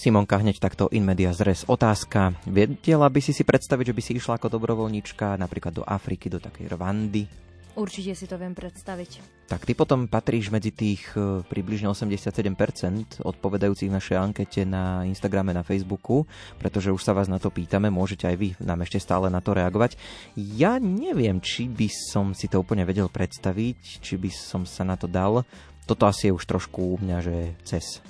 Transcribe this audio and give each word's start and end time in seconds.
Simonka 0.00 0.40
hneď 0.40 0.64
takto 0.64 0.88
in 0.96 1.04
media 1.04 1.28
zres. 1.36 1.68
Otázka. 1.68 2.32
Vedela 2.48 3.04
by 3.12 3.20
si 3.20 3.36
si 3.36 3.44
predstaviť, 3.44 3.92
že 3.92 3.96
by 4.00 4.00
si 4.00 4.12
išla 4.16 4.40
ako 4.40 4.48
dobrovoľníčka 4.56 5.36
napríklad 5.36 5.76
do 5.76 5.84
Afriky, 5.84 6.32
do 6.32 6.40
takej 6.40 6.72
Rwandy? 6.72 7.28
Určite 7.76 8.16
si 8.16 8.24
to 8.24 8.40
viem 8.40 8.56
predstaviť. 8.56 9.44
Tak 9.44 9.68
ty 9.68 9.76
potom 9.76 10.08
patríš 10.08 10.48
medzi 10.48 10.72
tých 10.72 11.04
e, 11.12 11.44
približne 11.44 11.92
87% 11.92 13.20
odpovedajúcich 13.20 13.92
našej 13.92 14.16
ankete 14.16 14.64
na 14.64 15.04
Instagrame, 15.04 15.52
na 15.52 15.60
Facebooku, 15.60 16.24
pretože 16.56 16.88
už 16.88 17.04
sa 17.04 17.12
vás 17.12 17.28
na 17.28 17.36
to 17.36 17.52
pýtame, 17.52 17.92
môžete 17.92 18.24
aj 18.24 18.36
vy 18.40 18.48
nám 18.56 18.80
ešte 18.88 19.04
stále 19.04 19.28
na 19.28 19.44
to 19.44 19.52
reagovať. 19.52 20.00
Ja 20.32 20.80
neviem, 20.80 21.44
či 21.44 21.68
by 21.68 21.92
som 21.92 22.32
si 22.32 22.48
to 22.48 22.64
úplne 22.64 22.88
vedel 22.88 23.12
predstaviť, 23.12 24.00
či 24.00 24.16
by 24.16 24.32
som 24.32 24.64
sa 24.64 24.80
na 24.80 24.96
to 24.96 25.04
dal. 25.04 25.44
Toto 25.84 26.08
asi 26.08 26.32
je 26.32 26.36
už 26.40 26.48
trošku 26.48 26.96
u 26.96 26.96
mňa, 26.96 27.18
že 27.20 27.36
cez 27.68 28.00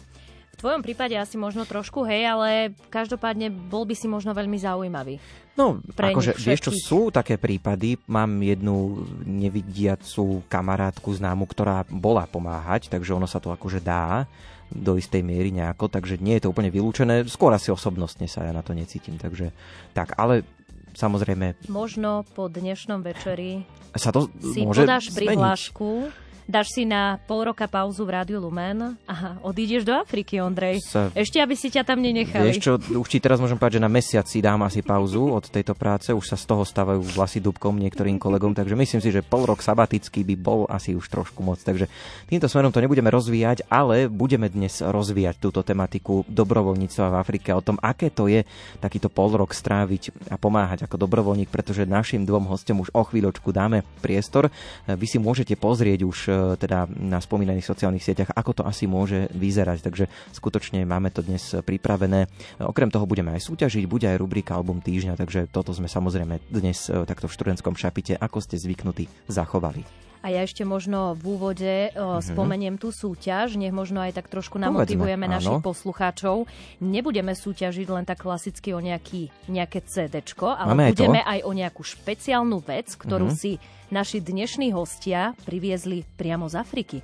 tvojom 0.61 0.85
prípade 0.85 1.17
asi 1.17 1.41
možno 1.41 1.65
trošku, 1.65 2.05
hej, 2.05 2.29
ale 2.29 2.77
každopádne 2.93 3.49
bol 3.49 3.89
by 3.89 3.97
si 3.97 4.07
možno 4.07 4.37
veľmi 4.37 4.61
zaujímavý. 4.61 5.17
No, 5.59 5.83
pre 5.93 6.15
akože, 6.15 6.41
vieš 6.41 6.69
čo, 6.69 6.73
sú 6.73 7.01
také 7.13 7.37
prípady. 7.37 8.01
Mám 8.09 8.41
jednu 8.41 9.05
nevidiacu 9.27 10.47
kamarátku 10.49 11.13
známu, 11.13 11.45
ktorá 11.45 11.85
bola 11.91 12.25
pomáhať, 12.25 12.89
takže 12.89 13.13
ono 13.13 13.29
sa 13.29 13.43
to 13.43 13.53
akože 13.53 13.85
dá 13.85 14.25
do 14.71 14.95
istej 14.95 15.27
miery 15.27 15.51
nejako, 15.51 15.91
takže 15.91 16.23
nie 16.23 16.39
je 16.39 16.47
to 16.47 16.51
úplne 16.55 16.71
vylúčené. 16.71 17.27
Skôr 17.27 17.51
asi 17.51 17.75
osobnostne 17.75 18.31
sa 18.31 18.47
ja 18.47 18.55
na 18.55 18.63
to 18.63 18.71
necítim, 18.71 19.19
takže 19.19 19.51
tak, 19.93 20.15
ale 20.15 20.47
samozrejme... 20.95 21.67
Možno 21.67 22.23
po 22.39 22.47
dnešnom 22.47 23.03
večeri 23.03 23.67
sa 23.99 24.15
to 24.15 24.31
si 24.39 24.63
môže 24.63 24.87
podáš 24.87 25.11
prihlášku 25.11 26.15
dáš 26.51 26.75
si 26.75 26.83
na 26.83 27.23
pol 27.31 27.47
roka 27.47 27.71
pauzu 27.71 28.03
v 28.03 28.19
Rádiu 28.19 28.43
Lumen 28.43 28.99
a 29.07 29.39
odídeš 29.47 29.87
do 29.87 29.95
Afriky, 29.95 30.43
Ondrej. 30.43 30.83
Sa... 30.83 31.15
Ešte, 31.15 31.39
aby 31.39 31.55
si 31.55 31.71
ťa 31.71 31.87
tam 31.87 32.03
nenechali. 32.03 32.51
Vieš 32.51 32.59
čo, 32.59 32.73
už 32.77 33.09
ti 33.09 33.23
teraz 33.23 33.39
môžem 33.39 33.55
povedať, 33.55 33.79
že 33.79 33.87
na 33.87 33.91
mesiac 33.91 34.27
si 34.27 34.43
dám 34.43 34.67
asi 34.67 34.83
pauzu 34.83 35.31
od 35.31 35.47
tejto 35.47 35.79
práce, 35.79 36.11
už 36.11 36.27
sa 36.27 36.35
z 36.35 36.45
toho 36.51 36.67
stávajú 36.67 36.99
vlasy 37.15 37.39
dubkom 37.39 37.79
niektorým 37.79 38.19
kolegom, 38.19 38.53
takže 38.59 38.75
myslím 38.75 39.01
si, 39.01 39.15
že 39.15 39.23
pol 39.23 39.47
rok 39.47 39.63
sabatický 39.63 40.27
by 40.27 40.35
bol 40.35 40.67
asi 40.67 40.99
už 40.99 41.07
trošku 41.07 41.47
moc. 41.47 41.63
Takže 41.63 41.87
týmto 42.27 42.51
smerom 42.51 42.75
to 42.75 42.83
nebudeme 42.83 43.09
rozvíjať, 43.15 43.71
ale 43.71 44.11
budeme 44.11 44.51
dnes 44.51 44.83
rozvíjať 44.83 45.39
túto 45.39 45.63
tematiku 45.63 46.27
dobrovoľníctva 46.27 47.15
v 47.15 47.19
Afrike, 47.23 47.55
o 47.55 47.63
tom, 47.63 47.79
aké 47.79 48.11
to 48.11 48.27
je 48.27 48.43
takýto 48.83 49.07
pol 49.07 49.31
rok 49.31 49.55
stráviť 49.55 50.33
a 50.33 50.37
pomáhať 50.41 50.91
ako 50.91 50.99
dobrovoľník, 50.99 51.53
pretože 51.55 51.87
našim 51.87 52.27
dvom 52.27 52.51
hostom 52.51 52.83
už 52.83 52.91
o 52.91 53.03
chvíľočku 53.07 53.55
dáme 53.55 53.87
priestor. 54.03 54.51
Vy 54.89 55.07
si 55.07 55.23
môžete 55.23 55.55
pozrieť 55.55 56.03
už 56.03 56.19
teda 56.59 56.91
na 56.91 57.19
spomínaných 57.23 57.67
sociálnych 57.67 58.05
sieťach, 58.05 58.35
ako 58.35 58.61
to 58.61 58.63
asi 58.67 58.85
môže 58.91 59.31
vyzerať. 59.33 59.79
Takže 59.85 60.05
skutočne 60.35 60.83
máme 60.85 61.13
to 61.15 61.25
dnes 61.25 61.55
pripravené. 61.63 62.27
Okrem 62.61 62.91
toho 62.91 63.07
budeme 63.07 63.33
aj 63.35 63.47
súťažiť, 63.47 63.85
bude 63.87 64.07
aj 64.09 64.21
rubrika 64.21 64.57
Album 64.57 64.83
týždňa, 64.83 65.17
takže 65.17 65.49
toto 65.49 65.71
sme 65.71 65.87
samozrejme 65.87 66.43
dnes 66.51 66.91
e, 66.91 67.07
takto 67.07 67.31
v 67.31 67.35
študentskom 67.37 67.75
šapite, 67.79 68.19
ako 68.19 68.39
ste 68.43 68.59
zvyknutí, 68.59 69.09
zachovali. 69.31 70.10
A 70.21 70.29
ja 70.29 70.45
ešte 70.45 70.69
možno 70.69 71.17
v 71.17 71.25
úvode 71.33 71.75
mm-hmm. 71.91 72.21
spomeniem 72.21 72.77
tú 72.77 72.93
súťaž, 72.93 73.57
nech 73.57 73.73
možno 73.73 74.05
aj 74.05 74.21
tak 74.21 74.29
trošku 74.29 74.61
namotivujeme 74.61 75.25
Povedzme, 75.25 75.37
našich 75.41 75.59
áno. 75.61 75.65
poslucháčov. 75.65 76.37
Nebudeme 76.85 77.33
súťažiť 77.33 77.89
len 77.89 78.05
tak 78.05 78.21
klasicky 78.21 78.77
o 78.77 78.81
nejaký, 78.85 79.33
nejaké 79.49 79.81
CD, 79.89 80.21
ale 80.37 80.77
Máme 80.77 80.93
budeme 80.93 81.25
aj, 81.25 81.41
aj 81.41 81.49
o 81.49 81.51
nejakú 81.57 81.83
špeciálnu 81.83 82.59
vec, 82.61 82.93
ktorú 83.01 83.33
mm-hmm. 83.33 83.41
si 83.41 83.57
naši 83.89 84.21
dnešní 84.21 84.77
hostia 84.77 85.33
priviezli 85.49 86.05
priamo 86.21 86.47
z 86.53 86.55
Afriky. 86.61 86.99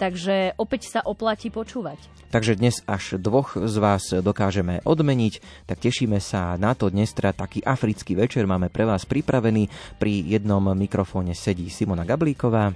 Takže 0.00 0.56
opäť 0.56 0.88
sa 0.88 1.04
oplatí 1.04 1.52
počúvať. 1.52 2.00
Takže 2.32 2.56
dnes 2.56 2.80
až 2.88 3.20
dvoch 3.20 3.52
z 3.52 3.76
vás 3.76 4.08
dokážeme 4.08 4.80
odmeniť, 4.88 5.68
tak 5.68 5.84
tešíme 5.84 6.16
sa 6.24 6.56
na 6.56 6.72
to. 6.72 6.88
Dnes 6.88 7.12
teda 7.12 7.36
taký 7.36 7.60
africký 7.60 8.16
večer 8.16 8.48
máme 8.48 8.72
pre 8.72 8.88
vás 8.88 9.04
pripravený. 9.04 9.68
Pri 10.00 10.24
jednom 10.24 10.72
mikrofóne 10.72 11.36
sedí 11.36 11.68
Simona 11.68 12.08
Gablíková. 12.08 12.72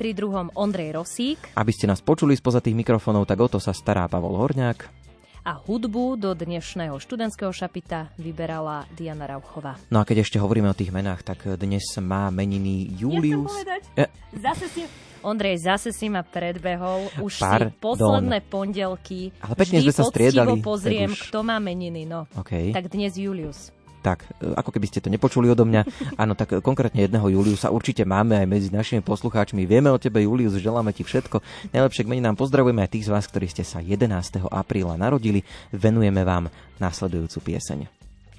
Pri 0.00 0.16
druhom 0.16 0.48
Ondrej 0.56 0.96
Rosík. 0.96 1.52
Aby 1.52 1.76
ste 1.76 1.84
nás 1.84 2.00
počuli 2.00 2.32
spoza 2.40 2.64
tých 2.64 2.78
mikrofónov, 2.78 3.28
tak 3.28 3.36
o 3.44 3.52
to 3.52 3.60
sa 3.60 3.76
stará 3.76 4.08
Pavol 4.08 4.40
Horňák 4.40 5.04
a 5.42 5.58
hudbu 5.58 6.22
do 6.22 6.30
dnešného 6.38 7.02
študentského 7.02 7.50
šapita 7.50 8.14
vyberala 8.14 8.86
Diana 8.94 9.26
Rauchová. 9.26 9.74
No 9.90 9.98
a 9.98 10.06
keď 10.06 10.22
ešte 10.22 10.38
hovoríme 10.38 10.70
o 10.70 10.78
tých 10.78 10.94
menách, 10.94 11.26
tak 11.26 11.42
dnes 11.58 11.82
má 11.98 12.30
meniny 12.30 12.94
Julius. 12.94 13.50
Ja 13.98 14.06
Zase 14.38 14.70
si... 14.70 14.86
Ondrej, 15.22 15.62
zase 15.62 15.94
si 15.94 16.10
ma 16.10 16.26
predbehol. 16.26 17.08
Už 17.26 17.38
Pardon. 17.38 17.70
si 17.70 17.78
posledné 17.78 18.38
pondelky. 18.46 19.30
Ale 19.38 19.54
pekne 19.54 19.78
sme 19.86 19.94
sa 19.94 20.04
striedali. 20.06 20.58
pozriem, 20.58 21.14
už... 21.14 21.30
kto 21.30 21.46
má 21.46 21.62
meniny. 21.62 22.04
No. 22.04 22.26
Okay. 22.34 22.74
Tak 22.74 22.90
dnes 22.90 23.14
Julius. 23.14 23.70
Tak, 24.02 24.26
e, 24.42 24.50
ako 24.58 24.74
keby 24.74 24.86
ste 24.90 24.98
to 24.98 25.08
nepočuli 25.08 25.46
odo 25.46 25.62
mňa. 25.62 25.86
Áno, 26.22 26.34
tak 26.34 26.58
konkrétne 26.58 27.06
jedného 27.06 27.30
Juliusa 27.30 27.70
určite 27.70 28.02
máme 28.02 28.34
aj 28.34 28.46
medzi 28.50 28.68
našimi 28.74 28.98
poslucháčmi. 29.00 29.62
Vieme 29.62 29.94
o 29.94 29.98
tebe, 30.02 30.26
Julius, 30.26 30.58
želáme 30.58 30.90
ti 30.90 31.06
všetko. 31.06 31.38
Najlepšie 31.70 32.02
k 32.02 32.10
meni 32.10 32.22
nám 32.26 32.34
pozdravujeme 32.34 32.82
aj 32.82 32.90
tých 32.98 33.06
z 33.06 33.14
vás, 33.14 33.24
ktorí 33.30 33.46
ste 33.46 33.62
sa 33.62 33.78
11. 33.78 34.10
apríla 34.50 34.98
narodili. 34.98 35.46
Venujeme 35.70 36.26
vám 36.26 36.50
následujúcu 36.82 37.54
pieseň. 37.54 37.86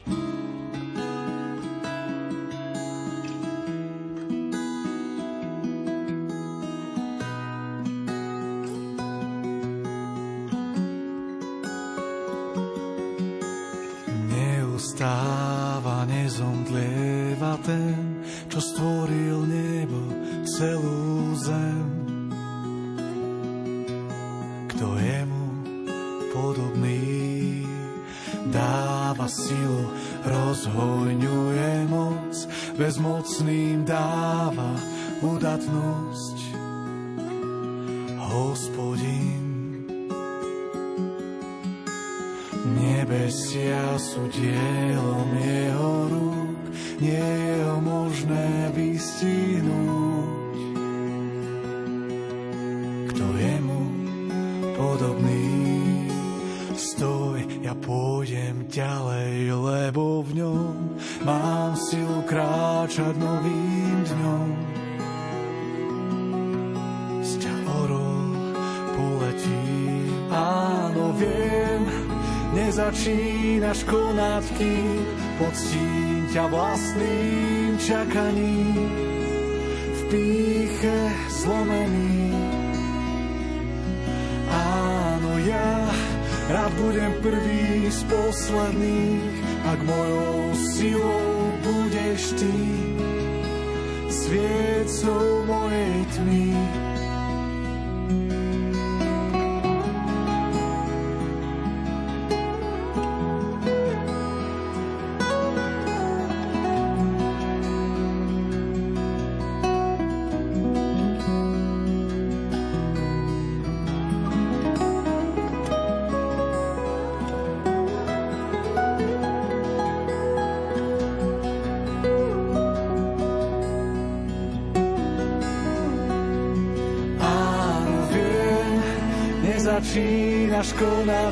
Stáva, 0.04 0.43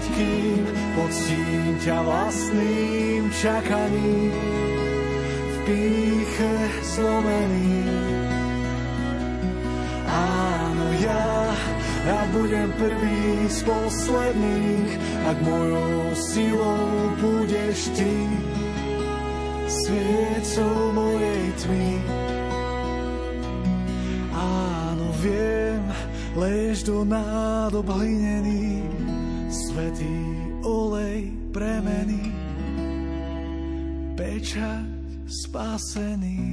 konať, 0.02 0.18
kým 0.18 0.64
poctím 0.98 1.74
ťa 1.82 1.98
vlastným 2.02 3.22
čakaním 3.38 4.34
v 5.46 5.56
píche 5.66 6.54
zlomený. 6.82 7.86
Áno, 10.12 10.86
ja, 11.00 11.56
ja 12.06 12.20
budem 12.34 12.70
prvý 12.76 13.48
z 13.48 13.60
posledných, 13.64 14.90
ak 15.30 15.38
mojou 15.46 16.02
silou 16.18 17.16
budeš 17.22 17.94
ty, 17.96 18.16
sviecou 19.70 20.92
mojej 20.92 21.46
tmy. 21.64 21.92
Áno, 24.36 25.08
viem, 25.24 25.80
Lež 26.32 26.88
do 26.88 27.04
nádob 27.04 27.92
hlinený, 27.92 28.88
svetý 29.72 30.20
olej 30.68 31.32
premeny, 31.56 32.20
pečať 34.20 34.84
spasený. 35.32 36.44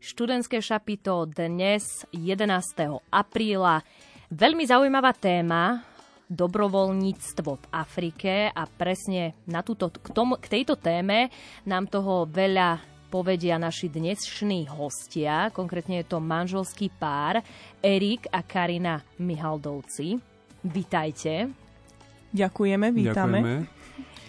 Študentské 0.00 0.64
šapito 0.64 1.28
dnes 1.28 2.08
11. 2.16 3.04
apríla. 3.12 3.84
Veľmi 4.32 4.64
zaujímavá 4.64 5.12
téma, 5.12 5.84
dobrovoľníctvo 6.24 7.50
v 7.52 7.64
Afrike 7.68 8.48
a 8.48 8.64
presne 8.64 9.36
na 9.44 9.60
túto, 9.60 9.92
k, 9.92 10.08
tomu, 10.16 10.40
k 10.40 10.48
tejto 10.48 10.80
téme 10.80 11.28
nám 11.68 11.84
toho 11.84 12.24
veľa 12.24 12.80
povedia 13.10 13.58
naši 13.58 13.90
dnešní 13.90 14.70
hostia. 14.70 15.50
Konkrétne 15.50 15.98
je 16.00 16.06
to 16.06 16.22
manželský 16.22 16.94
pár 16.94 17.42
Erik 17.82 18.30
a 18.30 18.46
Karina 18.46 19.02
Mihaldovci. 19.18 20.14
Vitajte. 20.62 21.50
Ďakujeme, 22.30 22.86
vítame. 22.94 23.38
Ďakujeme. 23.42 23.80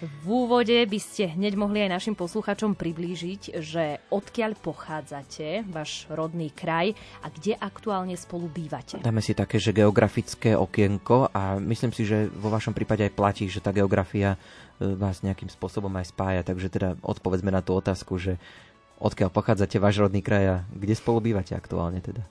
V 0.01 0.25
úvode 0.25 0.73
by 0.73 0.97
ste 0.97 1.29
hneď 1.29 1.53
mohli 1.53 1.85
aj 1.85 2.01
našim 2.01 2.17
posluchačom 2.17 2.73
priblížiť, 2.73 3.61
že 3.61 4.01
odkiaľ 4.09 4.57
pochádzate, 4.57 5.61
váš 5.69 6.09
rodný 6.09 6.49
kraj 6.49 6.97
a 7.21 7.29
kde 7.29 7.53
aktuálne 7.53 8.17
spolu 8.17 8.49
bývate. 8.49 8.97
Dáme 9.05 9.21
si 9.21 9.37
také, 9.37 9.61
že 9.61 9.69
geografické 9.69 10.57
okienko 10.57 11.29
a 11.29 11.61
myslím 11.61 11.93
si, 11.93 12.09
že 12.09 12.33
vo 12.33 12.49
vašom 12.49 12.73
prípade 12.73 13.05
aj 13.05 13.13
platí, 13.13 13.45
že 13.45 13.61
tá 13.61 13.69
geografia 13.69 14.41
e, 14.81 14.89
vás 14.97 15.21
nejakým 15.21 15.53
spôsobom 15.53 15.93
aj 15.93 16.09
spája, 16.09 16.41
takže 16.41 16.73
teda 16.73 16.89
odpovedzme 17.05 17.53
na 17.53 17.61
tú 17.61 17.77
otázku, 17.77 18.17
že 18.17 18.41
odkiaľ 19.01 19.33
pochádzate, 19.33 19.81
váš 19.81 19.97
rodný 19.97 20.21
kraj 20.21 20.45
a 20.45 20.57
kde 20.69 20.93
spolu 20.93 21.33
bývate 21.33 21.57
aktuálne 21.57 21.97
teda? 21.99 22.21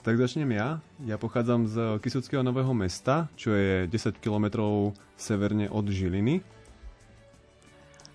Tak 0.00 0.16
začnem 0.16 0.48
ja. 0.56 0.80
Ja 1.04 1.20
pochádzam 1.20 1.68
z 1.68 1.98
Kisuckého 2.00 2.40
Nového 2.40 2.72
mesta, 2.72 3.28
čo 3.36 3.52
je 3.52 3.84
10 3.90 4.16
km 4.22 4.48
severne 5.18 5.68
od 5.68 5.84
Žiliny. 5.90 6.40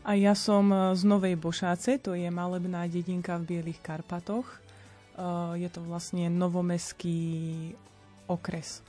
A 0.02 0.18
ja 0.18 0.34
som 0.34 0.72
z 0.98 1.04
Novej 1.06 1.38
Bošáce, 1.38 2.02
to 2.02 2.18
je 2.18 2.26
malebná 2.34 2.90
dedinka 2.90 3.38
v 3.38 3.54
Bielých 3.54 3.86
Karpatoch. 3.86 4.50
Je 5.54 5.70
to 5.70 5.86
vlastne 5.86 6.26
novomestský 6.32 7.20
okres. 8.26 8.82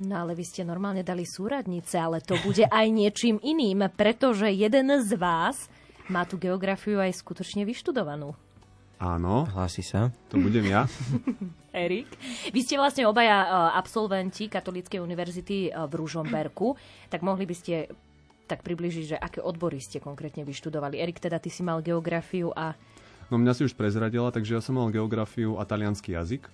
No 0.00 0.24
ale 0.24 0.32
vy 0.32 0.48
ste 0.48 0.64
normálne 0.64 1.04
dali 1.04 1.28
súradnice, 1.28 2.00
ale 2.00 2.24
to 2.24 2.34
bude 2.40 2.64
aj 2.64 2.86
niečím 2.88 3.36
iným, 3.44 3.86
pretože 3.92 4.48
jeden 4.48 4.88
z 5.04 5.14
vás 5.20 5.68
má 6.10 6.26
tú 6.26 6.36
geografiu 6.36 6.98
aj 6.98 7.22
skutočne 7.22 7.62
vyštudovanú. 7.62 8.34
Áno. 9.00 9.48
Hlási 9.48 9.80
sa. 9.80 10.12
To 10.28 10.36
budem 10.36 10.68
ja. 10.68 10.84
Erik. 11.72 12.10
Vy 12.52 12.60
ste 12.60 12.76
vlastne 12.76 13.08
obaja 13.08 13.46
e, 13.46 13.48
absolventi 13.72 14.50
Katolíckej 14.52 15.00
univerzity 15.00 15.70
e, 15.70 15.88
v 15.88 15.92
Ružomberku, 15.96 16.76
tak 17.08 17.24
mohli 17.24 17.48
by 17.48 17.54
ste 17.56 17.88
tak 18.44 18.60
približiť, 18.60 19.14
že 19.14 19.16
aké 19.16 19.40
odbory 19.40 19.80
ste 19.80 20.02
konkrétne 20.02 20.44
vyštudovali. 20.44 21.00
Erik, 21.00 21.22
teda 21.22 21.40
ty 21.40 21.48
si 21.48 21.64
mal 21.64 21.80
geografiu 21.80 22.52
a... 22.52 22.76
No 23.32 23.38
mňa 23.38 23.56
si 23.56 23.62
už 23.64 23.78
prezradila, 23.78 24.34
takže 24.34 24.58
ja 24.58 24.60
som 24.60 24.76
mal 24.76 24.90
geografiu 24.90 25.56
a 25.56 25.64
talianský 25.64 26.18
jazyk. 26.18 26.50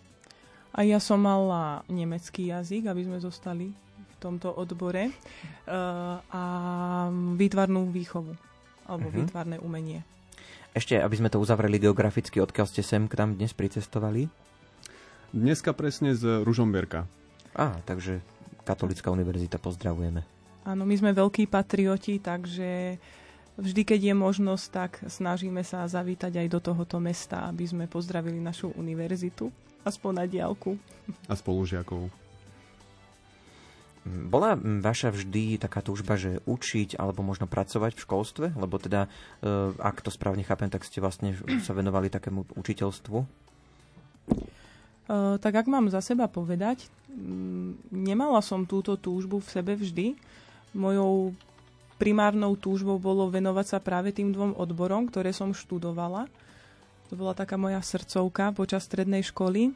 A 0.76 0.84
ja 0.84 1.00
som 1.00 1.16
mala 1.16 1.82
nemecký 1.88 2.52
jazyk, 2.52 2.92
aby 2.92 3.08
sme 3.08 3.18
zostali 3.18 3.72
v 3.96 4.14
tomto 4.20 4.52
odbore. 4.52 5.08
Uh, 5.64 6.20
a 6.28 6.42
výtvarnú 7.32 7.88
výchovu 7.88 8.36
alebo 8.86 9.10
uh-huh. 9.10 9.18
výtvarné 9.22 9.58
umenie. 9.60 10.06
Ešte, 10.76 11.00
aby 11.00 11.16
sme 11.16 11.32
to 11.32 11.40
uzavreli 11.40 11.80
geograficky, 11.80 12.38
odkiaľ 12.38 12.66
ste 12.68 12.84
sem 12.84 13.08
k 13.08 13.16
nám 13.16 13.36
dnes 13.36 13.56
pricestovali? 13.56 14.28
Dneska 15.32 15.72
presne 15.72 16.12
z 16.12 16.44
Ružomberka. 16.44 17.08
Á, 17.56 17.80
takže 17.88 18.20
Katolická 18.66 19.14
univerzita, 19.14 19.62
pozdravujeme. 19.62 20.26
Áno, 20.66 20.82
my 20.82 20.94
sme 20.98 21.14
veľkí 21.14 21.46
patrioti, 21.46 22.18
takže 22.18 22.98
vždy, 23.54 23.82
keď 23.86 24.00
je 24.10 24.14
možnosť, 24.18 24.66
tak 24.74 24.98
snažíme 25.06 25.62
sa 25.62 25.86
zavítať 25.86 26.42
aj 26.42 26.48
do 26.50 26.58
tohoto 26.58 26.98
mesta, 26.98 27.46
aby 27.46 27.62
sme 27.62 27.86
pozdravili 27.86 28.42
našu 28.42 28.74
univerzitu, 28.74 29.54
aspoň 29.86 30.12
na 30.18 30.24
diálku. 30.26 30.74
A 31.30 31.38
spolužiakov. 31.38 32.10
Bola 34.06 34.54
vaša 34.56 35.10
vždy 35.10 35.58
taká 35.58 35.82
túžba, 35.82 36.14
že 36.14 36.38
učiť 36.46 36.94
alebo 36.94 37.26
možno 37.26 37.50
pracovať 37.50 37.98
v 37.98 38.02
školstve? 38.06 38.46
Lebo 38.54 38.78
teda, 38.78 39.10
e, 39.42 39.74
ak 39.82 39.98
to 39.98 40.14
správne 40.14 40.46
chápem, 40.46 40.70
tak 40.70 40.86
ste 40.86 41.02
vlastne 41.02 41.34
sa 41.66 41.74
venovali 41.74 42.06
takému 42.06 42.54
učiteľstvu? 42.54 43.18
Uh, 45.06 45.38
tak 45.38 45.54
ak 45.54 45.70
mám 45.70 45.86
za 45.86 46.02
seba 46.02 46.26
povedať, 46.26 46.90
nemala 47.94 48.42
som 48.42 48.66
túto 48.66 48.98
túžbu 48.98 49.38
v 49.38 49.50
sebe 49.50 49.72
vždy. 49.78 50.18
Mojou 50.74 51.30
primárnou 51.96 52.58
túžbou 52.58 52.98
bolo 52.98 53.30
venovať 53.30 53.66
sa 53.66 53.78
práve 53.78 54.12
tým 54.12 54.34
dvom 54.34 54.58
odborom, 54.58 55.08
ktoré 55.08 55.30
som 55.30 55.54
študovala. 55.54 56.28
To 57.08 57.14
bola 57.14 57.38
taká 57.38 57.54
moja 57.54 57.78
srdcovka 57.80 58.50
počas 58.52 58.84
strednej 58.84 59.22
školy. 59.22 59.72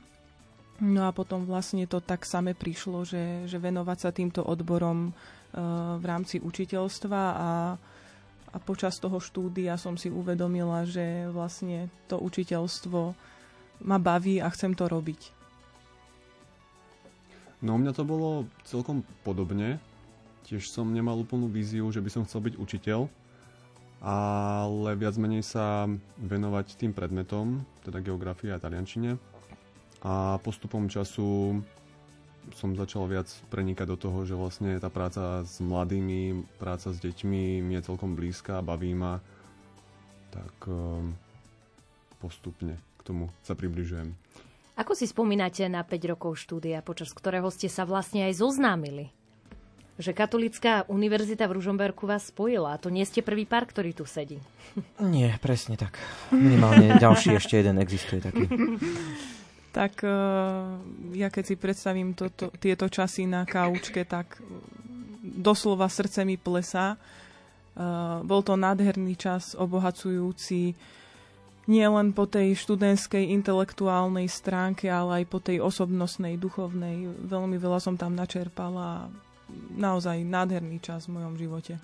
No 0.81 1.05
a 1.05 1.13
potom 1.13 1.45
vlastne 1.45 1.85
to 1.85 2.01
tak 2.01 2.25
same 2.25 2.57
prišlo, 2.57 3.05
že, 3.05 3.45
že 3.45 3.61
venovať 3.61 3.99
sa 4.01 4.11
týmto 4.17 4.41
odborom 4.41 5.13
uh, 5.13 6.01
v 6.01 6.05
rámci 6.09 6.41
učiteľstva 6.41 7.21
a, 7.37 7.51
a 8.49 8.57
počas 8.65 8.97
toho 8.97 9.21
štúdia 9.21 9.77
som 9.77 10.01
si 10.01 10.09
uvedomila, 10.09 10.89
že 10.89 11.29
vlastne 11.29 11.93
to 12.09 12.17
učiteľstvo 12.17 13.13
ma 13.85 13.99
baví 14.01 14.41
a 14.41 14.49
chcem 14.49 14.73
to 14.73 14.89
robiť. 14.89 15.37
No 17.61 17.77
mňa 17.77 17.93
to 17.93 18.09
bolo 18.09 18.49
celkom 18.65 19.05
podobne. 19.21 19.77
Tiež 20.49 20.65
som 20.65 20.89
nemal 20.89 21.21
úplnú 21.21 21.53
víziu, 21.53 21.93
že 21.93 22.01
by 22.01 22.09
som 22.09 22.25
chcel 22.25 22.41
byť 22.41 22.55
učiteľ, 22.57 23.05
ale 24.01 24.91
viac 24.97 25.21
menej 25.21 25.45
sa 25.45 25.85
venovať 26.17 26.81
tým 26.81 26.97
predmetom, 26.97 27.69
teda 27.85 28.01
geografii 28.01 28.49
a 28.49 28.57
taliančine 28.57 29.30
a 30.01 30.41
postupom 30.41 30.89
času 30.89 31.61
som 32.57 32.73
začal 32.75 33.07
viac 33.07 33.29
prenikať 33.53 33.87
do 33.95 33.97
toho, 34.01 34.19
že 34.25 34.35
vlastne 34.35 34.81
tá 34.81 34.89
práca 34.89 35.45
s 35.45 35.61
mladými, 35.61 36.49
práca 36.57 36.91
s 36.91 36.99
deťmi 36.99 37.61
mi 37.63 37.73
je 37.79 37.87
celkom 37.87 38.17
blízka, 38.17 38.65
baví 38.65 38.97
ma, 38.97 39.21
tak 40.33 40.55
um, 40.67 41.15
postupne 42.19 42.81
k 42.99 43.01
tomu 43.05 43.29
sa 43.45 43.53
približujem. 43.55 44.13
Ako 44.81 44.97
si 44.97 45.05
spomínate 45.05 45.69
na 45.69 45.85
5 45.85 46.13
rokov 46.17 46.41
štúdia, 46.41 46.81
počas 46.81 47.13
ktorého 47.13 47.53
ste 47.53 47.69
sa 47.69 47.85
vlastne 47.85 48.25
aj 48.25 48.41
zoznámili? 48.41 49.13
Že 50.01 50.17
Katolická 50.17 50.89
univerzita 50.89 51.45
v 51.45 51.61
Ružomberku 51.61 52.09
vás 52.09 52.33
spojila 52.33 52.73
a 52.73 52.81
to 52.81 52.89
nie 52.89 53.05
ste 53.05 53.21
prvý 53.21 53.45
pár, 53.45 53.69
ktorý 53.69 53.93
tu 53.93 54.09
sedí. 54.09 54.41
Nie, 54.97 55.37
presne 55.45 55.77
tak. 55.77 56.01
Minimálne 56.33 56.97
ďalší 56.97 57.37
ešte 57.37 57.61
jeden 57.61 57.77
existuje 57.77 58.25
taký. 58.25 58.49
tak 59.71 60.03
uh, 60.03 60.79
ja 61.15 61.31
keď 61.31 61.45
si 61.47 61.55
predstavím 61.55 62.15
toto, 62.15 62.51
tieto 62.59 62.91
časy 62.91 63.27
na 63.27 63.47
kaučke, 63.47 64.03
tak 64.03 64.43
doslova 65.23 65.87
srdce 65.87 66.27
mi 66.27 66.35
plesá. 66.35 66.99
Uh, 67.79 68.21
bol 68.27 68.43
to 68.43 68.59
nádherný 68.59 69.15
čas, 69.15 69.55
obohacujúci 69.55 70.75
nie 71.71 71.87
len 71.87 72.11
po 72.11 72.27
tej 72.27 72.59
študentskej 72.59 73.31
intelektuálnej 73.31 74.27
stránke, 74.27 74.91
ale 74.91 75.23
aj 75.23 75.25
po 75.31 75.39
tej 75.39 75.63
osobnostnej, 75.63 76.35
duchovnej. 76.35 77.07
Veľmi 77.31 77.55
veľa 77.63 77.79
som 77.79 77.95
tam 77.95 78.19
načerpala. 78.19 79.07
Naozaj 79.79 80.27
nádherný 80.27 80.83
čas 80.83 81.07
v 81.07 81.23
mojom 81.23 81.39
živote. 81.39 81.79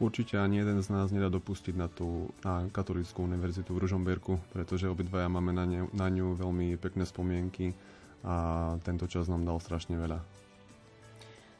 Určite 0.00 0.40
ani 0.40 0.64
jeden 0.64 0.80
z 0.80 0.88
nás 0.88 1.12
nedá 1.12 1.28
dopustiť 1.28 1.76
na 1.76 1.84
tú 1.92 2.32
na 2.40 2.64
katolickú 2.72 3.20
univerzitu 3.20 3.76
v 3.76 3.84
Ružomberku, 3.84 4.40
pretože 4.48 4.88
obidvaja 4.88 5.28
máme 5.28 5.52
na, 5.52 5.68
ne, 5.68 5.84
na 5.92 6.08
ňu 6.08 6.40
veľmi 6.40 6.80
pekné 6.80 7.04
spomienky 7.04 7.76
a 8.24 8.76
tento 8.80 9.04
čas 9.04 9.28
nám 9.28 9.44
dal 9.44 9.60
strašne 9.60 10.00
veľa. 10.00 10.24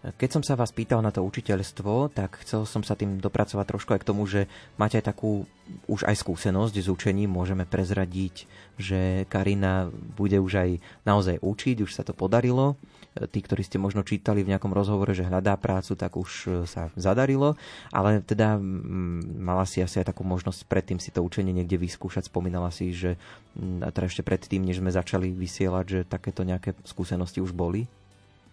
Keď 0.01 0.31
som 0.33 0.41
sa 0.41 0.57
vás 0.57 0.73
pýtal 0.73 1.05
na 1.05 1.13
to 1.13 1.21
učiteľstvo, 1.21 2.17
tak 2.17 2.41
chcel 2.41 2.65
som 2.65 2.81
sa 2.81 2.97
tým 2.97 3.21
dopracovať 3.21 3.67
trošku 3.69 3.93
aj 3.93 4.01
k 4.01 4.09
tomu, 4.09 4.25
že 4.25 4.49
máte 4.81 4.97
aj 4.97 5.13
takú 5.13 5.45
už 5.85 6.09
aj 6.09 6.17
skúsenosť 6.25 6.81
s 6.81 6.89
učením. 6.89 7.29
Môžeme 7.29 7.69
prezradiť, 7.69 8.49
že 8.81 9.29
Karina 9.29 9.93
bude 9.93 10.41
už 10.41 10.53
aj 10.57 10.71
naozaj 11.05 11.45
učiť, 11.45 11.85
už 11.85 11.93
sa 11.93 12.01
to 12.01 12.17
podarilo. 12.17 12.81
Tí, 13.11 13.43
ktorí 13.43 13.67
ste 13.67 13.75
možno 13.75 14.07
čítali 14.07 14.47
v 14.47 14.55
nejakom 14.55 14.71
rozhovore, 14.71 15.11
že 15.11 15.27
hľadá 15.27 15.59
prácu, 15.59 15.99
tak 15.99 16.15
už 16.15 16.63
sa 16.71 16.95
zadarilo. 16.95 17.59
Ale 17.91 18.23
teda 18.23 18.55
mala 19.35 19.67
si 19.67 19.83
asi 19.83 19.99
aj 19.99 20.15
takú 20.15 20.23
možnosť 20.23 20.63
predtým 20.71 21.03
si 21.03 21.11
to 21.11 21.19
učenie 21.19 21.51
niekde 21.51 21.75
vyskúšať. 21.75 22.31
Spomínala 22.31 22.71
si, 22.71 22.95
že 22.95 23.19
a 23.83 23.91
teda 23.91 24.07
ešte 24.07 24.23
predtým, 24.23 24.63
než 24.63 24.79
sme 24.79 24.95
začali 24.95 25.35
vysielať, 25.35 25.85
že 25.91 26.01
takéto 26.07 26.47
nejaké 26.47 26.79
skúsenosti 26.87 27.43
už 27.43 27.51
boli. 27.51 27.91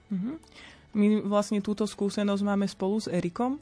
Mm-hmm. 0.10 0.36
My 0.98 1.06
vlastne 1.30 1.62
túto 1.62 1.86
skúsenosť 1.86 2.42
máme 2.42 2.66
spolu 2.66 2.98
s 2.98 3.06
Erikom. 3.14 3.62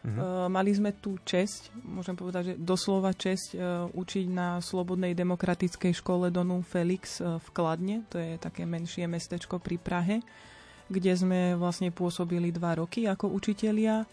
Uh-huh. 0.00 0.16
Uh, 0.16 0.48
mali 0.48 0.72
sme 0.72 0.96
tú 0.96 1.20
česť, 1.28 1.76
môžem 1.84 2.16
povedať, 2.16 2.42
že 2.52 2.54
doslova 2.56 3.12
česť 3.12 3.48
uh, 3.52 3.84
učiť 3.92 4.32
na 4.32 4.56
Slobodnej 4.64 5.12
demokratickej 5.12 5.92
škole 5.92 6.32
Donu 6.32 6.64
Felix 6.64 7.20
uh, 7.20 7.36
v 7.36 7.48
Kladne, 7.52 8.08
to 8.08 8.16
je 8.16 8.40
také 8.40 8.64
menšie 8.64 9.04
mestečko 9.04 9.60
pri 9.60 9.76
Prahe, 9.76 10.24
kde 10.88 11.12
sme 11.12 11.52
vlastne 11.52 11.92
pôsobili 11.92 12.48
dva 12.48 12.80
roky 12.80 13.04
ako 13.04 13.28
učitelia. 13.28 14.08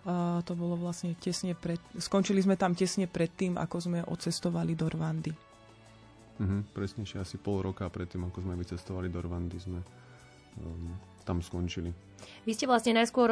To 0.00 0.52
bolo 0.56 0.80
vlastne 0.80 1.12
tesne 1.20 1.52
pred... 1.52 1.76
Skončili 1.92 2.40
sme 2.40 2.56
tam 2.56 2.72
tesne 2.72 3.04
pred 3.04 3.28
tým, 3.36 3.60
ako 3.60 3.76
sme 3.84 4.00
odcestovali 4.00 4.72
do 4.72 4.88
Rwandy. 4.88 5.32
Uh-huh, 6.40 6.64
presnejšie 6.72 7.20
asi 7.20 7.36
pol 7.36 7.60
roka 7.60 7.84
predtým, 7.84 8.24
ako 8.24 8.40
sme 8.40 8.56
vycestovali 8.56 9.12
do 9.12 9.20
Rwandy, 9.20 9.60
sme 9.60 9.84
tam 11.24 11.44
skončili. 11.44 11.92
Vy 12.44 12.52
ste 12.56 12.68
vlastne 12.68 12.96
najskôr 12.96 13.28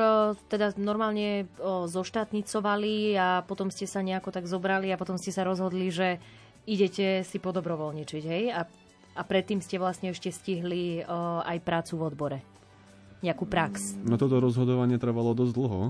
teda 0.48 0.76
normálne 0.76 1.48
zoštátnicovali 1.88 3.16
a 3.16 3.44
potom 3.44 3.68
ste 3.72 3.84
sa 3.88 4.04
nejako 4.04 4.32
tak 4.32 4.44
zobrali 4.48 4.92
a 4.92 5.00
potom 5.00 5.16
ste 5.20 5.32
sa 5.32 5.44
rozhodli, 5.44 5.88
že 5.92 6.20
idete 6.68 7.25
si 7.25 7.40
podobrovoľničiť, 7.40 8.22
hej? 8.28 8.44
A, 8.52 8.68
a 9.16 9.22
predtým 9.25 9.64
ste 9.64 9.80
vlastne 9.80 10.12
ešte 10.12 10.28
stihli 10.28 11.00
o, 11.00 11.40
aj 11.40 11.64
prácu 11.64 11.96
v 11.96 12.02
odbore. 12.04 12.38
Nejakú 13.25 13.48
prax. 13.48 13.96
No 14.04 14.20
toto 14.20 14.37
rozhodovanie 14.38 15.00
trvalo 15.00 15.32
dosť 15.32 15.52
dlho. 15.56 15.80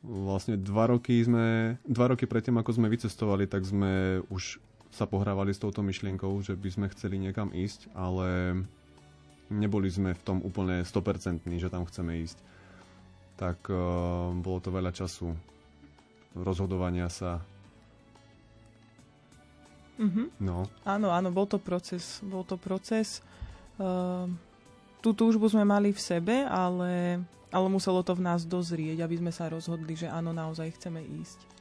Vlastne 0.00 0.56
dva 0.56 0.88
roky 0.88 1.20
sme, 1.20 1.76
dva 1.84 2.16
roky 2.16 2.24
predtým, 2.24 2.56
ako 2.56 2.80
sme 2.80 2.88
vycestovali, 2.88 3.44
tak 3.44 3.68
sme 3.68 4.24
už 4.32 4.56
sa 4.88 5.04
pohrávali 5.04 5.52
s 5.52 5.60
touto 5.60 5.84
myšlienkou, 5.84 6.32
že 6.40 6.56
by 6.56 6.68
sme 6.72 6.86
chceli 6.96 7.20
niekam 7.20 7.52
ísť, 7.52 7.92
ale 7.92 8.62
neboli 9.48 9.88
sme 9.88 10.12
v 10.12 10.22
tom 10.22 10.38
úplne 10.44 10.84
100% 10.84 11.44
že 11.56 11.68
tam 11.72 11.84
chceme 11.88 12.20
ísť. 12.24 12.38
Tak 13.38 13.70
uh, 13.70 14.34
bolo 14.34 14.58
to 14.58 14.70
veľa 14.74 14.92
času 14.92 15.32
rozhodovania 16.36 17.08
sa. 17.08 17.40
Mm-hmm. 19.98 20.26
No. 20.42 20.70
Áno, 20.86 21.10
áno, 21.10 21.28
bol 21.34 21.46
to 21.50 21.58
proces. 21.58 22.22
Bol 22.22 22.46
to 22.46 22.54
proces. 22.54 23.18
Uh, 23.78 24.30
tú 25.02 25.14
túžbu 25.14 25.50
sme 25.50 25.66
mali 25.66 25.90
v 25.90 26.00
sebe, 26.00 26.46
ale, 26.46 27.22
ale 27.50 27.66
muselo 27.70 28.02
to 28.06 28.14
v 28.14 28.22
nás 28.22 28.46
dozrieť, 28.46 29.02
aby 29.02 29.18
sme 29.18 29.32
sa 29.34 29.50
rozhodli, 29.50 29.98
že 29.98 30.06
áno, 30.10 30.30
naozaj 30.30 30.78
chceme 30.78 31.02
ísť. 31.02 31.57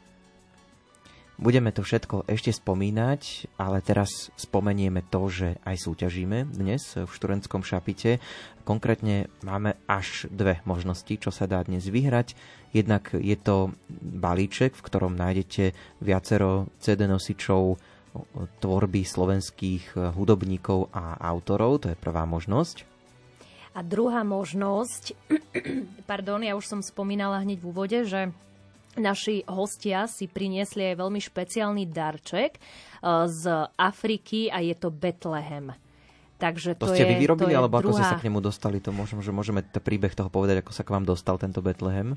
Budeme 1.38 1.70
to 1.70 1.86
všetko 1.86 2.26
ešte 2.26 2.50
spomínať, 2.50 3.54
ale 3.62 3.86
teraz 3.86 4.34
spomenieme 4.42 5.06
to, 5.06 5.30
že 5.30 5.62
aj 5.70 5.86
súťažíme 5.86 6.50
dnes 6.50 6.98
v 6.98 7.06
študentskom 7.06 7.62
šapite. 7.62 8.18
Konkrétne 8.66 9.30
máme 9.46 9.78
až 9.86 10.26
dve 10.34 10.66
možnosti, 10.66 11.14
čo 11.14 11.30
sa 11.30 11.46
dá 11.46 11.62
dnes 11.62 11.86
vyhrať. 11.86 12.34
Jednak 12.74 13.14
je 13.14 13.38
to 13.38 13.70
balíček, 14.02 14.74
v 14.74 14.82
ktorom 14.82 15.14
nájdete 15.14 15.78
viacero 16.02 16.74
CD 16.82 17.06
nosičov 17.06 17.78
tvorby 18.58 19.06
slovenských 19.06 19.94
hudobníkov 20.18 20.90
a 20.90 21.22
autorov. 21.22 21.86
To 21.86 21.94
je 21.94 22.02
prvá 22.02 22.26
možnosť. 22.26 22.98
A 23.78 23.86
druhá 23.86 24.26
možnosť, 24.26 25.14
pardon, 26.10 26.42
ja 26.42 26.58
už 26.58 26.66
som 26.66 26.82
spomínala 26.82 27.46
hneď 27.46 27.62
v 27.62 27.70
úvode, 27.70 28.00
že 28.10 28.34
Naši 28.98 29.46
hostia 29.46 30.10
si 30.10 30.26
priniesli 30.26 30.94
aj 30.94 30.96
veľmi 30.98 31.22
špeciálny 31.22 31.86
darček 31.90 32.58
eh, 32.58 33.26
z 33.30 33.44
Afriky 33.78 34.50
a 34.50 34.62
je 34.66 34.74
to 34.74 34.90
Betlehem. 34.90 35.74
Takže 36.38 36.78
to, 36.78 36.86
to 36.86 36.94
ste 36.94 37.02
je, 37.02 37.10
vy 37.10 37.16
vyrobili, 37.26 37.58
alebo 37.58 37.82
druhá... 37.82 37.90
ako 37.90 37.98
ste 37.98 38.14
sa 38.14 38.22
k 38.22 38.30
nemu 38.30 38.40
dostali? 38.46 38.78
To 38.86 38.94
môžeme, 38.94 39.26
že 39.26 39.34
môžeme 39.34 39.66
ten 39.66 39.82
príbeh 39.82 40.14
toho 40.14 40.30
povedať, 40.30 40.62
ako 40.62 40.70
sa 40.70 40.86
k 40.86 40.94
vám 40.94 41.02
dostal 41.02 41.42
tento 41.42 41.66
Betlehem? 41.66 42.14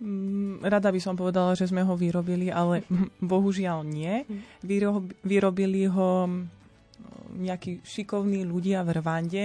Mm, 0.00 0.64
rada 0.64 0.88
by 0.88 1.00
som 1.02 1.12
povedala, 1.12 1.52
že 1.52 1.68
sme 1.68 1.84
ho 1.84 1.92
vyrobili, 1.98 2.48
ale 2.48 2.88
bohužiaľ 3.20 3.84
nie. 3.84 4.24
Vyrobili 5.20 5.84
ho 5.84 6.24
mm, 6.24 6.48
nejakí 7.44 7.84
šikovní 7.84 8.48
ľudia 8.48 8.80
v 8.88 8.90
Rwande 9.04 9.44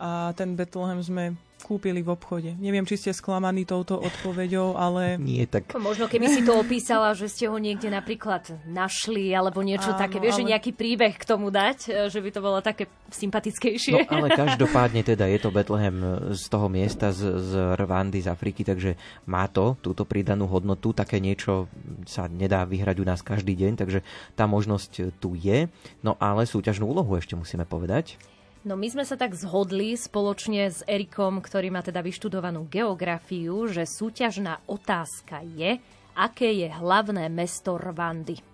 a 0.00 0.32
ten 0.32 0.56
Betlehem 0.56 1.04
sme 1.04 1.36
kúpili 1.62 2.00
v 2.00 2.12
obchode. 2.12 2.50
Neviem, 2.58 2.84
či 2.88 2.96
ste 2.96 3.10
sklamaní 3.14 3.68
touto 3.68 4.00
odpoveďou, 4.00 4.74
ale... 4.76 5.20
Nie, 5.20 5.44
tak... 5.46 5.72
Možno 5.76 6.10
keby 6.10 6.26
si 6.28 6.42
to 6.44 6.58
opísala, 6.58 7.12
že 7.12 7.28
ste 7.28 7.46
ho 7.46 7.56
niekde 7.60 7.88
napríklad 7.92 8.64
našli, 8.66 9.32
alebo 9.32 9.60
niečo 9.60 9.94
Áno, 9.94 10.00
také, 10.00 10.18
vieš, 10.18 10.40
ale... 10.40 10.40
že 10.44 10.50
nejaký 10.56 10.70
príbeh 10.74 11.14
k 11.16 11.24
tomu 11.24 11.52
dať, 11.52 11.78
e, 11.86 11.90
že 12.08 12.20
by 12.20 12.30
to 12.32 12.40
bolo 12.40 12.58
také 12.64 12.88
sympatickejšie. 13.10 14.10
No 14.10 14.24
ale 14.24 14.28
každopádne 14.32 15.02
teda 15.02 15.28
je 15.28 15.38
to 15.42 15.50
Betlehem 15.52 15.96
z 16.34 16.44
toho 16.48 16.66
miesta, 16.70 17.12
z, 17.12 17.40
z 17.40 17.52
Rwandy, 17.76 18.24
z 18.24 18.28
Afriky, 18.30 18.62
takže 18.64 18.96
má 19.26 19.46
to 19.50 19.76
túto 19.80 20.06
pridanú 20.06 20.48
hodnotu, 20.48 20.94
také 20.96 21.18
niečo 21.18 21.70
sa 22.06 22.26
nedá 22.30 22.64
vyhrať 22.64 22.96
u 23.02 23.04
nás 23.06 23.20
každý 23.20 23.54
deň, 23.54 23.72
takže 23.76 24.00
tá 24.34 24.46
možnosť 24.48 25.16
tu 25.18 25.36
je. 25.36 25.68
No 26.00 26.16
ale 26.18 26.46
súťažnú 26.46 26.88
úlohu 26.88 27.14
ešte 27.18 27.36
musíme 27.36 27.66
povedať. 27.66 28.16
No 28.60 28.76
my 28.76 28.92
sme 28.92 29.08
sa 29.08 29.16
tak 29.16 29.32
zhodli 29.32 29.96
spoločne 29.96 30.68
s 30.68 30.84
Erikom, 30.84 31.40
ktorý 31.40 31.72
má 31.72 31.80
teda 31.80 32.04
vyštudovanú 32.04 32.68
geografiu, 32.68 33.64
že 33.64 33.88
súťažná 33.88 34.60
otázka 34.68 35.40
je, 35.56 35.80
aké 36.12 36.52
je 36.52 36.68
hlavné 36.68 37.32
mesto 37.32 37.80
Rwandy. 37.80 38.49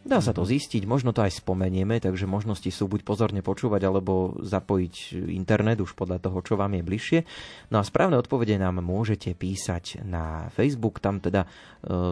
Dá 0.00 0.16
sa 0.24 0.32
to 0.32 0.48
zistiť, 0.48 0.88
možno 0.88 1.12
to 1.12 1.20
aj 1.20 1.44
spomenieme, 1.44 2.00
takže 2.00 2.24
možnosti 2.24 2.72
sú 2.72 2.88
buď 2.88 3.04
pozorne 3.04 3.44
počúvať, 3.44 3.84
alebo 3.84 4.32
zapojiť 4.40 5.28
internet 5.28 5.84
už 5.84 5.92
podľa 5.92 6.24
toho, 6.24 6.40
čo 6.40 6.56
vám 6.56 6.72
je 6.72 6.82
bližšie. 6.82 7.18
No 7.68 7.76
a 7.76 7.84
správne 7.84 8.16
odpovede 8.16 8.56
nám 8.56 8.80
môžete 8.80 9.36
písať 9.36 10.00
na 10.00 10.48
Facebook, 10.56 11.04
tam 11.04 11.20
teda 11.20 11.44
e, 11.44 11.48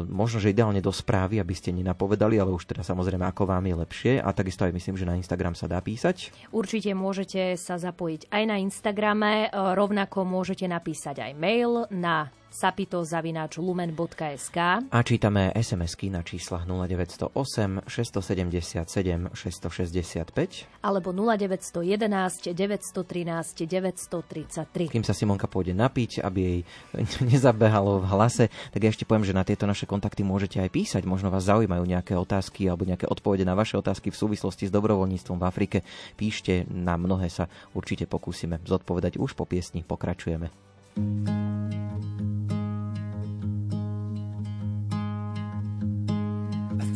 možno, 0.04 0.36
že 0.36 0.52
ideálne 0.52 0.84
do 0.84 0.92
správy, 0.92 1.40
aby 1.40 1.56
ste 1.56 1.72
nenapovedali, 1.72 2.36
ale 2.36 2.52
už 2.52 2.68
teda 2.68 2.84
samozrejme, 2.84 3.24
ako 3.24 3.48
vám 3.48 3.64
je 3.64 3.74
lepšie. 3.80 4.12
A 4.20 4.36
takisto 4.36 4.68
aj 4.68 4.76
myslím, 4.76 5.00
že 5.00 5.08
na 5.08 5.16
Instagram 5.16 5.56
sa 5.56 5.64
dá 5.64 5.80
písať. 5.80 6.28
Určite 6.52 6.92
môžete 6.92 7.56
sa 7.56 7.80
zapojiť 7.80 8.28
aj 8.28 8.42
na 8.44 8.60
Instagrame, 8.60 9.48
e, 9.48 9.64
rovnako 9.72 10.28
môžete 10.28 10.68
napísať 10.68 11.24
aj 11.24 11.32
mail 11.32 11.88
na 11.88 12.28
sapito.lumen.sk 12.50 14.58
A 14.88 14.98
čítame 15.04 15.52
SMS-ky 15.54 16.08
na 16.08 16.24
číslach 16.24 16.64
0908 16.64 17.84
677 17.86 19.36
665 19.36 20.82
alebo 20.82 21.12
0911 21.12 22.52
913 22.52 23.68
933. 23.68 24.88
Kým 24.88 25.04
sa 25.04 25.14
Simonka 25.14 25.46
pôjde 25.46 25.76
napiť, 25.76 26.24
aby 26.24 26.40
jej 26.40 26.60
nezabehalo 27.30 28.00
v 28.02 28.06
hlase, 28.10 28.44
tak 28.72 28.80
ja 28.82 28.90
ešte 28.90 29.04
poviem, 29.04 29.28
že 29.28 29.36
na 29.36 29.44
tieto 29.44 29.68
naše 29.68 29.84
kontakty 29.84 30.24
môžete 30.24 30.58
aj 30.58 30.72
písať. 30.72 31.02
Možno 31.04 31.28
vás 31.28 31.46
zaujímajú 31.46 31.84
nejaké 31.84 32.16
otázky 32.16 32.66
alebo 32.66 32.88
nejaké 32.88 33.06
odpovede 33.06 33.44
na 33.44 33.54
vaše 33.54 33.76
otázky 33.76 34.10
v 34.10 34.16
súvislosti 34.16 34.66
s 34.68 34.74
dobrovoľníctvom 34.74 35.38
v 35.38 35.46
Afrike. 35.46 35.78
Píšte, 36.16 36.64
na 36.68 36.96
mnohé 36.96 37.28
sa 37.30 37.46
určite 37.76 38.08
pokúsime 38.08 38.58
zodpovedať 38.64 39.20
už 39.20 39.36
po 39.36 39.44
piesni. 39.46 39.84
Pokračujeme. 39.84 40.50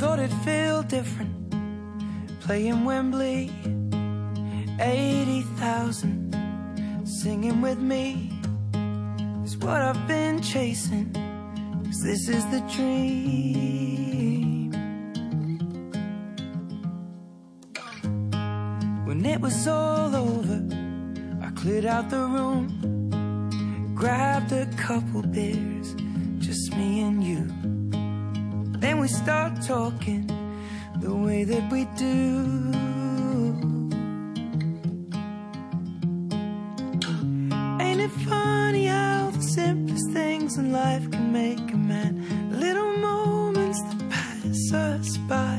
Thought 0.03 0.19
it'd 0.19 0.37
feel 0.39 0.83
different 0.83 1.31
playing 2.41 2.85
Wembley. 2.85 3.53
80,000 4.81 6.35
singing 7.05 7.61
with 7.61 7.79
me 7.79 8.33
is 9.45 9.57
what 9.59 9.81
I've 9.81 10.09
been 10.09 10.43
chasing. 10.43 11.13
Cause 11.85 12.03
this 12.03 12.29
is 12.29 12.45
the 12.47 12.61
dream. 12.75 14.73
When 19.07 19.25
it 19.25 19.41
was 19.41 19.69
all 19.69 20.17
over, 20.17 20.67
I 21.47 21.51
cleared 21.51 21.87
out 21.87 22.11
the 22.11 22.25
room, 22.27 22.67
grabbed 23.95 24.51
a 24.51 24.67
couple 24.77 25.23
beers, 25.23 25.95
just 26.41 26.75
me 26.75 27.03
and 27.03 27.23
you. 27.23 27.82
Then 28.83 28.99
we 28.99 29.07
start 29.07 29.62
talking 29.62 30.27
the 30.97 31.15
way 31.15 31.45
that 31.45 31.71
we 31.71 31.85
do. 31.97 32.11
Ain't 37.81 38.01
it 38.01 38.11
funny 38.29 38.87
how 38.87 39.31
the 39.31 39.41
simplest 39.41 40.11
things 40.11 40.59
in 40.59 40.73
life 40.73 41.09
can 41.12 41.33
make 41.33 41.61
a 41.73 41.77
man. 41.77 42.12
Little 42.59 42.97
moments 42.97 43.81
that 43.83 44.11
pass 44.11 44.73
us 44.73 45.17
by. 45.29 45.52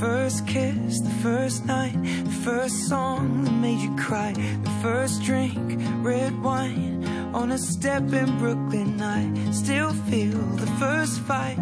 First 0.00 0.46
kiss, 0.46 1.00
the 1.00 1.16
first 1.22 1.64
night, 1.64 1.96
the 2.02 2.38
first 2.44 2.88
song 2.88 3.44
that 3.44 3.52
made 3.52 3.80
you 3.80 3.94
cry, 3.96 4.32
the 4.32 4.78
first 4.82 5.22
drink, 5.22 5.80
red 6.02 6.42
wine 6.42 7.04
on 7.34 7.52
a 7.52 7.58
step 7.58 8.02
in 8.12 8.38
Brooklyn. 8.38 9.00
I 9.00 9.50
still 9.52 9.92
feel 10.10 10.38
the 10.56 10.70
first 10.78 11.20
fight. 11.20 11.58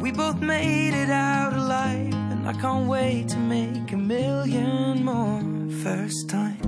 We 0.00 0.12
both 0.12 0.40
made 0.40 0.94
it 0.94 1.10
out 1.10 1.52
alive, 1.52 2.14
and 2.32 2.46
I 2.48 2.52
can't 2.54 2.86
wait 2.88 3.28
to 3.28 3.38
make 3.38 3.92
a 3.92 3.96
million 3.96 5.04
more 5.04 5.42
first 5.82 6.28
times. 6.28 6.59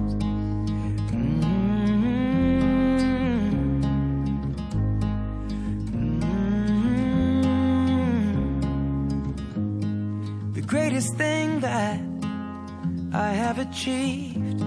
Achieved 13.62 14.60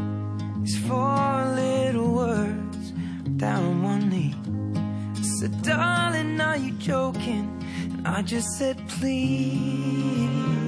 is 0.63 0.77
four 0.87 1.53
little 1.55 2.13
words 2.13 2.91
down 3.37 3.63
on 3.63 3.83
one 3.83 4.09
knee. 4.09 4.33
I 5.15 5.21
said, 5.39 5.61
darling, 5.61 6.39
are 6.39 6.57
you 6.57 6.71
joking? 6.73 7.45
And 7.97 8.07
I 8.07 8.21
just 8.21 8.57
said, 8.57 8.77
please. 8.87 10.64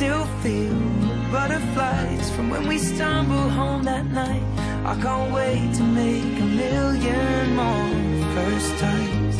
Still 0.00 0.24
feel 0.42 0.72
the 0.72 1.28
butterflies 1.30 2.30
from 2.30 2.48
when 2.48 2.66
we 2.66 2.78
stumbled 2.78 3.50
home 3.50 3.82
that 3.82 4.06
night. 4.06 4.42
I 4.82 4.98
can't 5.02 5.30
wait 5.30 5.74
to 5.74 5.82
make 5.82 6.40
a 6.40 6.48
million 6.62 7.54
more 7.54 7.92
first 8.34 8.78
times. 8.78 9.36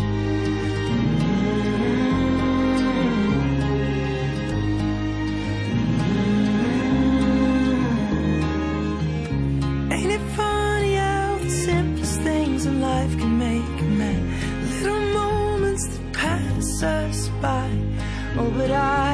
Ain't 9.97 10.13
it 10.13 10.25
funny 10.37 10.95
how 10.97 11.39
the 11.39 11.49
simplest 11.49 12.21
things 12.21 12.67
in 12.67 12.83
life 12.83 13.17
can 13.19 13.39
make 13.39 13.81
a 13.81 13.91
man? 14.03 14.23
Little 14.69 15.01
moments 15.21 15.87
that 15.89 16.13
pass 16.13 16.83
us 16.83 17.29
by. 17.41 17.71
Oh, 18.37 18.51
but 18.59 18.71
I 18.71 19.10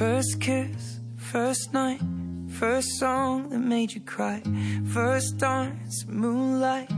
first 0.00 0.40
kiss, 0.40 0.98
first 1.18 1.74
night, 1.74 2.00
first 2.48 2.88
song 2.98 3.50
that 3.50 3.58
made 3.58 3.92
you 3.92 4.00
cry, 4.00 4.42
first 4.94 5.36
dance, 5.36 6.06
moonlight 6.08 6.90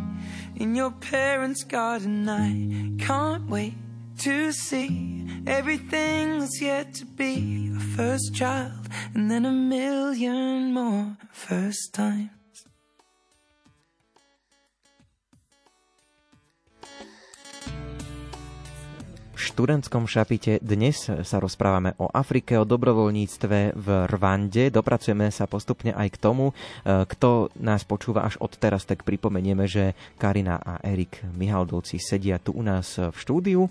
in 0.55 0.77
your 0.77 0.93
parents' 0.93 1.65
garden. 1.65 2.29
I 2.29 3.03
can't 3.05 3.51
wait 3.51 3.75
to 4.19 4.53
see 4.53 5.27
everything 5.49 6.38
that's 6.38 6.62
yet 6.62 6.95
to 6.95 7.05
be. 7.05 7.73
A 7.77 7.81
first 7.81 8.37
child, 8.37 8.88
and 9.15 9.29
then 9.29 9.47
a 9.47 9.51
million 9.51 10.73
more 10.73 11.17
first 11.33 11.93
times. 11.93 12.31
Študentskom 19.43 20.07
šapite 20.07 20.63
dnes 20.63 21.11
sa 21.11 21.37
rozprávame 21.43 21.99
o 21.99 22.07
Afrike, 22.07 22.55
o 22.55 22.63
dobrovoľníctve 22.63 23.75
v 23.75 23.89
Rwande. 24.07 24.71
Dopracujeme 24.71 25.35
sa 25.35 25.51
postupne 25.51 25.91
aj 25.91 26.15
k 26.15 26.21
tomu, 26.23 26.55
e, 26.55 26.55
kto 27.03 27.51
nás 27.59 27.83
počúva 27.83 28.23
až 28.23 28.39
od 28.39 28.55
teraz, 28.55 28.87
tak 28.87 29.03
pripomenieme, 29.03 29.67
že 29.67 29.99
Karina 30.15 30.63
a 30.63 30.79
Erik 30.87 31.19
Mihaldovci 31.35 31.99
sedia 31.99 32.39
tu 32.39 32.55
u 32.55 32.63
nás 32.63 32.95
v 32.95 33.17
štúdiu. 33.19 33.67
E, 33.67 33.71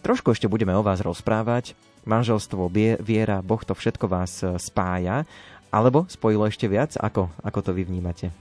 trošku 0.00 0.32
ešte 0.32 0.48
budeme 0.48 0.72
o 0.72 0.80
vás 0.80 1.04
rozprávať. 1.04 1.76
Manželstvo, 2.08 2.72
viera, 3.04 3.44
Boh 3.44 3.60
to 3.60 3.76
všetko 3.76 4.08
vás 4.08 4.40
e, 4.40 4.56
spája. 4.56 5.28
Alebo 5.68 6.08
spojilo 6.08 6.48
ešte 6.48 6.64
viac? 6.64 6.96
Ako, 6.96 7.28
ako 7.44 7.58
to 7.60 7.70
vy 7.76 7.84
vnímate? 7.84 8.32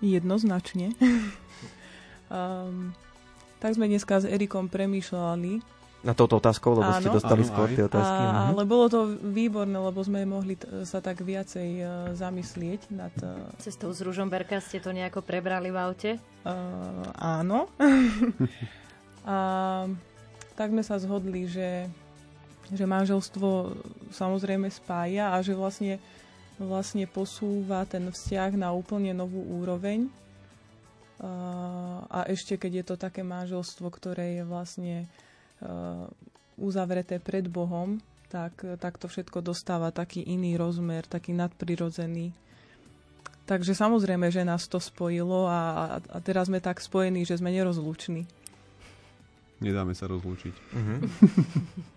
Jednoznačne. 0.00 0.96
um, 2.32 2.96
tak 3.58 3.74
sme 3.74 3.90
dneska 3.90 4.22
s 4.22 4.26
Erikom 4.26 4.70
premýšľali. 4.70 5.78
Na 5.98 6.14
touto 6.14 6.38
otázkou, 6.38 6.78
lebo 6.78 6.94
áno, 6.94 7.02
ste 7.02 7.10
dostali 7.10 7.42
áno, 7.42 7.50
skôr 7.50 7.68
tie 7.74 7.82
otázky. 7.90 8.22
A, 8.22 8.30
mhm. 8.30 8.48
ale 8.54 8.62
bolo 8.62 8.86
to 8.86 9.00
výborné, 9.18 9.74
lebo 9.74 9.98
sme 9.98 10.22
mohli 10.22 10.54
t- 10.54 10.86
sa 10.86 11.02
tak 11.02 11.26
viacej 11.26 11.70
uh, 11.82 11.90
zamyslieť 12.14 12.94
nad... 12.94 13.10
Uh, 13.18 13.50
Cestou 13.58 13.90
z 13.90 14.06
Ružomberka 14.06 14.62
ste 14.62 14.78
to 14.78 14.94
nejako 14.94 15.26
prebrali 15.26 15.74
v 15.74 15.78
aute? 15.82 16.10
Uh, 16.46 17.02
áno. 17.18 17.66
a 19.26 19.36
tak 20.54 20.70
sme 20.70 20.86
sa 20.86 21.02
zhodli, 21.02 21.50
že, 21.50 21.90
že 22.70 22.86
manželstvo 22.86 23.74
samozrejme 24.14 24.70
spája 24.70 25.34
a 25.34 25.42
že 25.42 25.58
vlastne, 25.58 25.98
vlastne 26.62 27.10
posúva 27.10 27.82
ten 27.90 28.06
vzťah 28.06 28.54
na 28.54 28.70
úplne 28.70 29.10
novú 29.18 29.42
úroveň 29.50 30.06
a 32.08 32.18
ešte 32.30 32.54
keď 32.54 32.72
je 32.82 32.84
to 32.84 32.96
také 32.98 33.26
manželstvo, 33.26 33.90
ktoré 33.90 34.38
je 34.38 34.44
vlastne 34.46 34.96
uzavreté 36.58 37.18
pred 37.18 37.46
Bohom, 37.50 37.98
tak, 38.28 38.60
tak 38.78 39.00
to 39.00 39.08
všetko 39.08 39.40
dostáva 39.40 39.90
taký 39.90 40.22
iný 40.22 40.54
rozmer, 40.54 41.02
taký 41.08 41.32
nadprirodzený. 41.34 42.30
Takže 43.48 43.72
samozrejme, 43.72 44.28
že 44.28 44.44
nás 44.44 44.68
to 44.68 44.76
spojilo 44.76 45.48
a, 45.48 45.96
a 46.04 46.18
teraz 46.20 46.52
sme 46.52 46.60
tak 46.60 46.84
spojení, 46.84 47.24
že 47.24 47.40
sme 47.40 47.48
nerozluční. 47.48 48.28
Nedáme 49.64 49.96
sa 49.96 50.06
rozlúčiť. 50.06 50.54
Mm-hmm. 50.54 50.98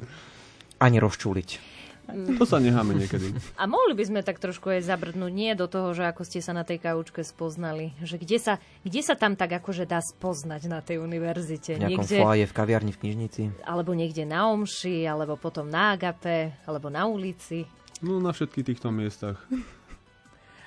Ani 0.88 0.98
rozčúliť. 0.98 1.81
To 2.10 2.44
sa 2.44 2.60
necháme 2.60 2.98
niekedy. 2.98 3.32
A 3.56 3.70
mohli 3.70 3.94
by 3.96 4.04
sme 4.04 4.20
tak 4.26 4.42
trošku 4.42 4.74
aj 4.74 4.84
zabrdnúť, 4.84 5.32
nie 5.32 5.54
do 5.56 5.70
toho, 5.70 5.96
že 5.96 6.10
ako 6.10 6.28
ste 6.28 6.44
sa 6.44 6.52
na 6.52 6.68
tej 6.68 6.82
kaučke 6.84 7.24
spoznali. 7.24 7.96
Že 8.04 8.16
kde 8.20 8.38
sa, 8.42 8.54
kde 8.84 9.02
sa 9.06 9.16
tam 9.16 9.38
tak 9.40 9.54
akože 9.62 9.88
dá 9.88 10.04
spoznať 10.04 10.62
na 10.68 10.84
tej 10.84 11.00
univerzite? 11.00 11.78
V 11.78 11.88
nejakom 11.88 12.04
niekde, 12.04 12.18
foaje, 12.20 12.46
v 12.50 12.54
kaviarni, 12.54 12.92
v 12.92 13.00
knižnici? 13.06 13.42
Alebo 13.64 13.96
niekde 13.96 14.28
na 14.28 14.52
Omši, 14.52 15.08
alebo 15.08 15.40
potom 15.40 15.70
na 15.72 15.96
Agape, 15.96 16.58
alebo 16.68 16.92
na 16.92 17.08
ulici? 17.08 17.64
No 18.02 18.20
na 18.20 18.34
všetkých 18.34 18.76
týchto 18.76 18.90
miestach. 18.92 19.40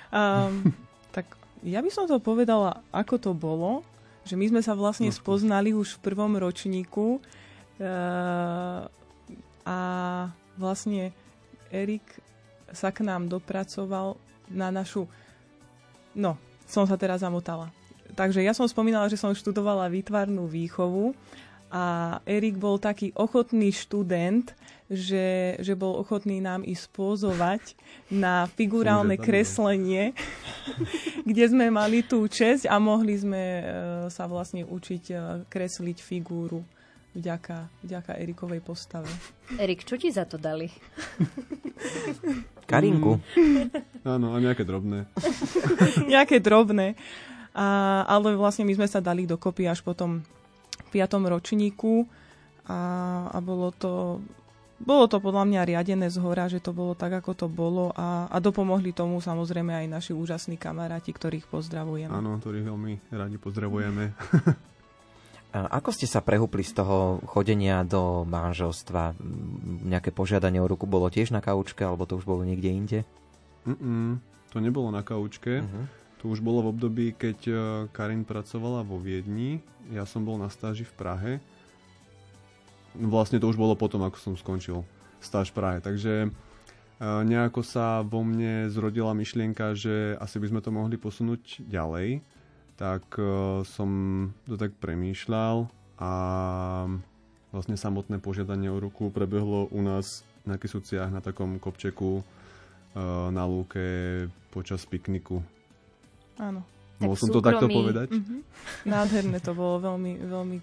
um, 0.09 0.71
tak 1.15 1.29
ja 1.61 1.83
by 1.83 1.89
som 1.93 2.09
to 2.09 2.17
povedala, 2.17 2.81
ako 2.89 3.15
to 3.21 3.31
bolo. 3.35 3.85
Že 4.25 4.41
my 4.41 4.45
sme 4.57 4.61
sa 4.65 4.73
vlastne 4.73 5.13
no. 5.13 5.13
spoznali 5.13 5.69
už 5.77 6.01
v 6.01 6.09
prvom 6.09 6.33
ročníku 6.33 7.21
uh, 7.21 8.89
a 9.61 9.79
vlastne 10.57 11.13
Erik 11.73 12.05
sa 12.73 12.89
k 12.89 13.05
nám 13.05 13.29
dopracoval 13.29 14.17
na 14.49 14.69
našu... 14.69 15.07
No, 16.15 16.37
som 16.65 16.85
sa 16.89 16.97
teraz 16.97 17.21
zamotala. 17.21 17.69
Takže 18.13 18.41
ja 18.41 18.53
som 18.53 18.69
spomínala, 18.69 19.09
že 19.09 19.19
som 19.19 19.33
študovala 19.33 19.89
výtvarnú 19.89 20.45
výchovu 20.45 21.17
a 21.73 22.17
Erik 22.23 22.55
bol 22.61 22.77
taký 22.77 23.11
ochotný 23.17 23.73
študent, 23.73 24.53
že, 24.85 25.57
že 25.57 25.73
bol 25.73 25.97
ochotný 25.97 26.37
nám 26.37 26.61
ísť 26.61 26.85
pozovať 26.93 27.73
na 28.07 28.45
figurálne 28.53 29.17
kreslenie, 29.17 30.13
kde 31.29 31.45
sme 31.49 31.73
mali 31.73 32.05
tú 32.05 32.21
česť 32.29 32.69
a 32.69 32.77
mohli 32.77 33.17
sme 33.17 33.43
uh, 33.43 33.65
sa 34.13 34.29
vlastne 34.29 34.61
učiť 34.61 35.03
uh, 35.11 35.19
kresliť 35.49 35.97
figúru 35.99 36.61
vďaka, 37.15 37.71
vďaka 37.81 38.11
Erikovej 38.19 38.59
postave. 38.59 39.09
Erik, 39.55 39.87
čo 39.87 39.95
ti 39.95 40.11
za 40.11 40.27
to 40.27 40.35
dali? 40.35 40.67
Karinku. 42.67 43.17
Mm, 43.39 43.71
áno, 44.19 44.35
a 44.35 44.37
nejaké 44.43 44.67
drobné. 44.67 45.07
nejaké 46.13 46.43
drobné. 46.43 46.99
A, 47.55 48.03
ale 48.03 48.35
vlastne 48.35 48.67
my 48.67 48.75
sme 48.75 48.87
sa 48.91 48.99
dali 48.99 49.23
dokopy 49.23 49.63
až 49.65 49.79
potom 49.79 50.19
v 50.75 50.89
piatom 50.91 51.23
ročníku 51.23 52.03
a, 52.67 52.79
a 53.31 53.37
bolo 53.39 53.71
to 53.71 54.19
bolo 54.75 55.07
to 55.07 55.23
podľa 55.23 55.47
mňa 55.47 55.61
riadené 55.71 56.11
z 56.11 56.19
hora, 56.19 56.51
že 56.51 56.59
to 56.59 56.75
bolo 56.75 56.99
tak, 56.99 57.23
ako 57.23 57.31
to 57.31 57.47
bolo 57.47 57.95
a, 57.95 58.27
a 58.27 58.37
dopomohli 58.43 58.91
tomu 58.91 59.23
samozrejme 59.23 59.71
aj 59.71 59.87
naši 59.87 60.11
úžasní 60.11 60.59
kamaráti, 60.59 61.15
ktorých 61.15 61.47
pozdravujeme. 61.47 62.11
Áno, 62.11 62.35
ktorých 62.43 62.67
veľmi 62.67 62.93
radi 63.15 63.39
pozdravujeme. 63.39 64.11
Ako 65.55 65.95
ste 65.95 66.03
sa 66.03 66.19
prehúpli 66.19 66.67
z 66.67 66.75
toho 66.75 67.23
chodenia 67.23 67.87
do 67.87 68.27
manželstva? 68.27 69.15
Nejaké 69.87 70.11
požiadanie 70.11 70.59
o 70.59 70.67
ruku 70.67 70.83
bolo 70.83 71.07
tiež 71.07 71.31
na 71.31 71.39
kaučke, 71.39 71.87
alebo 71.87 72.03
to 72.03 72.19
už 72.19 72.27
bolo 72.27 72.43
niekde 72.43 72.69
inde? 72.75 72.99
Mm-mm, 73.63 74.19
to 74.51 74.59
nebolo 74.59 74.91
na 74.91 74.99
kaučke. 74.99 75.63
Uh-huh. 75.63 75.87
To 76.19 76.35
už 76.35 76.43
bolo 76.43 76.59
v 76.59 76.71
období, 76.75 77.05
keď 77.15 77.39
e, 77.47 77.53
Karin 77.95 78.27
pracovala 78.27 78.83
vo 78.83 78.99
Viedni. 78.99 79.63
Ja 79.95 80.03
som 80.03 80.27
bol 80.27 80.35
na 80.35 80.51
stáži 80.51 80.83
v 80.83 80.93
Prahe 80.99 81.31
vlastne 82.99 83.39
to 83.39 83.51
už 83.51 83.59
bolo 83.59 83.75
potom, 83.75 84.03
ako 84.03 84.17
som 84.17 84.33
skončil 84.39 84.87
stáž 85.19 85.51
v 85.51 85.57
Prahe. 85.59 85.77
Takže 85.83 86.13
e, 86.25 86.29
nejako 87.01 87.61
sa 87.65 88.01
vo 88.05 88.23
mne 88.23 88.71
zrodila 88.71 89.11
myšlienka, 89.11 89.75
že 89.75 90.15
asi 90.19 90.39
by 90.39 90.47
sme 90.51 90.61
to 90.63 90.71
mohli 90.71 90.95
posunúť 90.95 91.65
ďalej. 91.67 92.23
Tak 92.75 93.03
e, 93.15 93.63
som 93.63 93.89
to 94.43 94.59
tak 94.59 94.75
premýšľal 94.83 95.71
a 95.95 96.11
vlastne 97.55 97.79
samotné 97.79 98.19
požiadanie 98.19 98.67
o 98.67 98.83
ruku 98.83 99.07
prebehlo 99.15 99.71
u 99.71 99.79
nás 99.79 100.27
na 100.43 100.59
Kisuciach 100.59 101.07
na 101.07 101.23
takom 101.23 101.55
kopčeku 101.55 102.19
e, 102.19 102.23
na 103.31 103.47
lúke 103.47 103.83
počas 104.51 104.83
pikniku. 104.83 105.39
Áno. 106.35 106.67
Mohol 106.99 107.15
som 107.19 107.31
to 107.31 107.43
takto 107.43 107.67
povedať? 107.67 108.07
Mm-hmm. 108.07 108.39
Nádherné 108.87 109.37
to 109.43 109.51
bolo, 109.51 109.83
veľmi, 109.83 110.15
veľmi 110.31 110.57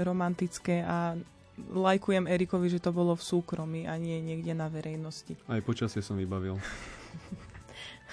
romantické 0.00 0.80
a 0.80 1.12
lajkujem 1.60 2.24
Erikovi, 2.24 2.72
že 2.72 2.80
to 2.80 2.90
bolo 2.90 3.12
v 3.12 3.22
súkromí 3.22 3.84
a 3.84 4.00
nie 4.00 4.18
niekde 4.24 4.56
na 4.56 4.72
verejnosti. 4.72 5.36
Aj 5.44 5.60
počasie 5.60 6.00
som 6.00 6.16
vybavil. 6.16 6.56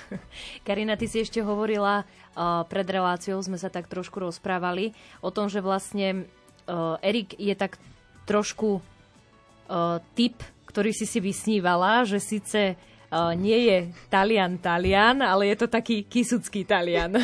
Karina, 0.68 0.98
ty 0.98 1.06
si 1.08 1.22
ešte 1.22 1.42
hovorila, 1.42 2.04
uh, 2.04 2.64
pred 2.68 2.86
reláciou 2.86 3.40
sme 3.42 3.60
sa 3.60 3.70
tak 3.70 3.88
trošku 3.88 4.18
rozprávali 4.20 4.96
o 5.20 5.30
tom, 5.30 5.48
že 5.48 5.64
vlastne 5.64 6.26
uh, 6.68 6.98
Erik 7.02 7.36
je 7.38 7.54
tak 7.54 7.78
trošku 8.26 8.80
uh, 8.80 9.98
typ, 10.16 10.40
ktorý 10.70 10.96
si 10.96 11.04
si 11.04 11.20
vysnívala, 11.20 12.08
že 12.08 12.24
síce 12.24 12.76
uh, 12.76 13.36
nie 13.36 13.68
je 13.68 13.78
Talian 14.08 14.60
Talian, 14.62 15.20
ale 15.26 15.52
je 15.52 15.56
to 15.62 15.68
taký 15.68 16.08
kisucký 16.08 16.64
Talian. 16.64 17.18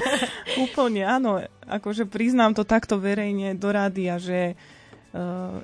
Úplne, 0.68 1.02
áno. 1.08 1.40
Akože 1.64 2.04
priznám 2.04 2.52
to 2.52 2.68
takto 2.68 3.00
verejne 3.00 3.56
do 3.56 3.72
rádia, 3.72 4.20
že 4.20 4.58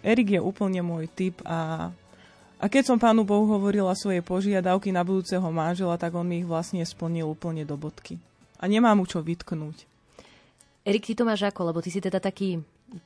Erik 0.05 0.37
je 0.37 0.41
úplne 0.45 0.85
môj 0.85 1.09
typ 1.09 1.41
a, 1.49 1.89
a 2.59 2.67
keď 2.67 2.83
som 2.91 2.99
pánu 2.99 3.23
Bohu 3.23 3.47
hovorila 3.47 3.95
svoje 3.95 4.19
požiadavky 4.19 4.91
na 4.91 5.07
budúceho 5.07 5.47
manžela, 5.55 5.95
tak 5.95 6.15
on 6.19 6.27
mi 6.27 6.43
ich 6.43 6.49
vlastne 6.49 6.83
splnil 6.83 7.31
úplne 7.31 7.63
do 7.63 7.79
bodky. 7.79 8.19
A 8.59 8.67
nemám 8.67 8.99
mu 8.99 9.07
čo 9.07 9.23
vytknúť. 9.23 9.87
Erik, 10.83 11.07
ty 11.07 11.15
to 11.15 11.23
máš 11.23 11.47
ako? 11.47 11.71
Lebo 11.71 11.79
ty 11.79 11.95
si 11.95 12.03
teda 12.03 12.19
taký 12.19 12.59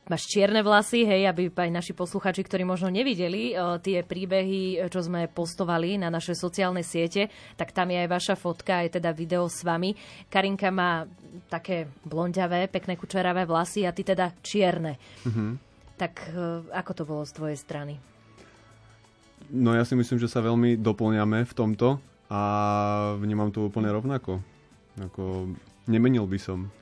máš 0.07 0.31
čierne 0.31 0.62
vlasy, 0.62 1.03
hej, 1.03 1.27
aby 1.27 1.51
aj 1.51 1.71
naši 1.75 1.93
posluchači, 1.93 2.47
ktorí 2.47 2.62
možno 2.62 2.88
nevideli 2.88 3.53
uh, 3.53 3.83
tie 3.83 4.07
príbehy, 4.07 4.87
čo 4.87 5.03
sme 5.03 5.27
postovali 5.27 5.99
na 5.99 6.07
naše 6.07 6.38
sociálne 6.38 6.87
siete, 6.87 7.27
tak 7.59 7.75
tam 7.75 7.91
je 7.91 7.99
aj 7.99 8.09
vaša 8.09 8.35
fotka, 8.38 8.87
aj 8.87 9.03
teda 9.03 9.11
video 9.11 9.51
s 9.51 9.67
vami. 9.67 9.93
Karinka 10.31 10.71
má 10.71 11.03
také 11.51 11.91
blondiavé, 12.07 12.71
pekné 12.71 12.95
kučeravé 12.95 13.43
vlasy 13.43 13.83
a 13.83 13.91
ty 13.91 14.07
teda 14.07 14.31
čierne. 14.41 14.97
Mm-hmm. 15.27 15.51
Tak 15.99 16.15
e, 16.31 16.37
ako 16.71 16.93
to 16.95 17.03
bolo 17.03 17.23
z 17.27 17.33
tvojej 17.35 17.59
strany? 17.59 18.12
No 19.53 19.77
ja 19.77 19.85
si 19.85 19.93
myslím, 19.93 20.17
že 20.17 20.33
sa 20.33 20.41
veľmi 20.41 20.81
doplňame 20.81 21.45
v 21.45 21.53
tomto 21.53 22.01
a 22.33 22.41
vnímam 23.21 23.53
to 23.53 23.69
úplne 23.69 23.93
rovnako. 23.93 24.41
Ako, 24.97 25.53
nemenil 25.85 26.25
by 26.25 26.38
som. 26.41 26.73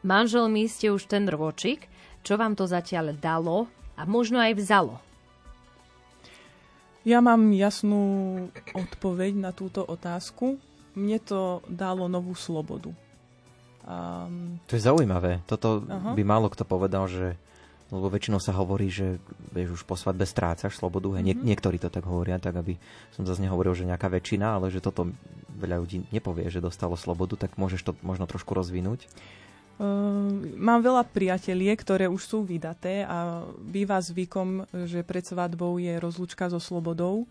Manželmi 0.00 0.64
ste 0.72 0.88
už 0.88 1.04
ten 1.04 1.28
ročík. 1.28 1.92
Čo 2.24 2.40
vám 2.40 2.56
to 2.56 2.64
zatiaľ 2.64 3.12
dalo 3.12 3.68
a 3.92 4.08
možno 4.08 4.40
aj 4.40 4.56
vzalo? 4.56 5.04
Ja 7.04 7.20
mám 7.20 7.52
jasnú 7.52 8.46
odpoveď 8.72 9.36
na 9.36 9.50
túto 9.52 9.84
otázku. 9.84 10.56
Mne 10.96 11.18
to 11.20 11.60
dalo 11.68 12.08
novú 12.08 12.32
slobodu. 12.32 12.94
Um... 13.84 14.62
To 14.70 14.78
je 14.78 14.86
zaujímavé. 14.86 15.42
Toto 15.44 15.82
Aha. 15.82 16.14
by 16.14 16.22
málo 16.22 16.46
kto 16.48 16.62
povedal, 16.62 17.10
že 17.10 17.34
lebo 17.92 18.08
väčšinou 18.08 18.40
sa 18.40 18.56
hovorí, 18.56 18.88
že 18.88 19.20
vieš, 19.52 19.76
už 19.76 19.82
po 19.84 20.00
svadbe 20.00 20.24
strácaš 20.24 20.80
slobodu. 20.80 21.12
Mm-hmm. 21.12 21.24
Nie, 21.28 21.34
mhm. 21.36 21.44
niektorí 21.44 21.76
to 21.76 21.92
tak 21.92 22.08
hovoria, 22.08 22.40
tak 22.40 22.56
aby 22.56 22.80
som 23.12 23.28
zase 23.28 23.44
nehovoril, 23.44 23.76
že 23.76 23.84
nejaká 23.84 24.08
väčšina, 24.08 24.56
ale 24.56 24.72
že 24.72 24.80
toto 24.80 25.12
veľa 25.52 25.76
ľudí 25.84 26.08
nepovie, 26.08 26.48
že 26.48 26.64
dostalo 26.64 26.96
slobodu, 26.96 27.36
tak 27.36 27.60
môžeš 27.60 27.84
to 27.84 27.92
možno 28.00 28.24
trošku 28.24 28.56
rozvinúť. 28.56 29.04
Uh, 29.76 30.52
mám 30.56 30.80
veľa 30.80 31.04
priatelie, 31.04 31.72
ktoré 31.76 32.08
už 32.08 32.22
sú 32.24 32.38
vydaté 32.44 33.04
a 33.04 33.44
býva 33.60 34.00
zvykom, 34.00 34.68
že 34.88 35.04
pred 35.04 35.24
svadbou 35.24 35.76
je 35.76 35.96
rozlúčka 36.00 36.48
so 36.48 36.60
slobodou. 36.60 37.28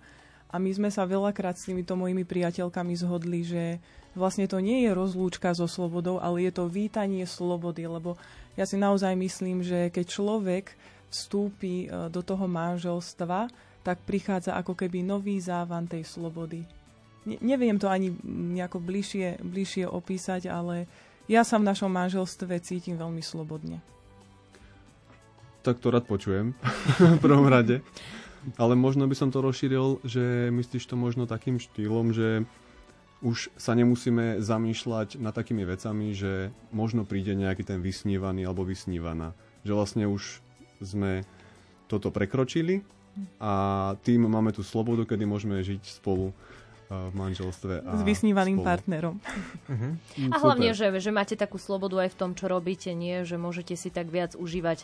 A 0.52 0.60
my 0.60 0.68
sme 0.68 0.90
sa 0.92 1.08
veľakrát 1.08 1.56
s 1.56 1.72
týmito 1.72 1.96
mojimi 1.96 2.28
priateľkami 2.28 2.94
zhodli, 3.00 3.40
že 3.48 3.64
vlastne 4.12 4.44
to 4.52 4.60
nie 4.60 4.84
je 4.84 4.92
rozlúčka 4.92 5.56
so 5.56 5.64
slobodou, 5.64 6.20
ale 6.20 6.44
je 6.44 6.52
to 6.52 6.68
vítanie 6.68 7.24
slobody, 7.24 7.88
lebo 7.88 8.20
ja 8.60 8.66
si 8.68 8.76
naozaj 8.76 9.16
myslím, 9.16 9.64
že 9.64 9.88
keď 9.94 10.06
človek 10.08 10.66
vstúpi 11.12 11.88
e, 11.88 12.08
do 12.08 12.22
toho 12.24 12.48
manželstva, 12.48 13.52
tak 13.82 14.04
prichádza 14.06 14.56
ako 14.56 14.78
keby 14.78 15.04
nový 15.04 15.42
závan 15.42 15.90
tej 15.90 16.08
slobody. 16.08 16.64
Ne, 17.28 17.38
neviem 17.42 17.78
to 17.78 17.92
ani 17.92 18.14
nejako 18.26 18.82
bližšie, 18.82 19.42
bližšie 19.44 19.86
opísať, 19.86 20.48
ale 20.48 20.88
ja 21.30 21.46
sa 21.46 21.58
v 21.58 21.68
našom 21.68 21.92
manželstve 21.92 22.60
cítim 22.64 22.98
veľmi 22.98 23.22
slobodne. 23.22 23.84
Tak 25.62 25.78
to 25.78 25.94
rád 25.94 26.10
počujem, 26.10 26.58
v 27.18 27.20
prvom 27.22 27.46
rade. 27.46 27.86
Ale 28.58 28.74
možno 28.74 29.06
by 29.06 29.14
som 29.14 29.30
to 29.30 29.38
rozšíril, 29.38 30.02
že 30.02 30.50
myslíš 30.50 30.90
to 30.90 30.98
možno 30.98 31.30
takým 31.30 31.62
štýlom, 31.62 32.10
že 32.10 32.50
už 33.22 33.54
sa 33.54 33.78
nemusíme 33.78 34.42
zamýšľať 34.42 35.22
nad 35.22 35.34
takými 35.34 35.62
vecami, 35.62 36.18
že 36.18 36.50
možno 36.74 37.06
príde 37.06 37.38
nejaký 37.38 37.62
ten 37.62 37.80
vysnívaný 37.80 38.50
alebo 38.50 38.66
vysnívaná. 38.66 39.38
Že 39.62 39.74
vlastne 39.78 40.06
už 40.10 40.42
sme 40.82 41.22
toto 41.86 42.10
prekročili 42.10 42.82
a 43.38 43.54
tým 44.02 44.26
máme 44.26 44.56
tú 44.56 44.66
slobodu, 44.66 45.06
kedy 45.06 45.30
môžeme 45.30 45.62
žiť 45.62 46.02
spolu 46.02 46.34
v 46.92 47.14
manželstve. 47.16 47.88
A 47.88 47.96
s 47.96 48.04
vysnívaným 48.04 48.60
spolu. 48.60 48.68
partnerom. 48.68 49.16
Uh-huh. 49.72 49.96
A 50.28 50.36
hlavne, 50.44 50.76
že, 50.76 50.92
že 51.00 51.12
máte 51.16 51.40
takú 51.40 51.56
slobodu 51.56 52.04
aj 52.04 52.12
v 52.12 52.20
tom, 52.20 52.32
čo 52.36 52.52
robíte, 52.52 52.92
nie? 52.92 53.24
Že 53.24 53.40
môžete 53.40 53.80
si 53.80 53.88
tak 53.88 54.12
viac 54.12 54.36
užívať 54.36 54.84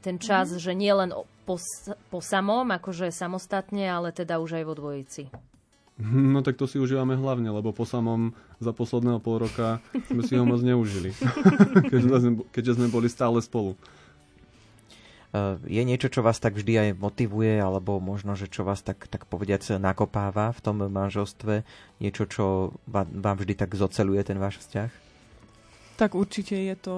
ten 0.00 0.16
čas, 0.16 0.48
uh-huh. 0.48 0.64
že 0.64 0.72
nie 0.72 0.88
len 0.88 1.12
po, 1.44 1.60
po 2.08 2.24
samom, 2.24 2.64
akože 2.72 3.12
samostatne, 3.12 3.84
ale 3.84 4.16
teda 4.16 4.40
už 4.40 4.62
aj 4.62 4.64
vo 4.64 4.72
dvojici. 4.72 5.28
No 6.00 6.40
tak 6.40 6.56
to 6.56 6.64
si 6.64 6.80
užívame 6.80 7.12
hlavne, 7.12 7.52
lebo 7.52 7.76
po 7.76 7.84
samom 7.84 8.32
za 8.56 8.72
posledného 8.72 9.20
pol 9.20 9.44
roka 9.44 9.84
sme 10.08 10.24
si 10.24 10.32
ho 10.34 10.48
moc 10.48 10.64
neužili. 10.64 11.12
keďže, 11.92 12.08
sme, 12.08 12.32
keďže 12.48 12.72
sme 12.80 12.86
boli 12.88 13.12
stále 13.12 13.36
spolu. 13.44 13.76
Eh, 15.30 15.54
je 15.70 15.82
niečo, 15.86 16.10
čo 16.10 16.26
vás 16.26 16.42
tak 16.42 16.58
vždy 16.58 16.90
aj 16.90 16.90
motivuje, 16.98 17.62
alebo 17.62 18.02
možno, 18.02 18.34
že 18.34 18.50
čo 18.50 18.66
vás 18.66 18.82
tak, 18.82 19.06
tak 19.06 19.30
povediac 19.30 19.62
nakopáva 19.78 20.50
v 20.50 20.60
tom 20.64 20.82
manželstve? 20.82 21.62
Niečo, 22.02 22.26
čo 22.26 22.44
vám 22.90 23.36
vždy 23.38 23.54
tak 23.54 23.70
zoceluje 23.78 24.18
ten 24.26 24.42
váš 24.42 24.58
vzťah? 24.66 24.90
Tak 26.02 26.18
určite 26.18 26.58
je 26.58 26.74
to 26.74 26.96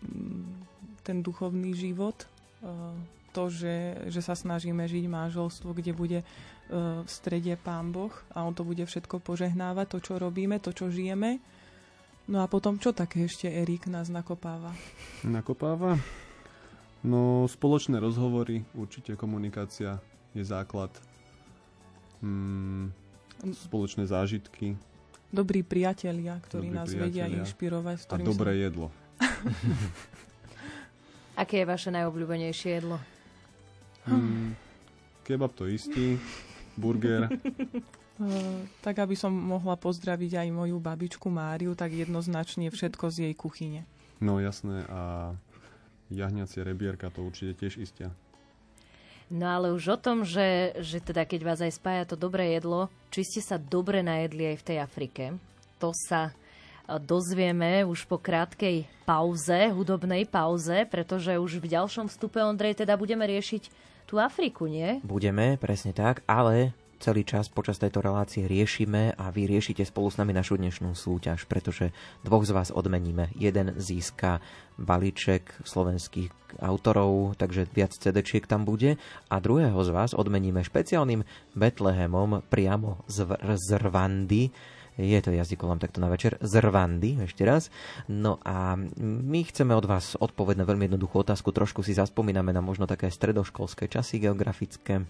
mm, 0.00 0.64
ten 1.04 1.20
duchovný 1.20 1.76
život. 1.76 2.24
Eh, 2.64 2.96
to, 3.36 3.52
že, 3.52 4.08
že 4.08 4.20
sa 4.24 4.32
snažíme 4.32 4.84
žiť 4.84 5.08
manželstvo, 5.08 5.72
kde 5.76 5.92
bude 5.92 6.20
v 6.72 7.08
strede 7.08 7.52
Pán 7.60 7.92
Boh 7.92 8.12
a 8.32 8.48
On 8.48 8.56
to 8.56 8.64
bude 8.64 8.80
všetko 8.80 9.20
požehnávať, 9.20 9.86
to, 9.92 9.98
čo 10.00 10.12
robíme, 10.16 10.56
to, 10.56 10.72
čo 10.72 10.88
žijeme. 10.88 11.36
No 12.30 12.40
a 12.40 12.48
potom, 12.48 12.80
čo 12.80 12.96
také 12.96 13.28
ešte 13.28 13.50
Erik 13.50 13.90
nás 13.90 14.08
nakopáva? 14.08 14.72
Nakopáva? 15.26 16.00
No, 17.02 17.50
spoločné 17.50 17.98
rozhovory, 17.98 18.62
určite 18.72 19.18
komunikácia 19.18 19.98
je 20.32 20.44
základ. 20.46 20.94
Mm, 22.22 22.94
spoločné 23.66 24.06
zážitky. 24.06 24.78
Dobrí 25.34 25.66
priatelia, 25.66 26.38
ktorí 26.46 26.70
Dobrí 26.70 26.78
nás 26.78 26.88
priatelia. 26.88 27.26
vedia 27.26 27.38
inšpirovať. 27.42 28.06
A 28.06 28.16
dobré 28.22 28.52
sa... 28.54 28.60
jedlo. 28.70 28.86
Aké 31.42 31.64
je 31.64 31.66
vaše 31.66 31.90
najobľúbenejšie 31.90 32.70
jedlo? 32.80 33.02
Hmm, 34.06 34.54
kebab 35.26 35.50
to 35.58 35.66
istý 35.66 36.22
burger. 36.76 37.28
Uh, 38.20 38.64
tak 38.86 39.00
aby 39.02 39.16
som 39.18 39.32
mohla 39.32 39.74
pozdraviť 39.76 40.46
aj 40.46 40.48
moju 40.52 40.76
babičku 40.78 41.28
Máriu, 41.28 41.72
tak 41.76 41.92
jednoznačne 41.92 42.68
všetko 42.72 43.08
z 43.12 43.16
jej 43.30 43.34
kuchyne. 43.34 43.80
No 44.22 44.38
jasné 44.38 44.86
a 44.86 45.34
jahňacie 46.12 46.62
rebierka 46.62 47.10
to 47.10 47.26
určite 47.26 47.58
tiež 47.58 47.80
istia. 47.80 48.12
No 49.32 49.48
ale 49.48 49.72
už 49.72 49.96
o 49.96 49.98
tom, 49.98 50.28
že, 50.28 50.76
že 50.84 51.00
teda 51.00 51.24
keď 51.24 51.40
vás 51.40 51.60
aj 51.64 51.72
spája 51.80 52.04
to 52.04 52.20
dobré 52.20 52.52
jedlo, 52.52 52.92
či 53.08 53.24
ste 53.24 53.40
sa 53.40 53.56
dobre 53.56 54.04
najedli 54.04 54.52
aj 54.52 54.56
v 54.60 54.66
tej 54.68 54.78
Afrike, 54.84 55.24
to 55.80 55.96
sa 55.96 56.28
e, 56.28 56.32
dozvieme 57.00 57.80
už 57.88 58.04
po 58.04 58.20
krátkej 58.20 58.84
pauze, 59.08 59.72
hudobnej 59.72 60.28
pauze, 60.28 60.84
pretože 60.84 61.40
už 61.40 61.64
v 61.64 61.72
ďalšom 61.72 62.12
vstupe, 62.12 62.44
Ondrej, 62.44 62.84
teda 62.84 62.92
budeme 63.00 63.24
riešiť 63.24 63.72
tú 64.12 64.20
Afriku, 64.20 64.68
nie? 64.68 65.00
Budeme, 65.00 65.56
presne 65.56 65.96
tak, 65.96 66.20
ale 66.28 66.76
celý 67.00 67.24
čas 67.24 67.48
počas 67.48 67.80
tejto 67.80 68.04
relácie 68.04 68.44
riešime 68.44 69.16
a 69.16 69.32
vy 69.32 69.48
riešite 69.48 69.88
spolu 69.88 70.12
s 70.12 70.20
nami 70.20 70.36
našu 70.36 70.60
dnešnú 70.60 70.92
súťaž, 70.92 71.48
pretože 71.48 71.96
dvoch 72.20 72.44
z 72.44 72.52
vás 72.52 72.68
odmeníme. 72.68 73.32
Jeden 73.40 73.72
získa 73.80 74.44
balíček 74.76 75.64
slovenských 75.64 76.28
autorov, 76.60 77.40
takže 77.40 77.64
viac 77.72 77.96
cd 77.96 78.20
tam 78.44 78.68
bude 78.68 79.00
a 79.32 79.36
druhého 79.40 79.80
z 79.80 79.90
vás 79.96 80.12
odmeníme 80.12 80.60
špeciálnym 80.60 81.24
Betlehemom 81.56 82.44
priamo 82.52 83.00
z, 83.08 83.24
z 83.56 83.68
Rwandy 83.80 84.52
je 85.02 85.18
to 85.18 85.34
jazykolom 85.34 85.82
takto 85.82 85.98
na 85.98 86.06
večer, 86.06 86.38
z 86.38 86.62
Rwandy, 86.62 87.26
ešte 87.26 87.42
raz. 87.42 87.74
No 88.06 88.38
a 88.46 88.78
my 89.02 89.40
chceme 89.50 89.74
od 89.74 89.90
vás 89.90 90.14
odpovedť 90.14 90.62
na 90.62 90.68
veľmi 90.68 90.86
jednoduchú 90.86 91.26
otázku, 91.26 91.50
trošku 91.50 91.82
si 91.82 91.98
zaspomíname 91.98 92.54
na 92.54 92.62
možno 92.62 92.86
také 92.86 93.10
stredoškolské 93.10 93.90
časy 93.90 94.22
geografické 94.22 95.02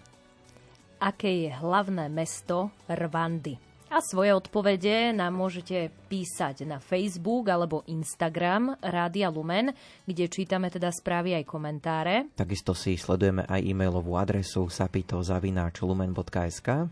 aké 1.03 1.47
je 1.47 1.51
hlavné 1.51 2.07
mesto 2.07 2.71
Rwandy. 2.87 3.59
A 3.93 4.01
svoje 4.01 4.33
odpovede 4.33 5.13
nám 5.13 5.37
môžete 5.37 5.93
písať 6.09 6.65
na 6.65 6.81
Facebook 6.81 7.45
alebo 7.45 7.85
Instagram 7.85 8.73
Rádia 8.81 9.29
Lumen, 9.29 9.69
kde 10.09 10.25
čítame 10.25 10.73
teda 10.73 10.89
správy 10.89 11.37
aj 11.37 11.45
komentáre. 11.45 12.33
Takisto 12.33 12.73
si 12.73 12.97
sledujeme 12.97 13.45
aj 13.45 13.61
e-mailovú 13.61 14.17
adresu 14.17 14.65
sapitozavináčlumen.sk 14.65 16.89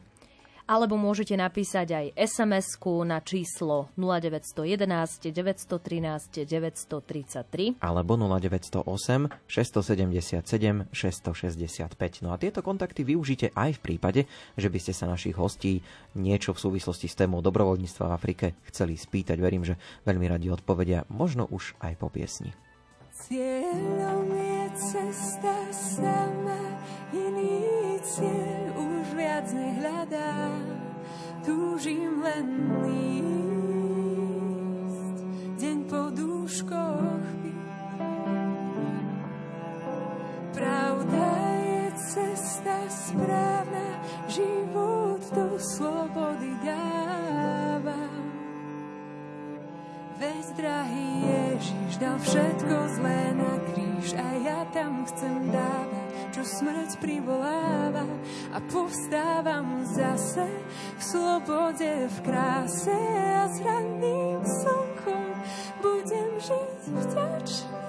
alebo 0.71 0.95
môžete 0.95 1.35
napísať 1.35 1.91
aj 1.91 2.05
sms 2.15 2.79
na 3.03 3.19
číslo 3.19 3.91
0911 3.99 5.35
913 5.35 6.47
933 6.47 7.83
alebo 7.83 8.15
0908 8.15 9.27
677 9.51 10.87
665. 10.95 12.23
No 12.23 12.31
a 12.31 12.39
tieto 12.39 12.63
kontakty 12.63 13.03
využite 13.03 13.51
aj 13.51 13.75
v 13.75 13.79
prípade, 13.83 14.21
že 14.55 14.71
by 14.71 14.79
ste 14.79 14.95
sa 14.95 15.11
našich 15.11 15.35
hostí 15.35 15.83
niečo 16.15 16.55
v 16.55 16.63
súvislosti 16.63 17.11
s 17.11 17.19
témou 17.19 17.43
dobrovoľníctva 17.43 18.07
v 18.07 18.15
Afrike 18.15 18.45
chceli 18.71 18.95
spýtať. 18.95 19.35
Verím, 19.43 19.67
že 19.67 19.75
veľmi 20.07 20.31
radi 20.31 20.47
odpovedia, 20.47 21.03
možno 21.11 21.51
už 21.51 21.75
aj 21.83 21.99
po 21.99 22.07
piesni. 22.07 22.55
Cieľom 23.21 24.33
je 24.33 24.65
cesta 24.81 25.53
sama, 25.69 26.57
iný 27.13 28.01
cieľ 28.01 28.81
už 28.81 29.13
viac 29.13 29.45
nehľadám. 29.53 30.65
Túžim 31.45 32.25
len 32.25 32.49
ísť, 32.89 33.61
deň 35.61 35.77
po 35.85 36.09
dúškoch 36.09 37.29
Pravda 40.57 41.29
je 41.61 41.93
cesta 42.01 42.89
správna, 42.89 44.01
život 44.33 45.21
do 45.29 45.61
slobody 45.61 46.57
dáva. 46.65 48.10
Veď 50.21 50.53
drahý 50.53 51.09
Ježiš 51.25 51.97
dal 51.97 52.13
všetko 52.21 52.75
zlé 52.93 53.33
na 53.33 53.57
kríž 53.73 54.13
a 54.13 54.27
ja 54.45 54.61
tam 54.69 55.01
chcem 55.09 55.49
dávať, 55.49 56.09
čo 56.29 56.41
smrť 56.45 57.01
privoláva 57.01 58.05
a 58.53 58.61
povstávam 58.69 59.81
zase 59.89 60.45
v 60.93 61.01
slobode, 61.01 62.05
v 62.05 62.17
kráse 62.21 63.01
a 63.33 63.49
s 63.49 63.65
ranným 63.65 64.45
slnkom 64.45 65.25
budem 65.81 66.29
žiť 66.37 66.81
vďačný. 66.85 67.81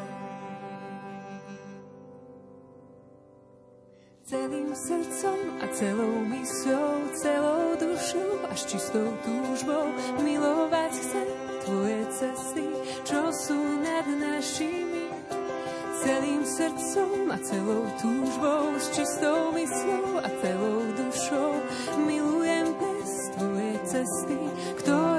Celým 4.24 4.72
srdcom 4.72 5.38
a 5.60 5.68
celou 5.76 6.16
mysľou, 6.32 6.92
celou 7.12 7.76
dušou 7.76 8.30
až 8.48 8.60
čistou 8.72 9.12
túžbou 9.20 9.92
milovať 10.24 10.96
chcem 10.96 11.41
Tvoje 11.62 12.02
cesty, 12.10 12.66
čo 13.06 13.30
sú 13.30 13.58
nad 13.78 14.02
našimi. 14.10 15.14
Celým 16.02 16.42
srdcom 16.42 17.30
a 17.30 17.38
celou 17.38 17.86
túžbou, 18.02 18.74
s 18.82 18.90
čistou 18.90 19.54
mysľou 19.54 20.26
a 20.26 20.28
celou 20.42 20.82
dušou 20.98 21.52
milujem 22.02 22.66
bez 22.74 23.10
Tvoje 23.38 23.74
cesty, 23.86 24.38
ktoré 24.82 25.11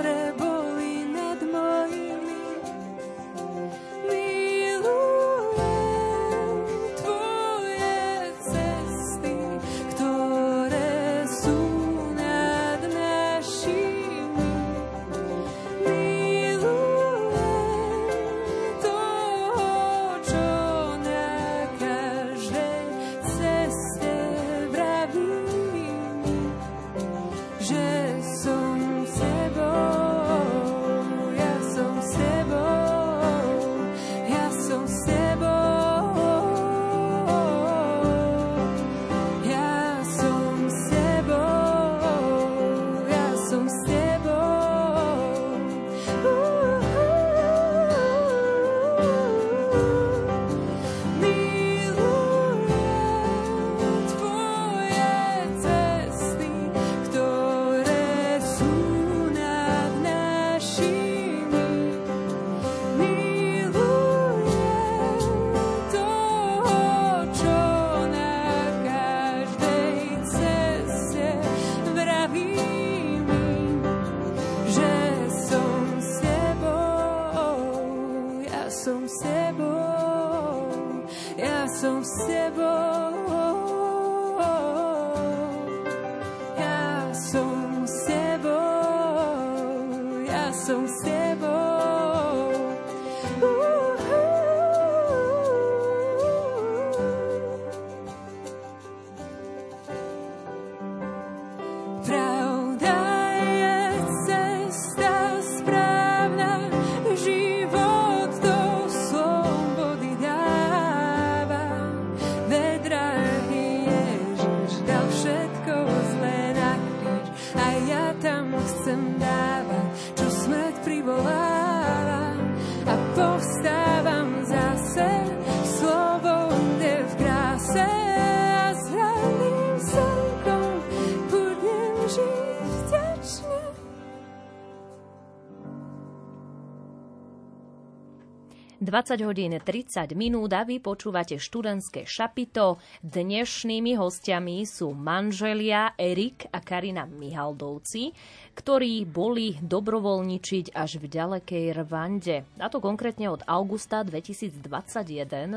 20 138.94 139.26
hodín 139.26 139.58
30 139.58 140.14
minút 140.14 140.54
a 140.54 140.62
vy 140.62 140.78
počúvate 140.78 141.42
študentské 141.42 142.06
šapito. 142.06 142.78
Dnešnými 143.02 143.98
hostiami 143.98 144.70
sú 144.70 144.94
manželia 144.94 145.98
Erik 145.98 146.46
a 146.54 146.62
Karina 146.62 147.10
Mihaldovci, 147.10 148.14
ktorí 148.54 149.10
boli 149.10 149.58
dobrovoľničiť 149.66 150.78
až 150.78 151.02
v 151.02 151.10
ďalekej 151.10 151.66
Rwande. 151.82 152.46
A 152.62 152.70
to 152.70 152.78
konkrétne 152.78 153.34
od 153.34 153.42
augusta 153.50 154.06
2021 154.06 154.62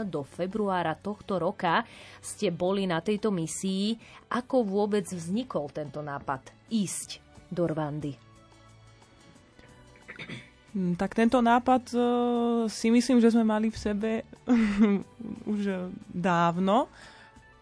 do 0.08 0.24
februára 0.24 0.96
tohto 0.96 1.36
roka 1.36 1.84
ste 2.24 2.48
boli 2.48 2.88
na 2.88 3.04
tejto 3.04 3.28
misii. 3.28 4.00
Ako 4.32 4.64
vôbec 4.64 5.04
vznikol 5.12 5.68
tento 5.76 6.00
nápad 6.00 6.72
ísť 6.72 7.20
do 7.52 7.68
Rwandy? 7.68 8.25
Hm, 10.76 10.92
tak 11.00 11.16
tento 11.16 11.40
nápad 11.40 11.88
uh, 11.96 12.02
si 12.68 12.92
myslím, 12.92 13.16
že 13.16 13.32
sme 13.32 13.48
mali 13.48 13.72
v 13.72 13.80
sebe 13.80 14.10
už 15.56 15.88
dávno. 16.12 16.92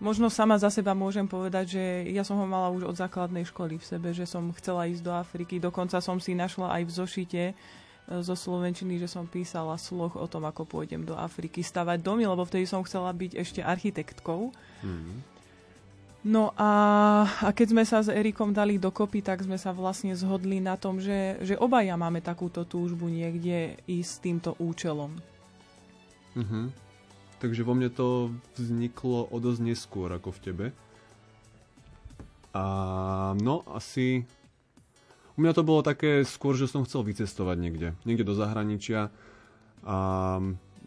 Možno 0.02 0.26
sama 0.26 0.58
za 0.58 0.66
seba 0.66 0.98
môžem 0.98 1.22
povedať, 1.22 1.78
že 1.78 1.84
ja 2.10 2.26
som 2.26 2.34
ho 2.42 2.44
mala 2.44 2.74
už 2.74 2.90
od 2.90 2.98
základnej 2.98 3.46
školy 3.46 3.78
v 3.78 3.86
sebe, 3.86 4.10
že 4.10 4.26
som 4.26 4.50
chcela 4.58 4.90
ísť 4.90 5.06
do 5.06 5.14
Afriky. 5.14 5.62
Dokonca 5.62 6.02
som 6.02 6.18
si 6.18 6.34
našla 6.34 6.74
aj 6.74 6.82
v 6.82 6.92
zošite 6.92 7.42
e, 7.48 7.54
zo 8.20 8.34
Slovenčiny, 8.34 8.98
že 8.98 9.06
som 9.06 9.24
písala 9.30 9.78
sloh 9.78 10.12
o 10.18 10.26
tom, 10.26 10.44
ako 10.50 10.66
pôjdem 10.66 11.06
do 11.06 11.14
Afriky 11.14 11.62
stavať 11.62 12.02
domy, 12.02 12.26
lebo 12.26 12.42
vtedy 12.42 12.66
som 12.66 12.82
chcela 12.82 13.14
byť 13.14 13.38
ešte 13.38 13.62
architektkou. 13.62 14.50
Mm-hmm. 14.82 15.33
No 16.24 16.56
a, 16.56 16.72
a 17.44 17.52
keď 17.52 17.76
sme 17.76 17.84
sa 17.84 18.00
s 18.00 18.08
Erikom 18.08 18.56
dali 18.56 18.80
dokopy, 18.80 19.20
tak 19.20 19.44
sme 19.44 19.60
sa 19.60 19.76
vlastne 19.76 20.16
zhodli 20.16 20.56
na 20.56 20.80
tom, 20.80 20.96
že, 20.96 21.36
že 21.44 21.52
obaja 21.60 22.00
máme 22.00 22.24
takúto 22.24 22.64
túžbu 22.64 23.12
niekde 23.12 23.76
ísť 23.84 24.08
s 24.08 24.22
týmto 24.24 24.50
účelom. 24.56 25.20
Uh-huh. 26.32 26.72
Takže 27.44 27.60
vo 27.60 27.76
mne 27.76 27.92
to 27.92 28.32
vzniklo 28.56 29.28
o 29.28 29.36
dosť 29.36 29.60
neskôr 29.68 30.08
ako 30.16 30.32
v 30.32 30.40
tebe. 30.40 30.66
A 32.56 32.64
no, 33.36 33.60
asi... 33.68 34.24
U 35.36 35.42
mňa 35.44 35.52
to 35.52 35.66
bolo 35.66 35.84
také 35.84 36.24
skôr, 36.24 36.56
že 36.56 36.70
som 36.70 36.88
chcel 36.88 37.04
vycestovať 37.04 37.56
niekde. 37.60 37.88
Niekde 38.08 38.24
do 38.24 38.38
zahraničia 38.38 39.12
a 39.84 39.98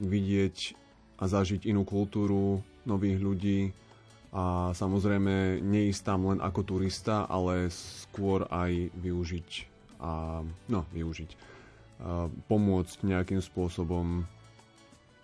vidieť 0.01 0.73
a 1.21 1.23
zažiť 1.29 1.69
inú 1.69 1.85
kultúru, 1.85 2.65
nových 2.87 3.21
ľudí, 3.21 3.75
a 4.35 4.75
samozrejme 4.75 5.63
neísť 5.63 6.01
tam 6.03 6.27
len 6.31 6.39
ako 6.43 6.61
turista, 6.63 7.23
ale 7.27 7.71
skôr 7.71 8.43
aj 8.51 8.91
využiť 8.95 9.49
a 10.03 10.43
no, 10.45 10.81
využiť 10.93 11.31
a 11.97 12.29
pomôcť 12.29 12.97
nejakým 13.01 13.41
spôsobom 13.41 14.29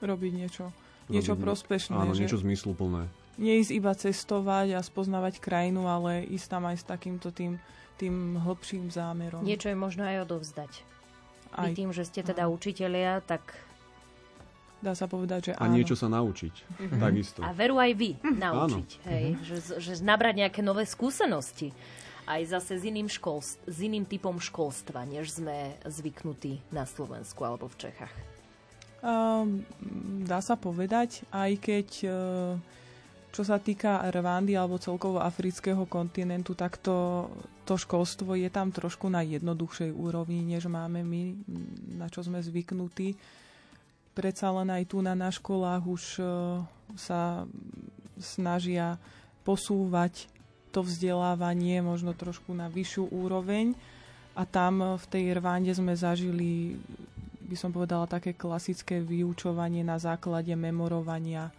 robiť 0.02 0.32
niečo, 0.34 0.74
niečo 1.08 1.38
robiť, 1.38 1.46
prospešné. 1.46 1.94
Áno, 1.94 2.18
že 2.18 2.26
niečo 2.26 2.42
zmysluplné. 2.42 3.08
Neísť 3.38 3.72
iba 3.74 3.94
cestovať 3.94 4.78
a 4.78 4.80
spoznávať 4.82 5.38
krajinu, 5.42 5.86
ale 5.86 6.26
ísť 6.26 6.48
tam 6.50 6.64
aj 6.70 6.78
s 6.82 6.86
takýmto 6.86 7.30
tým, 7.30 7.62
tým 8.02 8.42
hlbším 8.42 8.90
zámerom. 8.90 9.46
Niečo 9.46 9.70
je 9.70 9.78
možno 9.78 10.06
aj 10.06 10.26
odovzdať. 10.26 10.72
Aj. 11.54 11.70
Vy 11.70 11.78
tým, 11.78 11.90
že 11.94 12.06
ste 12.10 12.26
teda 12.26 12.50
učitelia, 12.50 13.22
tak 13.22 13.54
Dá 14.84 14.92
sa 14.92 15.08
povedať, 15.08 15.40
že 15.48 15.54
áno. 15.56 15.72
A 15.72 15.76
niečo 15.80 15.96
sa 15.96 16.12
naučiť. 16.12 16.54
Mm-hmm. 16.60 17.00
Takisto. 17.00 17.40
A 17.40 17.56
veru 17.56 17.80
aj 17.80 17.92
vy 17.96 18.20
naučiť. 18.20 18.90
Hej? 19.08 19.26
Mm-hmm. 19.32 19.48
Že, 19.48 19.58
že 19.80 19.92
nabrať 20.04 20.44
nejaké 20.44 20.60
nové 20.60 20.84
skúsenosti. 20.84 21.72
Aj 22.28 22.44
zase 22.44 22.76
s 22.76 22.84
iným, 22.84 23.08
školst- 23.08 23.64
s 23.64 23.78
iným 23.80 24.04
typom 24.04 24.36
školstva, 24.44 25.08
než 25.08 25.40
sme 25.40 25.80
zvyknutí 25.88 26.60
na 26.76 26.84
Slovensku 26.84 27.40
alebo 27.48 27.72
v 27.72 27.80
Čechách. 27.88 28.16
Um, 29.04 29.64
dá 30.24 30.40
sa 30.40 30.56
povedať, 30.56 31.28
aj 31.32 31.52
keď 31.60 31.88
uh, 32.08 32.56
čo 33.34 33.44
sa 33.44 33.60
týka 33.60 34.04
Rwandy 34.14 34.56
alebo 34.56 34.80
celkovo 34.80 35.20
afrického 35.20 35.84
kontinentu, 35.90 36.54
tak 36.56 36.80
to, 36.80 37.28
to 37.68 37.76
školstvo 37.76 38.38
je 38.38 38.48
tam 38.48 38.70
trošku 38.70 39.10
na 39.12 39.26
jednoduchšej 39.26 39.92
úrovni, 39.92 40.46
než 40.46 40.70
máme 40.72 41.02
my, 41.02 41.22
na 41.98 42.08
čo 42.08 42.22
sme 42.24 42.40
zvyknutí 42.40 43.18
predsa 44.14 44.54
len 44.54 44.70
aj 44.70 44.84
tu 44.90 45.02
na, 45.02 45.18
na 45.18 45.30
školách 45.30 45.84
už 45.86 46.04
uh, 46.22 46.62
sa 46.98 47.50
snažia 48.18 49.02
posúvať 49.44 50.30
to 50.74 50.82
vzdelávanie 50.82 51.82
možno 51.86 52.18
trošku 52.18 52.54
na 52.54 52.66
vyššiu 52.70 53.14
úroveň 53.14 53.78
a 54.34 54.46
tam 54.50 54.98
v 54.98 55.06
tej 55.10 55.38
Rwande 55.38 55.70
sme 55.74 55.94
zažili 55.94 56.82
by 57.44 57.56
som 57.60 57.70
povedala 57.70 58.10
také 58.10 58.34
klasické 58.34 58.98
vyučovanie 58.98 59.86
na 59.86 60.02
základe 60.02 60.56
memorovania. 60.58 61.54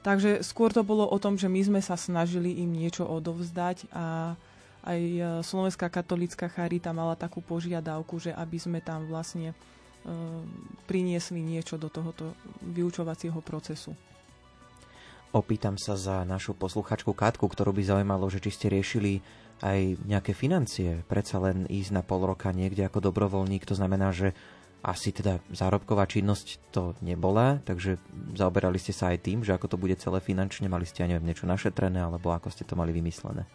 Takže 0.00 0.40
skôr 0.40 0.72
to 0.72 0.80
bolo 0.80 1.04
o 1.04 1.18
tom, 1.20 1.36
že 1.36 1.46
my 1.46 1.60
sme 1.60 1.80
sa 1.84 1.94
snažili 1.94 2.56
im 2.58 2.72
niečo 2.72 3.04
odovzdať 3.04 3.90
a 3.92 4.34
aj 4.82 4.98
e, 4.98 5.20
Slovenská 5.46 5.86
katolická 5.86 6.50
charita 6.50 6.90
mala 6.90 7.14
takú 7.14 7.38
požiadavku, 7.38 8.18
že 8.18 8.34
aby 8.34 8.58
sme 8.58 8.80
tam 8.82 9.06
vlastne 9.06 9.54
priniesli 10.90 11.40
niečo 11.42 11.78
do 11.78 11.86
tohoto 11.86 12.34
vyučovacieho 12.62 13.38
procesu. 13.42 13.94
Opýtam 15.32 15.80
sa 15.80 15.96
za 15.96 16.28
našu 16.28 16.52
posluchačku 16.52 17.16
Katku, 17.16 17.48
ktorú 17.48 17.72
by 17.72 17.82
zaujímalo, 17.88 18.28
že 18.28 18.42
či 18.42 18.52
ste 18.52 18.66
riešili 18.68 19.24
aj 19.62 20.04
nejaké 20.04 20.36
financie, 20.36 21.06
predsa 21.08 21.38
len 21.38 21.64
ísť 21.70 21.90
na 21.94 22.02
pol 22.02 22.26
roka 22.26 22.52
niekde 22.52 22.84
ako 22.84 22.98
dobrovoľník, 23.00 23.64
to 23.64 23.78
znamená, 23.78 24.12
že 24.12 24.34
asi 24.82 25.14
teda 25.14 25.38
zárobková 25.54 26.10
činnosť 26.10 26.74
to 26.74 26.98
nebola, 26.98 27.62
takže 27.62 28.02
zaoberali 28.34 28.82
ste 28.82 28.90
sa 28.90 29.14
aj 29.14 29.22
tým, 29.22 29.46
že 29.46 29.54
ako 29.54 29.70
to 29.70 29.76
bude 29.78 29.94
celé 30.02 30.18
finančne, 30.18 30.66
mali 30.66 30.82
ste, 30.82 31.06
aj 31.06 31.14
neviem, 31.14 31.30
niečo 31.30 31.46
našetrené, 31.46 32.02
alebo 32.02 32.34
ako 32.34 32.50
ste 32.50 32.66
to 32.66 32.74
mali 32.74 32.90
vymyslené? 32.90 33.46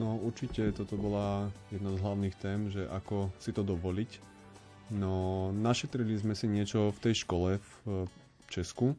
No 0.00 0.16
určite 0.16 0.72
toto 0.72 0.96
bola 0.96 1.52
jedna 1.68 1.92
z 1.92 2.00
hlavných 2.00 2.34
tém, 2.40 2.72
že 2.72 2.88
ako 2.88 3.28
si 3.36 3.52
to 3.52 3.60
dovoliť, 3.60 4.10
No, 4.90 5.48
našetrili 5.54 6.18
sme 6.18 6.34
si 6.34 6.50
niečo 6.50 6.90
v 6.90 6.98
tej 6.98 7.22
škole 7.22 7.62
v 7.86 8.10
Česku, 8.50 8.98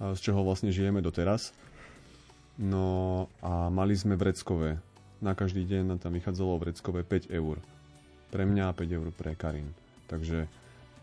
z 0.00 0.18
čoho 0.24 0.40
vlastne 0.40 0.72
žijeme 0.72 1.04
doteraz. 1.04 1.52
No 2.56 3.28
a 3.44 3.68
mali 3.68 3.92
sme 3.92 4.16
vreckové. 4.16 4.80
Na 5.20 5.36
každý 5.36 5.68
deň 5.68 5.92
nám 5.92 6.00
tam 6.00 6.16
vychádzalo 6.16 6.60
vreckové 6.60 7.04
5 7.04 7.28
eur. 7.28 7.60
Pre 8.32 8.44
mňa 8.48 8.72
a 8.72 8.76
5 8.76 8.96
eur 8.96 9.08
pre 9.12 9.36
Karin. 9.36 9.68
Takže 10.08 10.48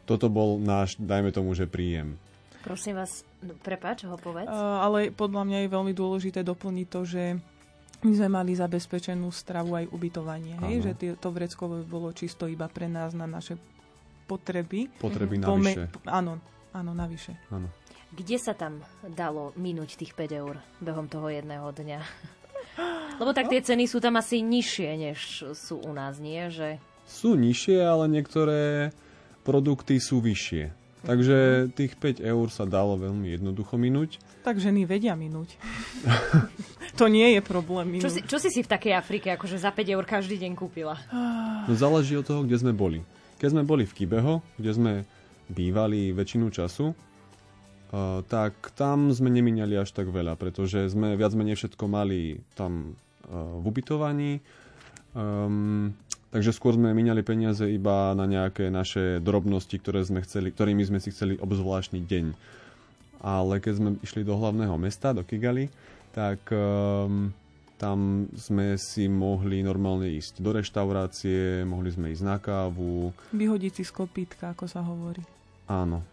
toto 0.09 0.27
bol 0.27 0.57
náš, 0.57 0.97
dajme 0.97 1.29
tomu, 1.29 1.53
že 1.53 1.69
príjem. 1.69 2.17
Prosím 2.65 2.97
vás, 2.97 3.21
no, 3.43 3.53
prepáč, 3.61 4.07
ho 4.07 4.17
povedz. 4.17 4.49
Uh, 4.49 4.79
ale 4.81 5.11
podľa 5.11 5.43
mňa 5.45 5.57
je 5.65 5.73
veľmi 5.73 5.93
dôležité 5.93 6.41
doplniť 6.41 6.87
to, 6.87 7.01
že 7.03 7.23
my 8.03 8.13
sme 8.15 8.29
mali 8.31 8.51
zabezpečenú 8.55 9.31
stravu 9.31 9.79
aj 9.79 9.91
ubytovanie. 9.91 10.59
Hej? 10.67 10.91
Že 10.91 10.91
to 11.19 11.29
vreckové 11.31 11.87
bolo 11.87 12.11
čisto 12.11 12.47
iba 12.47 12.67
pre 12.67 12.87
nás 12.87 13.15
na 13.15 13.27
naše 13.27 13.55
potreby. 14.25 14.89
Potreby 14.97 15.39
mm-hmm. 15.39 15.49
navyše. 15.49 15.81
Pome- 15.91 16.09
áno, 16.09 16.33
áno, 16.73 16.91
navyše. 16.95 17.33
Áno. 17.51 17.67
Kde 18.13 18.37
sa 18.37 18.53
tam 18.53 18.85
dalo 19.03 19.57
minúť 19.57 19.97
tých 19.97 20.13
5 20.13 20.41
eur 20.41 20.61
behom 20.79 21.09
toho 21.09 21.33
jedného 21.33 21.65
dňa? 21.73 21.99
Lebo 23.21 23.33
tak 23.33 23.49
tie 23.49 23.61
ceny 23.61 23.85
sú 23.85 24.01
tam 24.01 24.17
asi 24.17 24.41
nižšie, 24.41 24.89
než 24.97 25.17
sú 25.53 25.81
u 25.81 25.91
nás, 25.93 26.17
nie? 26.17 26.49
Že... 26.49 26.81
Sú 27.05 27.37
nižšie, 27.37 27.77
ale 27.81 28.09
niektoré 28.09 28.93
produkty 29.45 30.01
sú 30.01 30.21
vyššie. 30.21 30.83
Takže 31.03 31.67
tých 31.75 31.99
5 31.99 32.23
eur 32.23 32.47
sa 32.47 32.63
dalo 32.63 32.95
veľmi 32.95 33.35
jednoducho 33.35 33.75
minúť. 33.75 34.23
Tak 34.47 34.55
ženy 34.55 34.87
vedia 34.87 35.19
minúť. 35.19 35.59
to 36.99 37.11
nie 37.11 37.35
je 37.35 37.41
problém 37.43 37.99
minúť. 37.99 38.07
Čo 38.07 38.11
si, 38.15 38.21
čo 38.23 38.37
si 38.39 38.49
si 38.49 38.63
v 38.63 38.71
takej 38.71 38.95
Afrike 38.95 39.35
akože 39.35 39.59
za 39.59 39.75
5 39.75 39.83
eur 39.83 40.05
každý 40.07 40.39
deň 40.39 40.55
kúpila? 40.55 40.95
No 41.67 41.75
záleží 41.75 42.15
od 42.15 42.23
toho, 42.23 42.47
kde 42.47 42.55
sme 42.55 42.71
boli. 42.71 43.03
Keď 43.43 43.51
sme 43.51 43.67
boli 43.67 43.83
v 43.83 43.91
Kibeho, 43.91 44.39
kde 44.55 44.71
sme 44.71 44.93
bývali 45.51 46.15
väčšinu 46.15 46.47
času, 46.47 46.95
tak 48.31 48.55
tam 48.79 49.11
sme 49.11 49.27
nemínali 49.27 49.75
až 49.75 49.91
tak 49.91 50.07
veľa, 50.07 50.39
pretože 50.39 50.87
sme 50.87 51.19
viac 51.19 51.35
menej 51.35 51.59
všetko 51.59 51.83
mali 51.91 52.39
tam 52.55 52.95
v 53.27 53.63
ubytovaní. 53.67 54.39
Um, 55.11 55.91
takže 56.31 56.55
skôr 56.55 56.73
sme 56.79 56.95
míňali 56.95 57.21
peniaze 57.21 57.67
iba 57.67 58.15
na 58.15 58.25
nejaké 58.25 58.71
naše 58.71 59.19
drobnosti, 59.19 59.75
ktoré 59.75 60.01
sme 60.07 60.23
chceli, 60.23 60.55
ktorými 60.55 60.81
sme 60.87 61.03
si 61.03 61.11
chceli 61.11 61.35
obzvláštny 61.35 61.99
deň. 61.99 62.25
Ale 63.21 63.59
keď 63.59 63.73
sme 63.75 63.89
išli 63.99 64.23
do 64.23 64.39
hlavného 64.39 64.79
mesta, 64.79 65.11
do 65.11 65.21
Kigali, 65.27 65.67
tak 66.15 66.41
um, 66.49 67.29
tam 67.77 68.29
sme 68.37 68.79
si 68.79 69.09
mohli 69.11 69.59
normálne 69.65 70.07
ísť 70.07 70.39
do 70.39 70.55
reštaurácie, 70.55 71.67
mohli 71.67 71.89
sme 71.91 72.13
ísť 72.13 72.23
na 72.23 72.37
kávu. 72.39 73.11
Vyhodiť 73.33 73.81
si 73.81 73.83
z 73.83 73.91
kopítka, 73.91 74.53
ako 74.53 74.65
sa 74.69 74.79
hovorí. 74.85 75.23
Áno. 75.67 76.05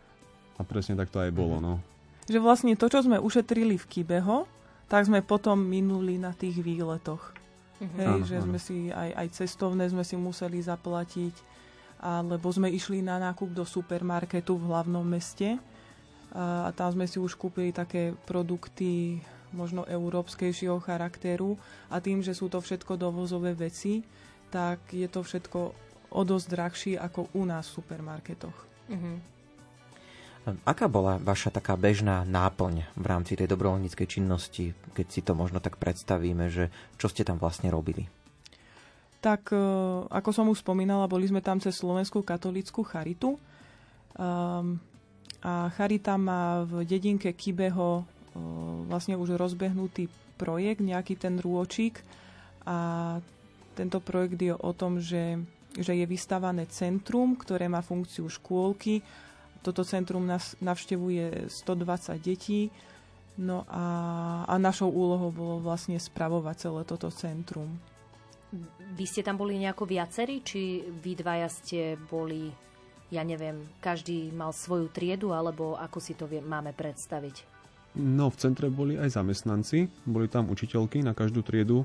A 0.58 0.66
presne 0.66 0.98
tak 0.98 1.08
to 1.08 1.20
aj 1.20 1.32
bolo, 1.32 1.62
no. 1.62 1.80
Že 2.28 2.38
vlastne 2.42 2.72
to, 2.76 2.86
čo 2.90 3.00
sme 3.00 3.16
ušetrili 3.22 3.80
v 3.80 3.88
Kibeho, 3.88 4.44
tak 4.90 5.06
sme 5.06 5.22
potom 5.22 5.56
minuli 5.56 6.18
na 6.18 6.34
tých 6.34 6.58
výletoch. 6.60 7.32
Mhm. 7.80 7.96
Hej, 7.96 8.06
áno, 8.06 8.24
že 8.26 8.36
áno. 8.36 8.44
sme 8.50 8.58
si 8.60 8.76
aj, 8.92 9.10
aj 9.16 9.28
cestovné 9.32 9.88
sme 9.88 10.04
si 10.04 10.18
museli 10.18 10.60
zaplatiť. 10.60 11.48
alebo 12.00 12.48
sme 12.48 12.72
išli 12.72 13.04
na 13.04 13.20
nákup 13.20 13.52
do 13.52 13.60
supermarketu 13.68 14.56
v 14.56 14.72
hlavnom 14.72 15.04
meste 15.04 15.60
a 16.32 16.72
tam 16.72 16.96
sme 16.96 17.04
si 17.04 17.20
už 17.20 17.36
kúpili 17.36 17.76
také 17.76 18.16
produkty 18.24 19.20
možno 19.52 19.86
európskejšieho 19.86 20.78
charakteru 20.82 21.58
a 21.90 21.98
tým, 21.98 22.22
že 22.22 22.34
sú 22.34 22.50
to 22.50 22.62
všetko 22.62 22.96
dovozové 22.96 23.54
veci, 23.54 24.02
tak 24.50 24.82
je 24.90 25.06
to 25.06 25.22
všetko 25.22 25.58
o 26.10 26.22
dosť 26.26 26.46
drahšie 26.50 26.94
ako 26.98 27.30
u 27.38 27.42
nás 27.46 27.70
v 27.70 27.76
supermarketoch. 27.82 28.56
Mm-hmm. 28.90 29.16
Aká 30.64 30.88
bola 30.88 31.20
vaša 31.20 31.52
taká 31.52 31.76
bežná 31.76 32.24
náplň 32.24 32.88
v 32.96 33.04
rámci 33.06 33.36
tej 33.36 33.46
dobrovoľníckej 33.46 34.08
činnosti, 34.08 34.72
keď 34.96 35.06
si 35.06 35.20
to 35.20 35.36
možno 35.36 35.60
tak 35.60 35.76
predstavíme, 35.76 36.48
že 36.48 36.72
čo 36.96 37.12
ste 37.12 37.22
tam 37.22 37.36
vlastne 37.36 37.68
robili? 37.68 38.08
Tak, 39.20 39.52
e, 39.52 39.60
ako 40.08 40.30
som 40.32 40.48
už 40.48 40.64
spomínala, 40.64 41.04
boli 41.04 41.28
sme 41.28 41.44
tam 41.44 41.60
cez 41.60 41.76
Slovenskú 41.76 42.24
katolickú 42.24 42.80
charitu. 42.80 43.36
Um, 44.16 44.80
a 45.44 45.68
Charita 45.76 46.16
má 46.16 46.64
v 46.64 46.88
dedinke 46.88 47.32
Kibeho 47.36 48.04
vlastne 48.86 49.18
už 49.18 49.34
rozbehnutý 49.34 50.08
projekt, 50.38 50.80
nejaký 50.80 51.18
ten 51.18 51.36
rôčik 51.36 52.00
a 52.64 53.18
tento 53.74 53.98
projekt 54.00 54.40
je 54.40 54.54
o 54.56 54.72
tom, 54.72 55.00
že, 55.00 55.40
že 55.76 55.92
je 55.96 56.06
vystavané 56.08 56.66
centrum, 56.68 57.36
ktoré 57.36 57.68
má 57.70 57.80
funkciu 57.80 58.28
škôlky. 58.28 59.00
Toto 59.60 59.84
centrum 59.84 60.24
nás 60.24 60.56
navštevuje 60.60 61.52
120 61.52 62.16
detí 62.20 62.72
no 63.40 63.64
a, 63.68 63.84
a 64.48 64.54
našou 64.56 64.88
úlohou 64.92 65.32
bolo 65.32 65.56
vlastne 65.60 65.96
spravovať 65.96 66.56
celé 66.68 66.82
toto 66.84 67.08
centrum. 67.12 67.68
Vy 68.98 69.04
ste 69.06 69.22
tam 69.22 69.38
boli 69.38 69.54
nejako 69.56 69.86
viacerí, 69.86 70.42
či 70.42 70.82
vy 70.82 71.14
dvaja 71.14 71.46
ste 71.46 71.94
boli 72.10 72.50
ja 73.10 73.26
neviem, 73.26 73.66
každý 73.82 74.30
mal 74.30 74.54
svoju 74.54 74.86
triedu, 74.94 75.34
alebo 75.34 75.74
ako 75.74 75.98
si 75.98 76.14
to 76.14 76.30
vie, 76.30 76.38
máme 76.38 76.70
predstaviť? 76.70 77.59
No, 77.98 78.30
v 78.30 78.36
centre 78.38 78.70
boli 78.70 78.94
aj 78.94 79.18
zamestnanci, 79.18 79.90
boli 80.06 80.30
tam 80.30 80.46
učiteľky 80.46 81.02
na 81.02 81.10
každú 81.10 81.42
triedu, 81.42 81.82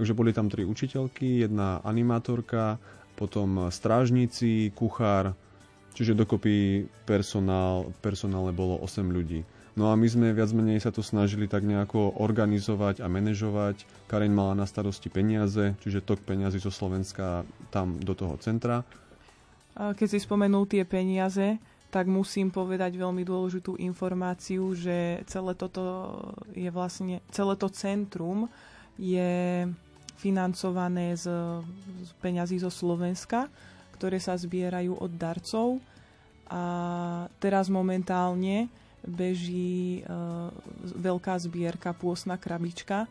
takže 0.00 0.16
boli 0.16 0.32
tam 0.32 0.48
tri 0.48 0.64
učiteľky, 0.64 1.44
jedna 1.44 1.84
animátorka, 1.84 2.80
potom 3.12 3.68
strážnici, 3.68 4.72
kuchár, 4.72 5.36
čiže 5.92 6.16
dokopy 6.16 6.88
personál, 7.04 7.92
personále 8.00 8.56
bolo 8.56 8.80
8 8.80 9.04
ľudí. 9.04 9.44
No 9.72 9.88
a 9.88 9.96
my 9.96 10.04
sme 10.04 10.36
viac 10.36 10.52
menej 10.52 10.84
sa 10.84 10.92
to 10.92 11.00
snažili 11.00 11.48
tak 11.48 11.64
nejako 11.64 12.20
organizovať 12.20 13.00
a 13.00 13.08
manažovať. 13.08 13.88
Kareň 14.04 14.32
mala 14.32 14.52
na 14.52 14.68
starosti 14.68 15.08
peniaze, 15.08 15.76
čiže 15.80 16.04
tok 16.04 16.20
peniazy 16.24 16.60
zo 16.60 16.68
Slovenska 16.68 17.44
tam 17.72 17.96
do 18.00 18.12
toho 18.12 18.36
centra 18.36 18.84
keď 19.72 20.08
si 20.08 20.18
spomenul 20.20 20.68
tie 20.68 20.84
peniaze, 20.84 21.56
tak 21.92 22.08
musím 22.08 22.48
povedať 22.48 22.96
veľmi 22.96 23.20
dôležitú 23.20 23.76
informáciu, 23.76 24.72
že 24.72 25.20
celé 25.28 25.52
toto 25.52 26.16
je 26.56 26.72
vlastne, 26.72 27.20
celé 27.28 27.52
to 27.60 27.68
centrum 27.68 28.48
je 28.96 29.68
financované 30.16 31.12
z, 31.12 31.28
z 32.00 32.10
peňazí 32.24 32.64
zo 32.64 32.72
Slovenska, 32.72 33.52
ktoré 34.00 34.16
sa 34.16 34.32
zbierajú 34.40 34.96
od 34.96 35.12
darcov. 35.20 35.84
A 36.48 36.64
teraz 37.36 37.68
momentálne 37.68 38.72
beží 39.04 40.00
e, 40.00 40.02
veľká 40.96 41.36
zbierka 41.44 41.92
pôsna 41.92 42.40
krabička, 42.40 43.04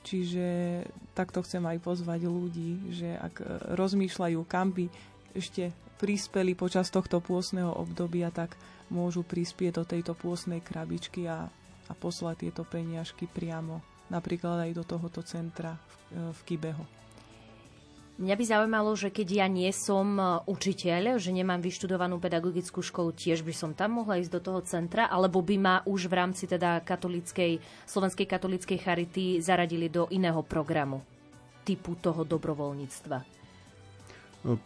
čiže 0.00 0.80
takto 1.12 1.44
chcem 1.44 1.60
aj 1.60 1.78
pozvať 1.84 2.24
ľudí, 2.24 2.88
že 2.88 3.20
ak 3.20 3.68
rozmýšľajú, 3.76 4.40
kam 4.48 4.72
by 4.72 4.88
ešte 5.36 5.83
prispeli 6.04 6.52
počas 6.52 6.92
tohto 6.92 7.24
pôsneho 7.24 7.72
obdobia, 7.72 8.28
tak 8.28 8.60
môžu 8.92 9.24
prispieť 9.24 9.80
do 9.80 9.84
tejto 9.88 10.12
pôsnej 10.12 10.60
krabičky 10.60 11.24
a, 11.24 11.48
a 11.88 11.92
poslať 11.96 12.44
tieto 12.44 12.68
peniažky 12.68 13.24
priamo 13.24 13.80
napríklad 14.12 14.68
aj 14.68 14.76
do 14.76 14.84
tohoto 14.84 15.24
centra 15.24 15.80
v, 16.12 16.28
v 16.36 16.40
Kibeho. 16.44 16.84
Mňa 18.14 18.36
by 18.36 18.44
zaujímalo, 18.46 18.94
že 18.94 19.10
keď 19.10 19.28
ja 19.42 19.46
nie 19.50 19.66
som 19.74 20.06
e, 20.20 20.22
učiteľ, 20.46 21.18
že 21.18 21.34
nemám 21.34 21.58
vyštudovanú 21.58 22.22
pedagogickú 22.22 22.78
školu, 22.78 23.10
tiež 23.10 23.42
by 23.42 23.50
som 23.50 23.74
tam 23.74 23.98
mohla 23.98 24.22
ísť 24.22 24.38
do 24.38 24.40
toho 24.44 24.60
centra, 24.62 25.10
alebo 25.10 25.42
by 25.42 25.56
ma 25.58 25.76
už 25.82 26.06
v 26.06 26.20
rámci 26.20 26.46
teda 26.46 26.84
katolíckej, 26.86 27.58
slovenskej 27.88 28.26
katolíckej 28.28 28.78
charity 28.78 29.42
zaradili 29.42 29.90
do 29.90 30.06
iného 30.14 30.44
programu 30.46 31.02
typu 31.66 31.98
toho 31.98 32.22
dobrovoľníctva. 32.22 33.43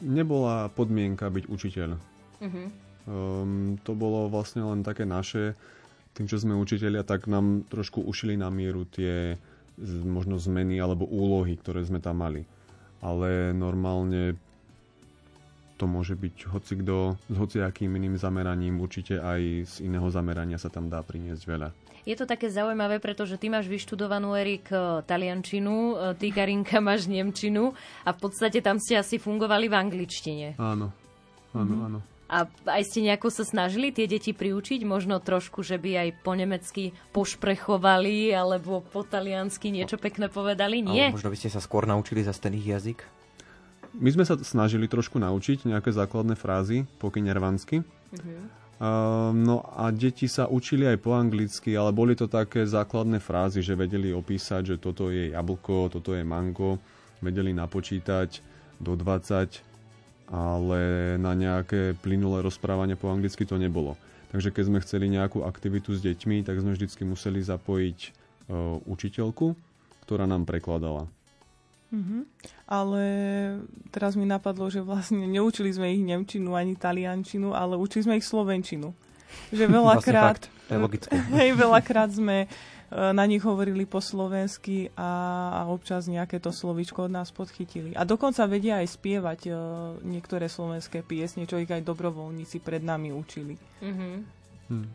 Nebola 0.03 0.68
podmienka 0.74 1.31
byť 1.31 1.45
učiteľ. 1.47 1.91
Uh-huh. 1.95 2.66
Um, 3.09 3.79
to 3.87 3.95
bolo 3.95 4.26
vlastne 4.26 4.66
len 4.66 4.83
také 4.83 5.07
naše, 5.07 5.55
tým, 6.18 6.26
čo 6.26 6.43
sme 6.43 6.59
učiteľia, 6.59 7.07
tak 7.07 7.31
nám 7.31 7.62
trošku 7.70 8.03
ušili 8.03 8.35
na 8.35 8.51
mieru 8.51 8.85
tie 8.91 9.39
možno 10.03 10.43
zmeny 10.43 10.83
alebo 10.83 11.07
úlohy, 11.07 11.55
ktoré 11.55 11.87
sme 11.87 12.03
tam 12.03 12.18
mali. 12.26 12.43
Ale 12.99 13.55
normálne 13.55 14.35
to 15.79 15.87
môže 15.87 16.18
byť 16.18 16.51
hoci 16.51 16.74
kto 16.83 17.14
s 17.31 17.37
hociakým 17.39 17.95
iným 17.95 18.18
zameraním, 18.18 18.83
určite 18.83 19.22
aj 19.22 19.41
z 19.62 19.74
iného 19.87 20.11
zamerania 20.11 20.59
sa 20.59 20.66
tam 20.66 20.91
dá 20.91 20.99
priniesť 21.07 21.43
veľa. 21.47 21.70
Je 22.07 22.14
to 22.14 22.26
také 22.28 22.53
zaujímavé, 22.53 22.99
pretože 22.99 23.40
ty 23.40 23.51
máš 23.51 23.66
vyštudovanú, 23.66 24.34
Erik, 24.36 24.68
e, 24.70 25.03
taliančinu, 25.07 25.74
e, 25.74 25.94
ty, 26.18 26.34
Karinka, 26.34 26.82
máš 26.84 27.11
nemčinu 27.11 27.72
a 28.05 28.11
v 28.14 28.18
podstate 28.18 28.62
tam 28.62 28.76
ste 28.78 28.99
asi 28.99 29.16
fungovali 29.16 29.66
v 29.70 29.74
angličtine. 29.74 30.46
Áno, 30.59 30.92
áno, 31.55 31.72
mm-hmm. 31.74 31.86
áno. 31.90 32.01
A 32.28 32.44
aj 32.44 32.92
ste 32.92 33.09
nejako 33.09 33.32
sa 33.32 33.40
snažili 33.40 33.88
tie 33.88 34.05
deti 34.05 34.36
priučiť? 34.36 34.84
Možno 34.84 35.16
trošku, 35.16 35.64
že 35.64 35.80
by 35.80 35.90
aj 35.96 36.09
po 36.20 36.36
nemecky 36.36 36.92
pošprechovali 37.16 38.36
alebo 38.36 38.84
po 38.84 39.01
taliansky 39.01 39.72
niečo 39.72 39.96
pekné 39.96 40.28
povedali? 40.28 40.84
Nie? 40.84 41.09
Ale 41.09 41.16
možno 41.16 41.32
by 41.32 41.40
ste 41.40 41.49
sa 41.49 41.64
skôr 41.64 41.88
naučili 41.88 42.20
za 42.20 42.36
ten 42.36 42.53
ich 42.53 42.68
jazyk? 42.68 43.01
My 43.96 44.12
sme 44.12 44.28
sa 44.28 44.36
snažili 44.36 44.84
trošku 44.92 45.16
naučiť 45.16 45.64
nejaké 45.64 45.88
základné 45.88 46.36
frázy 46.36 46.84
po 47.01 47.09
kinervansky. 47.09 47.80
Mm-hmm. 47.80 48.68
Uh, 48.79 49.35
no 49.35 49.66
a 49.74 49.91
deti 49.91 50.31
sa 50.31 50.47
učili 50.47 50.87
aj 50.87 51.03
po 51.03 51.11
anglicky, 51.11 51.74
ale 51.74 51.91
boli 51.91 52.14
to 52.14 52.31
také 52.31 52.62
základné 52.62 53.18
frázy, 53.18 53.59
že 53.59 53.74
vedeli 53.74 54.14
opísať, 54.14 54.62
že 54.70 54.76
toto 54.79 55.11
je 55.11 55.35
jablko, 55.35 55.91
toto 55.91 56.14
je 56.14 56.22
mango, 56.22 56.79
vedeli 57.18 57.51
napočítať 57.51 58.39
do 58.79 58.95
20, 58.95 60.31
ale 60.31 60.81
na 61.18 61.35
nejaké 61.35 61.99
plynulé 61.99 62.39
rozprávanie 62.47 62.95
po 62.95 63.11
anglicky 63.11 63.43
to 63.43 63.59
nebolo. 63.59 63.99
Takže 64.31 64.55
keď 64.55 64.64
sme 64.70 64.85
chceli 64.87 65.11
nejakú 65.11 65.43
aktivitu 65.43 65.99
s 65.99 66.05
deťmi, 66.05 66.47
tak 66.47 66.62
sme 66.62 66.79
vždycky 66.79 67.03
museli 67.03 67.43
zapojiť 67.43 67.99
uh, 67.99 68.79
učiteľku, 68.87 69.59
ktorá 70.07 70.31
nám 70.31 70.47
prekladala. 70.47 71.11
Mm-hmm. 71.89 72.20
Ale 72.68 73.03
teraz 73.89 74.12
mi 74.12 74.28
napadlo, 74.28 74.68
že 74.68 74.84
vlastne 74.84 75.24
neučili 75.24 75.72
sme 75.72 75.89
ich 75.97 76.05
nemčinu 76.05 76.53
ani 76.53 76.76
taliančinu, 76.76 77.57
ale 77.57 77.80
učili 77.80 78.05
sme 78.05 78.14
ich 78.20 78.26
slovenčinu. 78.28 78.93
Že 79.53 79.64
veľakrát... 79.80 80.36
vlastne 80.49 80.59
je 80.68 80.78
logické. 80.78 81.11
Hej, 81.41 81.57
veľakrát 81.57 82.12
sme 82.12 82.45
e, 82.45 82.47
na 82.93 83.24
nich 83.24 83.41
hovorili 83.41 83.89
po 83.89 84.05
slovensky 84.05 84.93
a, 84.93 85.11
a 85.64 85.72
občas 85.72 86.05
nejaké 86.05 86.36
to 86.45 86.53
slovičko 86.53 87.09
od 87.09 87.12
nás 87.16 87.32
podchytili. 87.32 87.97
A 87.97 88.05
dokonca 88.05 88.45
vedia 88.45 88.84
aj 88.84 88.89
spievať 89.01 89.41
uh, 89.49 89.57
niektoré 90.05 90.53
slovenské 90.53 91.01
piesne, 91.01 91.49
čo 91.49 91.57
ich 91.57 91.72
aj 91.72 91.80
dobrovoľníci 91.89 92.61
pred 92.61 92.84
nami 92.84 93.16
učili. 93.16 93.57
Mm-hmm. 93.80 94.14
Hm. 94.68 94.89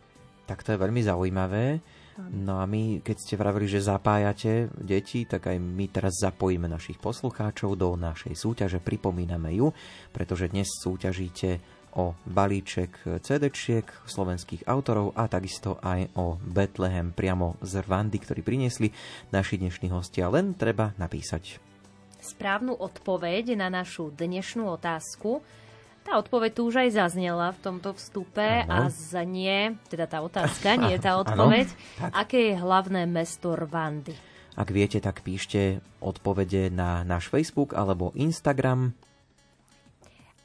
Tak 0.45 0.61
to 0.61 0.75
je 0.75 0.81
veľmi 0.81 1.01
zaujímavé. 1.01 1.81
No 2.17 2.61
a 2.61 2.69
my, 2.69 3.01
keď 3.01 3.15
ste 3.17 3.35
vravili, 3.39 3.65
že 3.65 3.81
zapájate 3.81 4.69
deti, 4.77 5.25
tak 5.25 5.49
aj 5.49 5.57
my 5.57 5.89
teraz 5.89 6.21
zapojíme 6.21 6.69
našich 6.69 7.01
poslucháčov 7.01 7.73
do 7.73 7.97
našej 7.97 8.37
súťaže, 8.37 8.77
pripomíname 8.77 9.57
ju, 9.57 9.73
pretože 10.13 10.53
dnes 10.53 10.69
súťažíte 10.69 11.57
o 11.97 12.17
balíček 12.25 13.21
CD-čiek 13.21 13.85
slovenských 14.09 14.65
autorov 14.65 15.13
a 15.13 15.29
takisto 15.29 15.77
aj 15.81 16.09
o 16.17 16.41
Bethlehem 16.41 17.13
priamo 17.13 17.57
z 17.61 17.85
Rwandy, 17.85 18.17
ktorý 18.17 18.41
priniesli 18.41 18.89
naši 19.29 19.61
dnešní 19.61 19.93
hostia. 19.93 20.29
Len 20.29 20.57
treba 20.57 20.97
napísať 20.97 21.61
správnu 22.23 22.79
odpoveď 22.79 23.59
na 23.59 23.67
našu 23.67 24.09
dnešnú 24.15 24.63
otázku 24.79 25.43
tá 26.03 26.19
odpoveď 26.19 26.51
tu 26.53 26.67
už 26.67 26.75
aj 26.85 26.89
zaznela 26.93 27.55
v 27.55 27.59
tomto 27.63 27.95
vstupe 27.95 28.67
ano. 28.67 28.87
a 28.87 28.93
znie, 28.93 29.79
teda 29.87 30.05
tá 30.05 30.19
otázka, 30.21 30.75
nie 30.77 30.99
tá 30.99 31.17
odpoveď. 31.17 31.71
Aké 32.11 32.53
je 32.53 32.55
hlavné 32.59 33.07
mesto 33.07 33.55
Rwandy? 33.55 34.13
Ak 34.53 34.69
viete, 34.69 35.01
tak 35.01 35.25
píšte 35.25 35.81
odpovede 35.97 36.69
na 36.69 37.01
náš 37.01 37.33
Facebook 37.33 37.73
alebo 37.73 38.13
Instagram. 38.13 38.93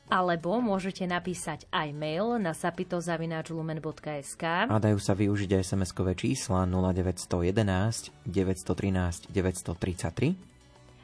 Alebo 0.09 0.57
môžete 0.65 1.05
napísať 1.05 1.69
aj 1.69 1.93
mail 1.93 2.41
na 2.41 2.57
sapitozavináčlumen.sk 2.57 4.45
A 4.73 4.77
dajú 4.81 4.97
sa 4.97 5.13
využiť 5.13 5.61
aj 5.61 5.63
SMS-kové 5.69 6.17
čísla 6.17 6.65
0911 6.65 8.09
913 8.25 9.29
933 9.29 10.58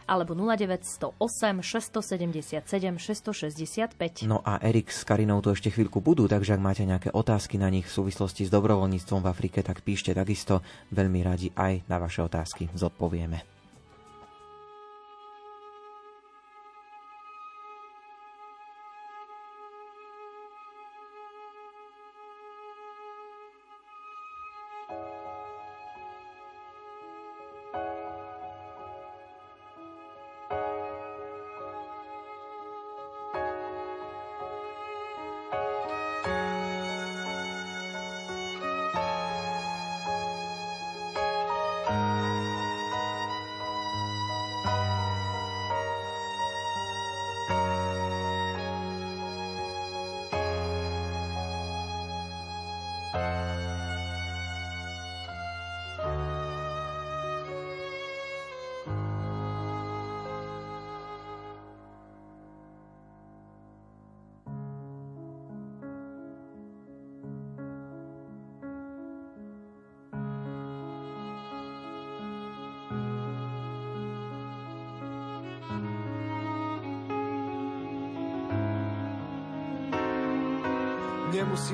alebo 0.05 0.37
0908 0.37 1.17
677 1.63 2.65
665. 3.01 4.29
No 4.29 4.43
a 4.45 4.61
Erik 4.61 4.93
s 4.93 5.07
Karinou 5.07 5.41
tu 5.41 5.55
ešte 5.55 5.71
chvíľku 5.71 6.03
budú, 6.05 6.29
takže 6.29 6.57
ak 6.57 6.65
máte 6.65 6.83
nejaké 6.85 7.15
otázky 7.15 7.57
na 7.57 7.71
nich 7.71 7.89
v 7.89 7.97
súvislosti 8.03 8.45
s 8.45 8.51
dobrovoľníctvom 8.53 9.21
v 9.25 9.31
Afrike, 9.31 9.61
tak 9.63 9.87
píšte 9.87 10.13
takisto. 10.13 10.61
Veľmi 10.93 11.21
radi 11.23 11.49
aj 11.55 11.87
na 11.89 11.97
vaše 12.03 12.21
otázky 12.21 12.69
zodpovieme. 12.77 13.54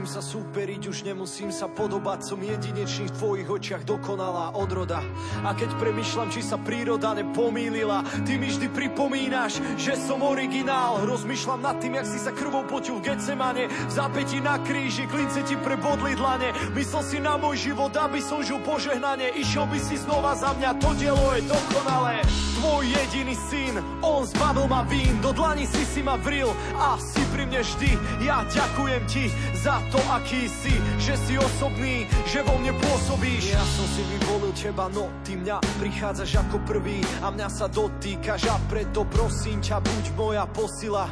Nemusím 0.01 0.17
sa 0.17 0.25
súperiť, 0.25 0.83
už 0.89 0.99
nemusím 1.05 1.53
sa 1.53 1.69
podobať. 1.69 2.25
Som 2.25 2.41
jedinečný 2.41 3.13
v 3.13 3.17
tvojich 3.21 3.49
očiach 3.53 3.85
dokonalá 3.85 4.57
odroda. 4.57 5.05
A 5.45 5.53
keď 5.53 5.77
premyšľam, 5.77 6.33
či 6.33 6.41
sa 6.41 6.57
príroda 6.57 7.13
nepomýlila 7.13 8.25
Ty 8.25 8.33
mi 8.41 8.49
vždy 8.49 8.73
pripomínaš, 8.73 9.61
že 9.77 10.01
som 10.01 10.25
originál. 10.25 11.05
Rozmýšľam 11.05 11.61
nad 11.61 11.77
tým, 11.85 12.01
jak 12.01 12.09
si 12.09 12.17
sa 12.17 12.33
krvou 12.33 12.65
potil 12.65 12.97
v 12.97 13.13
Getsemane. 13.13 13.69
V 13.69 13.93
zápäti 13.93 14.41
na 14.41 14.57
kríži, 14.65 15.05
klince 15.05 15.45
ti 15.45 15.61
prebodli 15.61 16.17
dlane. 16.17 16.49
Myslel 16.73 17.05
si 17.05 17.21
na 17.21 17.37
môj 17.37 17.61
život, 17.69 17.93
aby 17.93 18.25
som 18.25 18.41
žil 18.41 18.57
požehnanie 18.65 19.37
Išiel 19.37 19.69
by 19.69 19.77
si 19.85 20.01
znova 20.01 20.33
za 20.33 20.57
mňa, 20.57 20.81
to 20.81 20.97
dielo 20.97 21.29
je 21.37 21.45
dokonalé 21.45 22.25
Tvoj 22.61 22.93
jediný 22.93 23.33
syn, 23.49 23.81
on 24.05 24.29
zbavil 24.29 24.69
ma 24.69 24.85
vín 24.85 25.17
Do 25.25 25.33
dlani 25.33 25.65
si 25.65 25.81
si 25.81 26.05
ma 26.05 26.21
vril 26.21 26.53
a 26.77 27.01
si 27.01 27.25
pri 27.33 27.49
mne 27.49 27.65
vždy. 27.65 27.91
Ja 28.21 28.45
ďakujem 28.45 29.01
ti 29.09 29.33
za 29.57 29.81
to, 29.89 29.97
aký 30.13 30.45
si, 30.45 30.77
že 31.01 31.17
si 31.25 31.41
osobný, 31.41 32.05
že 32.29 32.45
vo 32.45 32.61
mne 32.61 32.77
pôsobíš. 32.77 33.57
Ja 33.57 33.65
som 33.65 33.89
si 33.97 34.05
vyvolil 34.13 34.53
teba, 34.53 34.93
no 34.93 35.09
ty 35.25 35.41
mňa 35.41 35.57
prichádzaš 35.81 36.37
ako 36.37 36.61
prvý 36.69 37.01
a 37.25 37.33
mňa 37.33 37.49
sa 37.49 37.65
dotýkaš 37.65 38.53
a 38.53 38.61
preto 38.69 39.09
prosím 39.09 39.65
ťa, 39.65 39.81
buď 39.81 40.05
moja 40.21 40.45
posila 40.53 41.09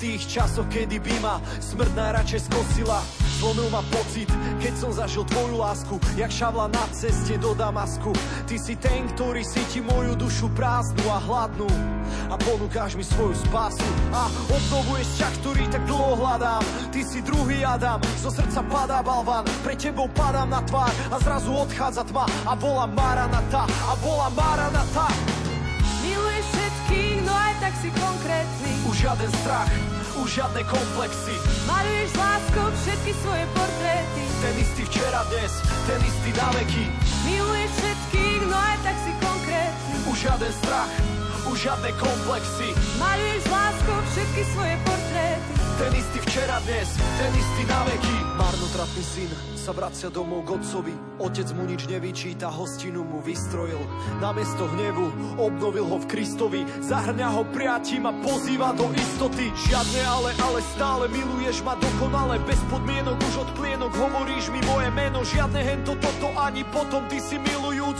tých 0.00 0.24
časoch, 0.24 0.64
kedy 0.72 0.96
by 0.96 1.14
ma 1.20 1.36
smrť 1.60 1.92
najradšej 1.92 2.48
skosila. 2.48 3.04
Zlomil 3.40 3.68
ma 3.68 3.84
pocit, 3.92 4.28
keď 4.60 4.74
som 4.76 4.90
zažil 4.92 5.24
tvoju 5.28 5.60
lásku. 5.60 5.96
Jak 6.16 6.32
šavla 6.32 6.72
na 6.72 6.84
ceste 6.92 7.36
do 7.36 7.52
Damasku. 7.52 8.12
Ty 8.48 8.56
si 8.56 8.76
ten, 8.80 9.08
ktorý 9.16 9.44
ti 9.44 9.80
moju 9.84 10.16
dušu 10.16 10.48
prázdnu 10.56 11.04
a 11.08 11.20
hladnú. 11.20 11.68
A 12.32 12.36
ponúkáš 12.36 12.96
mi 12.96 13.04
svoju 13.04 13.36
spásu. 13.44 13.84
A 14.12 14.28
obnovuješ 14.48 15.20
ťa, 15.20 15.28
ktorý 15.40 15.64
tak 15.72 15.84
dlho 15.88 16.20
hľadám. 16.20 16.64
Ty 16.92 17.00
si 17.00 17.20
druhý 17.24 17.64
Adam, 17.64 18.00
zo 18.20 18.28
srdca 18.28 18.60
padá 18.68 19.00
balvan. 19.00 19.44
Pre 19.64 19.72
tebou 19.76 20.08
padám 20.12 20.48
na 20.48 20.60
tvár 20.64 20.92
a 21.12 21.16
zrazu 21.20 21.52
odchádza 21.52 22.04
tma. 22.08 22.28
A 22.44 22.52
bola 22.56 22.84
Maranata, 22.88 23.64
a 23.64 23.92
bola 24.00 24.28
Maranata 24.32 25.08
Miluješ 26.00 26.46
všetkých, 26.52 27.16
no 27.24 27.32
aj 27.32 27.54
tak 27.60 27.74
si 27.80 27.88
konkrétny. 27.92 28.59
Už 28.59 28.59
žiaden 29.00 29.32
strach 29.40 29.72
už 30.20 30.28
žiadne 30.28 30.60
komplexy. 30.68 31.32
Maluješ 31.64 32.12
láskou 32.20 32.68
všetky 32.84 33.12
svoje 33.24 33.44
portréty. 33.56 34.22
Ten 34.44 34.54
istý 34.60 34.82
včera, 34.84 35.24
dnes, 35.32 35.52
ten 35.88 36.00
istý 36.04 36.30
na 36.36 36.48
veky 36.52 36.84
Miluješ 37.24 37.70
všetkých, 37.80 38.42
no 38.44 38.56
aj 38.60 38.76
tak 38.84 38.96
si 39.00 39.12
konkrétny. 39.24 39.94
Už 40.04 40.16
žiaden 40.20 40.52
strach, 40.52 40.92
už 41.50 41.58
žiadne 41.66 41.90
komplexy. 41.98 42.70
Maluješ 43.02 43.42
láskou 43.50 43.98
všetky 44.14 44.42
svoje 44.54 44.74
portréty. 44.86 45.52
Ten 45.80 45.96
istý 45.96 46.18
včera, 46.28 46.60
dnes, 46.68 46.92
ten 46.92 47.32
istý 47.32 47.62
na 47.64 47.80
veky. 47.88 48.16
Marnotratný 48.36 49.00
syn 49.00 49.30
sa 49.56 49.72
vracia 49.72 50.12
domov 50.12 50.44
k 50.44 50.60
otcovi. 50.60 50.92
Otec 51.16 51.48
mu 51.56 51.64
nič 51.64 51.88
nevyčíta, 51.88 52.52
hostinu 52.52 53.00
mu 53.00 53.24
vystrojil. 53.24 53.80
Namiesto 54.20 54.68
hnevu 54.76 55.36
obnovil 55.40 55.88
ho 55.88 55.96
v 56.04 56.08
Kristovi. 56.08 56.68
Zahrňa 56.84 57.32
ho 57.32 57.48
priatím 57.48 58.04
a 58.04 58.12
pozýva 58.20 58.76
do 58.76 58.92
istoty. 58.92 59.48
Žiadne 59.72 60.00
ale, 60.04 60.30
ale 60.36 60.60
stále 60.76 61.08
miluješ 61.08 61.64
ma 61.64 61.72
dokonale. 61.80 62.36
Bez 62.44 62.60
podmienok 62.68 63.16
už 63.16 63.48
od 63.48 63.50
plienok 63.56 63.92
hovoríš 63.96 64.52
mi 64.52 64.60
moje 64.68 64.92
meno. 64.92 65.24
Žiadne 65.24 65.60
hento 65.64 65.96
toto 65.96 66.28
ani 66.36 66.60
potom 66.68 67.08
Ty 67.08 67.16
si 67.24 67.40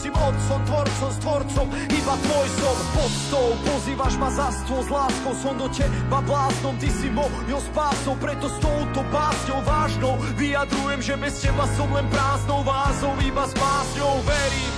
milujúcim 0.00 0.14
otcom, 0.16 0.60
tvorcom, 0.64 1.10
stvorcom 1.12 1.66
Iba 1.92 2.14
tvoj 2.24 2.46
som. 2.56 2.76
Pod 2.96 3.12
stôl 3.28 3.52
Pozývaš 3.68 4.14
ma 4.16 4.30
za 4.32 4.48
stôl 4.64 4.80
s 4.80 4.88
láskou 4.88 5.32
Som 5.36 5.54
do 5.60 5.68
teba 5.68 6.18
bláznom, 6.24 6.74
ty 6.80 6.88
si 6.88 7.12
mojou 7.12 7.60
spásou 7.60 8.16
Preto 8.16 8.48
s 8.48 8.56
touto 8.64 9.00
básňou 9.12 9.60
vážnou 9.62 10.16
Vyjadrujem, 10.40 11.00
že 11.04 11.14
bez 11.20 11.34
teba 11.44 11.68
som 11.76 11.92
len 11.92 12.06
prázdnou 12.08 12.64
vázou 12.64 13.12
Iba 13.20 13.44
s 13.44 13.54
básňou 13.54 14.24
verím 14.24 14.72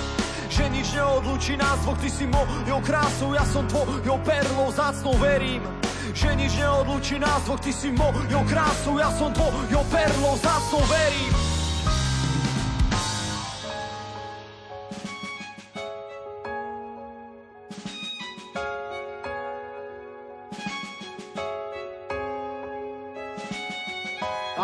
že 0.53 0.68
nič 0.68 0.93
neodlučí 0.93 1.57
nás 1.57 1.81
dvoch 1.81 1.97
Ty 1.97 2.12
si 2.12 2.29
mojou 2.29 2.81
krásou, 2.85 3.33
ja 3.33 3.41
som 3.49 3.64
tvojou 3.64 4.20
perlou 4.20 4.68
zácnou. 4.68 5.16
Verím 5.16 5.64
že 6.12 6.29
nič 6.37 6.61
neodlučí 6.61 7.16
nás 7.16 7.41
dvoch 7.49 7.57
Ty 7.57 7.73
si 7.73 7.89
mojou 7.89 8.45
krásou, 8.45 9.01
ja 9.01 9.09
som 9.16 9.33
tvojou 9.33 9.81
perlou 9.89 10.37
zácnou. 10.37 10.85
Verím 10.93 11.52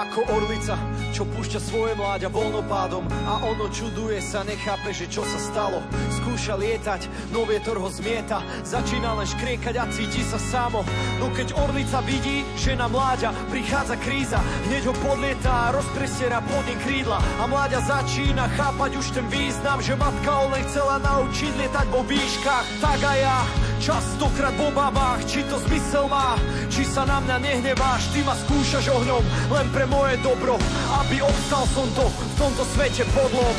Ako 0.08 0.24
orlica, 0.40 0.72
čo 1.12 1.28
púšťa 1.28 1.60
svoje 1.60 1.92
mláďa 1.92 2.32
voľnopádom 2.32 3.04
A 3.28 3.44
ono 3.44 3.68
čuduje 3.68 4.24
sa, 4.24 4.40
nechápe, 4.40 4.88
že 4.88 5.04
čo 5.04 5.20
sa 5.20 5.36
stalo. 5.36 5.84
Skúša 6.16 6.56
lietať, 6.56 7.28
no 7.28 7.44
vietor 7.44 7.76
ho 7.76 7.92
zmieta. 7.92 8.40
Začína 8.64 9.20
len 9.20 9.28
škriekať 9.28 9.76
a 9.76 9.84
cíti 9.92 10.24
sa 10.24 10.40
samo. 10.40 10.80
No 11.20 11.28
keď 11.36 11.52
orlica 11.60 12.00
vidí, 12.08 12.40
že 12.56 12.72
na 12.72 12.88
mláďa 12.88 13.36
prichádza 13.52 14.00
kríza 14.00 14.40
Hneď 14.72 14.88
ho 14.88 14.94
podlieta 15.04 15.52
a 15.68 15.72
rozprestiera 15.76 16.40
pod 16.40 16.64
ním 16.64 16.80
krídla. 16.80 17.20
A 17.20 17.44
mláďa 17.44 17.84
začína 17.84 18.48
chápať 18.56 18.96
už 18.96 19.12
ten 19.12 19.28
význam 19.28 19.84
Že 19.84 20.00
matka 20.00 20.30
ho 20.32 20.48
len 20.48 20.64
chcela 20.72 21.04
naučiť 21.04 21.52
lietať 21.52 21.86
vo 21.92 22.00
výškach. 22.08 22.64
Tak 22.80 23.00
a 23.04 23.12
ja 23.12 23.38
Častokrát 23.78 24.58
v 24.58 24.74
obavách, 24.74 25.22
či 25.30 25.46
to 25.46 25.54
zmysel 25.62 26.10
má 26.10 26.34
Či 26.66 26.82
sa 26.82 27.06
na 27.06 27.22
mňa 27.22 27.36
nehneváš 27.38 28.10
Ty 28.10 28.26
ma 28.26 28.34
skúšaš 28.34 28.90
ohňom 28.90 29.22
len 29.54 29.66
pre 29.70 29.86
moje 29.98 30.14
dobro 30.22 30.54
Aby 31.02 31.22
obstal 31.26 31.66
som 31.74 31.86
to 31.98 32.06
v 32.06 32.32
tomto 32.38 32.62
svete 32.78 33.02
podlom 33.10 33.54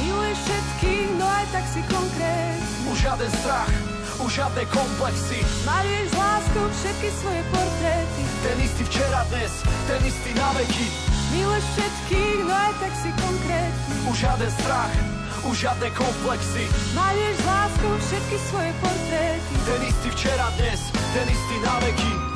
Miluješ 0.00 0.38
všetkých, 0.48 1.08
no 1.20 1.26
aj 1.28 1.44
tak 1.52 1.64
si 1.68 1.80
konkrét 1.84 2.56
Už 2.88 2.96
žiaden 2.96 3.30
strach, 3.44 3.70
už 4.20 4.30
žiadne 4.32 4.64
komplexy. 4.72 5.40
Maluješ 5.64 6.08
s 6.10 6.16
láskou 6.16 6.64
všetky 6.68 7.08
svoje 7.20 7.40
portréty. 7.48 8.22
Ten 8.44 8.56
istý 8.60 8.82
včera, 8.88 9.24
dnes, 9.32 9.52
ten 9.88 10.00
istý 10.04 10.30
na 10.36 10.50
veky. 10.56 10.86
Miluješ 11.32 11.64
všetkých, 11.76 12.38
no 12.44 12.52
aj 12.52 12.72
tak 12.82 12.92
si 12.98 13.10
konkrét 13.14 13.72
Už 14.10 14.16
žiaden 14.20 14.50
strach, 14.60 14.94
už 15.46 15.54
žiadne 15.54 15.88
komplexy. 15.94 16.64
Maluješ 16.92 17.36
s 17.36 17.44
láskou 17.46 17.92
všetky 18.00 18.36
svoje 18.50 18.70
portréty. 18.80 19.52
Ten 19.68 19.80
istý 19.88 20.08
včera, 20.12 20.46
dnes, 20.58 20.80
ten 21.14 21.26
istý 21.28 21.56
na 21.62 21.76
veky 21.84 22.29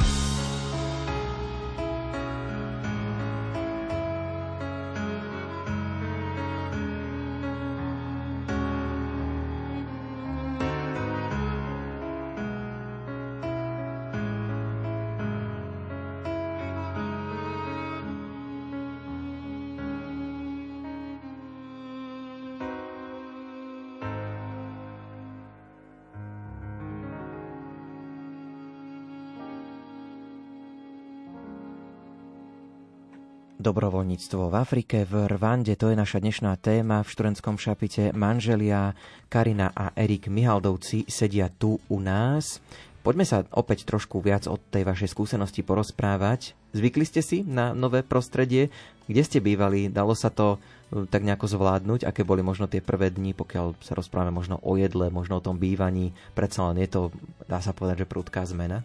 Dobrovoľníctvo 33.64 34.52
v 34.52 34.60
Afrike, 34.60 35.08
v 35.08 35.24
Rwande, 35.24 35.72
to 35.80 35.88
je 35.88 35.96
naša 35.96 36.20
dnešná 36.20 36.52
téma. 36.60 37.00
V 37.00 37.08
študentskom 37.08 37.56
šapite 37.56 38.12
manželia 38.12 38.92
Karina 39.32 39.72
a 39.72 39.88
Erik 39.96 40.28
Mihaldovci 40.28 41.08
sedia 41.08 41.48
tu 41.48 41.80
u 41.88 41.96
nás. 41.96 42.60
Poďme 43.00 43.24
sa 43.24 43.48
opäť 43.56 43.88
trošku 43.88 44.20
viac 44.20 44.44
od 44.52 44.60
tej 44.68 44.84
vašej 44.84 45.08
skúsenosti 45.08 45.64
porozprávať. 45.64 46.52
Zvykli 46.76 47.08
ste 47.08 47.24
si 47.24 47.40
na 47.40 47.72
nové 47.72 48.04
prostredie? 48.04 48.68
Kde 49.08 49.22
ste 49.24 49.40
bývali? 49.40 49.88
Dalo 49.88 50.12
sa 50.12 50.28
to 50.28 50.60
e, 50.92 51.08
tak 51.08 51.24
nejako 51.24 51.48
zvládnuť? 51.48 52.04
Aké 52.04 52.20
boli 52.20 52.44
možno 52.44 52.68
tie 52.68 52.84
prvé 52.84 53.08
dni, 53.16 53.32
pokiaľ 53.32 53.80
sa 53.80 53.96
rozprávame 53.96 54.36
možno 54.36 54.60
o 54.60 54.76
jedle, 54.76 55.08
možno 55.08 55.40
o 55.40 55.44
tom 55.44 55.56
bývaní? 55.56 56.12
Predsa 56.36 56.68
len 56.68 56.84
je 56.84 56.88
to, 56.92 57.02
dá 57.48 57.64
sa 57.64 57.72
povedať, 57.72 58.04
že 58.04 58.12
prudká 58.12 58.44
zmena? 58.44 58.84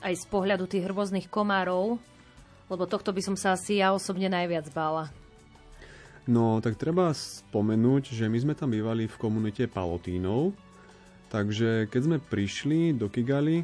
Aj 0.00 0.16
z 0.16 0.24
pohľadu 0.24 0.64
tých 0.64 0.88
rôznych 0.88 1.28
komárov, 1.28 2.00
lebo 2.66 2.84
tohto 2.86 3.14
by 3.14 3.22
som 3.22 3.36
sa 3.38 3.54
asi 3.54 3.78
ja 3.78 3.94
osobne 3.94 4.26
najviac 4.26 4.70
bála. 4.74 5.10
No, 6.26 6.58
tak 6.58 6.74
treba 6.74 7.14
spomenúť, 7.14 8.10
že 8.10 8.26
my 8.26 8.38
sme 8.42 8.54
tam 8.58 8.74
bývali 8.74 9.06
v 9.06 9.16
komunite 9.20 9.70
Palotínov, 9.70 10.50
takže 11.30 11.86
keď 11.86 12.00
sme 12.02 12.16
prišli 12.18 12.98
do 12.98 13.06
Kigali, 13.06 13.62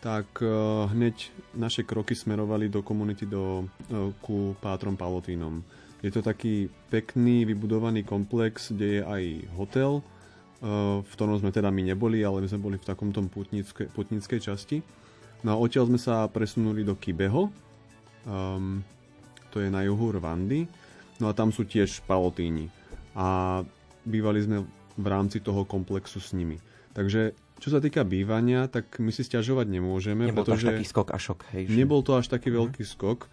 tak 0.00 0.40
uh, 0.40 0.88
hneď 0.88 1.28
naše 1.52 1.84
kroky 1.84 2.16
smerovali 2.16 2.72
do 2.72 2.80
komunity 2.80 3.28
do, 3.28 3.66
uh, 3.66 4.08
ku 4.24 4.56
pátrom 4.62 4.96
Palotínom. 4.96 5.60
Je 6.00 6.08
to 6.08 6.22
taký 6.22 6.70
pekný, 6.88 7.42
vybudovaný 7.44 8.06
komplex, 8.06 8.70
kde 8.72 8.88
je 8.88 9.02
aj 9.02 9.22
hotel, 9.58 10.00
uh, 10.00 11.02
v 11.02 11.10
ktorom 11.12 11.36
sme 11.42 11.50
teda 11.50 11.68
my 11.68 11.92
neboli, 11.92 12.24
ale 12.24 12.40
my 12.40 12.48
sme 12.48 12.72
boli 12.72 12.76
v 12.80 12.88
takomto 12.88 13.20
putnické, 13.28 13.90
putnickej 13.90 14.40
časti. 14.40 14.80
No 15.42 15.54
a 15.54 15.60
odtiaľ 15.60 15.90
sme 15.92 16.00
sa 16.00 16.24
presunuli 16.30 16.86
do 16.86 16.94
Kibeho, 16.94 17.50
Um, 18.28 18.84
to 19.48 19.64
je 19.64 19.72
na 19.72 19.82
juhu 19.82 20.12
Rwandy. 20.12 20.68
No 21.18 21.32
a 21.32 21.32
tam 21.32 21.50
sú 21.50 21.64
tiež 21.64 22.04
palotíni. 22.04 22.68
A 23.16 23.60
bývali 24.04 24.44
sme 24.44 24.68
v 24.94 25.06
rámci 25.08 25.40
toho 25.40 25.64
komplexu 25.64 26.20
s 26.20 26.36
nimi. 26.36 26.60
Takže 26.92 27.32
čo 27.58 27.68
sa 27.74 27.82
týka 27.82 28.06
bývania, 28.06 28.70
tak 28.70 29.02
my 29.02 29.10
si 29.10 29.26
stiažovať 29.26 29.66
nemôžeme. 29.66 30.30
Nebol 30.30 30.46
pretože 30.46 30.62
to 30.62 30.70
až 30.70 30.74
taký 30.76 30.86
skok 30.86 31.08
a 31.10 31.18
šok. 31.18 31.40
Hej, 31.56 31.62
že... 31.66 31.74
Nebol 31.74 32.00
to 32.06 32.12
až 32.14 32.26
taký 32.30 32.54
uh-huh. 32.54 32.70
veľký 32.70 32.84
skok. 32.86 33.26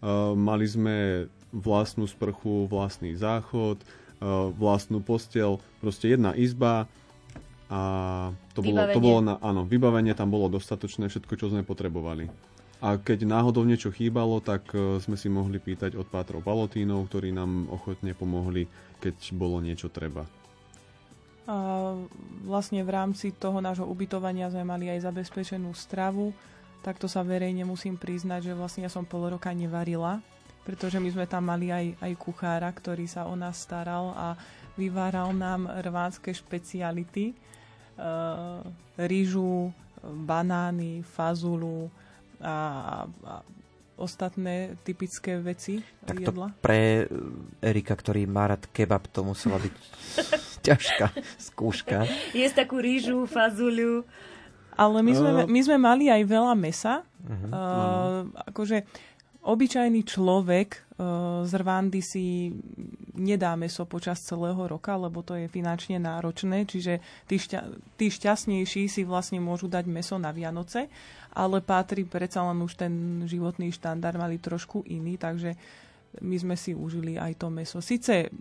Uh, 0.00 0.32
mali 0.32 0.64
sme 0.64 1.26
vlastnú 1.52 2.08
sprchu, 2.08 2.68
vlastný 2.68 3.16
záchod, 3.16 3.80
uh, 3.80 4.52
vlastnú 4.56 5.00
postel, 5.00 5.60
proste 5.80 6.12
jedna 6.12 6.36
izba 6.36 6.88
a 7.66 7.80
to 8.54 8.62
bolo, 8.62 8.78
to 8.94 9.00
bolo 9.02 9.20
na, 9.24 9.34
áno, 9.42 9.66
vybavenie 9.66 10.14
tam 10.14 10.30
bolo 10.30 10.46
dostatočné, 10.46 11.10
všetko, 11.10 11.34
čo 11.34 11.50
sme 11.50 11.66
potrebovali. 11.66 12.30
A 12.76 13.00
keď 13.00 13.24
náhodou 13.24 13.64
niečo 13.64 13.88
chýbalo, 13.88 14.36
tak 14.44 14.68
e, 14.76 15.00
sme 15.00 15.16
si 15.16 15.32
mohli 15.32 15.56
pýtať 15.56 15.96
od 15.96 16.04
pátrov 16.12 16.44
Palotínov, 16.44 17.08
ktorí 17.08 17.32
nám 17.32 17.72
ochotne 17.72 18.12
pomohli, 18.12 18.68
keď 19.00 19.32
bolo 19.32 19.64
niečo 19.64 19.88
treba. 19.88 20.28
A 21.48 21.56
vlastne 22.44 22.84
v 22.84 22.90
rámci 22.92 23.32
toho 23.32 23.64
nášho 23.64 23.88
ubytovania 23.88 24.52
sme 24.52 24.66
mali 24.66 24.92
aj 24.92 25.08
zabezpečenú 25.08 25.72
stravu. 25.72 26.36
Takto 26.84 27.08
sa 27.08 27.24
verejne 27.24 27.64
musím 27.64 27.96
priznať, 27.96 28.52
že 28.52 28.58
vlastne 28.58 28.84
ja 28.84 28.92
som 28.92 29.08
pol 29.08 29.32
roka 29.32 29.48
nevarila, 29.56 30.20
pretože 30.68 31.00
my 31.00 31.08
sme 31.08 31.24
tam 31.24 31.48
mali 31.48 31.72
aj, 31.72 31.96
aj 31.96 32.12
kuchára, 32.20 32.68
ktorý 32.68 33.08
sa 33.08 33.24
o 33.24 33.32
nás 33.38 33.56
staral 33.56 34.12
a 34.12 34.36
vyváral 34.76 35.32
nám 35.32 35.64
rvánske 35.80 36.28
špeciality. 36.28 37.32
E, 37.32 37.34
rýžu, 39.00 39.72
banány, 40.04 41.00
fazulu, 41.00 41.88
a, 42.40 42.56
a 43.06 43.34
ostatné 43.96 44.76
typické 44.84 45.40
veci 45.40 45.80
tak 46.04 46.20
jedla. 46.20 46.52
pre 46.60 47.08
Erika, 47.64 47.96
ktorý 47.96 48.28
má 48.28 48.52
rád 48.52 48.68
kebab, 48.70 49.08
to 49.08 49.24
musela 49.24 49.56
byť 49.56 49.74
ťažká 50.66 51.06
skúška. 51.40 52.04
Jesť 52.36 52.68
takú 52.68 52.78
rýžu, 52.80 53.24
fazuľu. 53.24 54.04
Ale 54.76 55.00
my 55.00 55.12
sme, 55.16 55.30
my 55.48 55.60
sme 55.64 55.76
mali 55.80 56.12
aj 56.12 56.22
veľa 56.28 56.52
mesa. 56.52 57.00
Uh-huh. 57.24 57.48
Uh, 57.48 58.20
akože 58.52 58.84
obyčajný 59.46 60.02
človek 60.02 60.68
uh, 60.98 61.46
z 61.46 61.52
Rwandy 61.54 62.02
si 62.02 62.50
nedá 63.16 63.54
meso 63.54 63.86
počas 63.86 64.20
celého 64.26 64.58
roka, 64.66 64.98
lebo 64.98 65.22
to 65.22 65.38
je 65.38 65.46
finančne 65.48 66.02
náročné, 66.02 66.66
čiže 66.68 67.00
tí, 67.30 67.38
šťa, 67.38 67.60
tí 67.96 68.10
šťastnejší 68.10 68.90
si 68.90 69.02
vlastne 69.06 69.38
môžu 69.40 69.70
dať 69.70 69.86
meso 69.88 70.18
na 70.18 70.34
Vianoce 70.34 70.90
ale 71.36 71.60
patrí 71.60 72.08
predsa 72.08 72.40
len 72.48 72.64
už 72.64 72.80
ten 72.80 72.92
životný 73.28 73.68
štandard 73.68 74.16
mali 74.16 74.40
trošku 74.40 74.88
iný, 74.88 75.20
takže 75.20 75.52
my 76.24 76.36
sme 76.40 76.56
si 76.56 76.72
užili 76.72 77.20
aj 77.20 77.36
to 77.36 77.52
meso. 77.52 77.84
Sice 77.84 78.32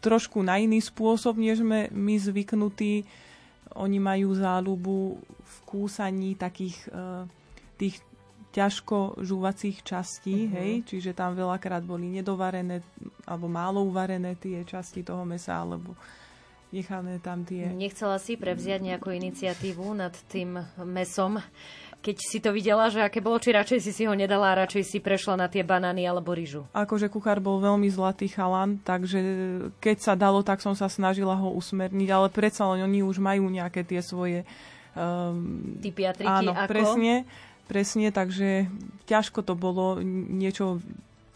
trošku 0.00 0.40
na 0.40 0.56
iný 0.56 0.80
spôsob, 0.80 1.36
než 1.36 1.60
sme 1.60 1.92
my 1.92 2.16
zvyknutí. 2.16 3.04
Oni 3.76 4.00
majú 4.00 4.32
záľubu 4.32 5.20
v 5.20 5.56
kúsaní 5.68 6.40
takých 6.40 6.88
uh, 6.88 7.28
tých 7.76 8.00
ťažko 8.58 9.22
žúvacích 9.22 9.86
častí, 9.86 10.50
mm-hmm. 10.50 10.56
hej, 10.58 10.72
čiže 10.82 11.14
tam 11.14 11.38
veľakrát 11.38 11.86
boli 11.86 12.10
nedovarené 12.10 12.82
alebo 13.22 13.46
málo 13.46 13.86
uvarené 13.86 14.34
tie 14.34 14.66
časti 14.66 15.06
toho 15.06 15.22
mesa, 15.22 15.62
alebo 15.62 15.94
nechané 16.74 17.22
tam 17.22 17.46
tie... 17.46 17.70
Nechcela 17.70 18.18
si 18.18 18.34
prevziať 18.34 18.82
nejakú 18.82 19.14
iniciatívu 19.14 19.94
nad 19.94 20.12
tým 20.26 20.58
mesom 20.82 21.38
keď 21.98 22.16
si 22.22 22.38
to 22.38 22.54
videla, 22.54 22.86
že 22.88 23.02
aké 23.02 23.18
bolo, 23.18 23.42
či 23.42 23.50
radšej 23.50 23.80
si 23.82 23.90
si 23.90 24.02
ho 24.06 24.14
nedala 24.14 24.54
a 24.54 24.58
radšej 24.64 24.84
si 24.86 24.98
prešla 25.02 25.34
na 25.34 25.50
tie 25.50 25.66
banány 25.66 26.06
alebo 26.06 26.30
rýžu? 26.30 26.62
Akože 26.70 27.10
kuchár 27.10 27.42
bol 27.42 27.58
veľmi 27.58 27.90
zlatý 27.90 28.30
chalan, 28.30 28.78
takže 28.86 29.18
keď 29.82 29.96
sa 29.98 30.14
dalo, 30.14 30.46
tak 30.46 30.62
som 30.62 30.78
sa 30.78 30.86
snažila 30.86 31.34
ho 31.34 31.50
usmerniť, 31.58 32.08
ale 32.14 32.30
predsa 32.30 32.70
len 32.70 32.86
oni 32.86 33.02
už 33.02 33.18
majú 33.18 33.50
nejaké 33.50 33.82
tie 33.82 33.98
svoje... 33.98 34.46
Um, 34.94 35.78
Typy 35.82 36.06
a 36.06 36.14
triky, 36.14 36.46
áno, 36.46 36.54
ako? 36.54 36.70
presne, 36.70 37.26
presne, 37.68 38.08
takže 38.08 38.66
ťažko 39.04 39.44
to 39.44 39.52
bolo 39.52 40.00
niečo 40.02 40.80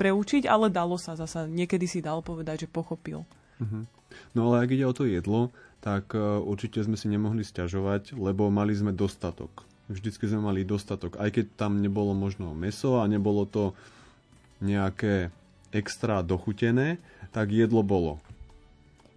preučiť, 0.00 0.48
ale 0.48 0.72
dalo 0.72 0.96
sa 0.96 1.14
zasa. 1.14 1.44
Niekedy 1.44 1.84
si 1.84 2.00
dal 2.00 2.24
povedať, 2.24 2.66
že 2.66 2.72
pochopil. 2.72 3.28
Uh-huh. 3.60 3.84
No 4.32 4.50
ale 4.50 4.64
ak 4.64 4.72
ide 4.72 4.88
o 4.88 4.96
to 4.96 5.04
jedlo, 5.04 5.52
tak 5.84 6.16
uh, 6.16 6.40
určite 6.40 6.80
sme 6.80 6.96
si 6.96 7.06
nemohli 7.12 7.44
stiažovať, 7.44 8.16
lebo 8.16 8.48
mali 8.48 8.72
sme 8.72 8.90
dostatok 8.96 9.68
vždycky 9.92 10.24
sme 10.24 10.48
mali 10.48 10.64
dostatok. 10.64 11.20
Aj 11.20 11.28
keď 11.28 11.52
tam 11.54 11.84
nebolo 11.84 12.16
možno 12.16 12.56
meso 12.56 12.98
a 12.98 13.04
nebolo 13.04 13.44
to 13.44 13.76
nejaké 14.64 15.28
extra 15.70 16.24
dochutené, 16.24 16.96
tak 17.30 17.52
jedlo 17.52 17.84
bolo. 17.84 18.18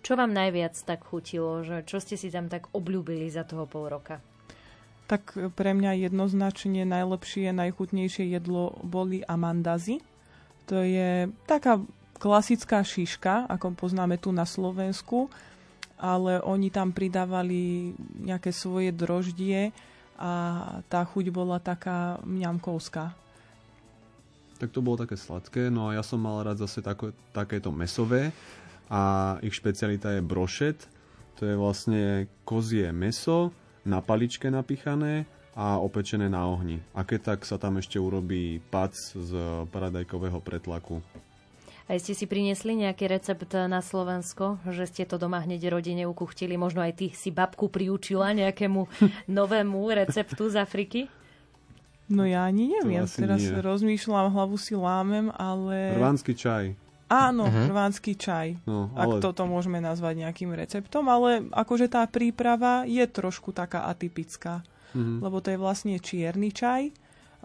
Čo 0.05 0.19
vám 0.19 0.35
najviac 0.35 0.77
tak 0.85 1.01
chutilo? 1.01 1.65
Že 1.65 1.87
čo 1.87 1.97
ste 1.97 2.15
si 2.19 2.29
tam 2.29 2.51
tak 2.51 2.69
obľúbili 2.75 3.25
za 3.31 3.47
toho 3.47 3.65
pol 3.65 3.89
roka? 3.89 4.21
Tak 5.05 5.37
pre 5.53 5.71
mňa 5.77 6.09
jednoznačne 6.09 6.81
najlepšie, 6.81 7.53
najchutnejšie 7.53 8.25
jedlo 8.25 8.73
boli 8.81 9.21
amandazy. 9.21 10.01
To 10.65 10.81
je 10.81 11.29
taká 11.45 11.77
klasická 12.17 12.81
šiška, 12.81 13.45
ako 13.45 13.77
poznáme 13.77 14.17
tu 14.17 14.33
na 14.33 14.49
Slovensku, 14.49 15.29
ale 16.01 16.41
oni 16.41 16.73
tam 16.73 16.89
pridávali 16.89 17.93
nejaké 18.17 18.49
svoje 18.49 18.89
droždie, 18.89 19.69
a 20.15 20.31
tá 20.87 21.03
chuť 21.03 21.27
bola 21.27 21.59
taká 21.59 22.23
mňamkovská. 22.23 23.11
Tak 24.55 24.71
to 24.71 24.79
bolo 24.79 25.03
také 25.03 25.19
sladké, 25.19 25.67
no 25.67 25.91
a 25.91 25.99
ja 25.99 26.03
som 26.07 26.23
mal 26.23 26.39
rád 26.39 26.63
zase 26.63 26.79
tako, 26.79 27.11
takéto 27.35 27.75
mesové 27.75 28.31
a 28.87 29.35
ich 29.43 29.51
špecialita 29.51 30.15
je 30.15 30.21
brošet. 30.23 30.87
To 31.35 31.43
je 31.43 31.59
vlastne 31.59 32.31
kozie 32.47 32.95
meso 32.95 33.51
na 33.85 34.01
paličke 34.01 34.49
napichané 34.49 35.29
a 35.55 35.79
opečené 35.79 36.27
na 36.27 36.43
ohni. 36.49 36.83
A 36.91 37.07
keď 37.07 37.37
tak 37.37 37.39
sa 37.47 37.55
tam 37.55 37.79
ešte 37.79 37.95
urobí 37.95 38.59
pac 38.73 38.91
z 38.97 39.31
paradajkového 39.71 40.43
pretlaku. 40.43 40.99
Aj 41.85 42.01
ste 42.01 42.17
si 42.17 42.25
priniesli 42.25 42.73
nejaký 42.81 43.05
recept 43.05 43.53
na 43.69 43.77
Slovensko, 43.77 44.57
že 44.73 44.89
ste 44.89 45.05
to 45.05 45.21
doma 45.21 45.45
hneď 45.45 45.69
rodine 45.69 46.09
ukuchtili, 46.09 46.57
možno 46.57 46.81
aj 46.81 46.97
ty 46.97 47.07
si 47.13 47.29
babku 47.29 47.69
priučila 47.69 48.33
nejakému 48.33 48.89
novému 49.37 49.79
receptu 49.93 50.49
z 50.49 50.65
Afriky? 50.65 51.05
No 52.09 52.25
ja 52.25 52.45
ani 52.45 52.69
neviem, 52.69 53.05
teraz 53.05 53.41
nie. 53.41 53.61
rozmýšľam, 53.61 54.33
hlavu 54.33 54.57
si 54.61 54.77
lámem, 54.77 55.29
ale... 55.33 55.97
Rvánsky 55.97 56.37
čaj. 56.37 56.84
Áno, 57.05 57.45
uh-huh. 57.45 57.69
rvánsky 57.69 58.17
čaj. 58.17 58.65
No, 58.65 58.89
ale... 58.97 59.21
Ak 59.21 59.29
toto 59.29 59.45
môžeme 59.45 59.77
nazvať 59.77 60.25
nejakým 60.25 60.49
receptom, 60.57 61.05
ale 61.05 61.45
akože 61.53 61.85
tá 61.85 62.01
príprava 62.09 62.81
je 62.89 63.05
trošku 63.05 63.53
taká 63.53 63.85
atypická. 63.85 64.65
Uh-huh. 64.95 65.21
Lebo 65.21 65.37
to 65.37 65.53
je 65.53 65.61
vlastne 65.61 65.93
čierny 66.01 66.49
čaj, 66.49 66.89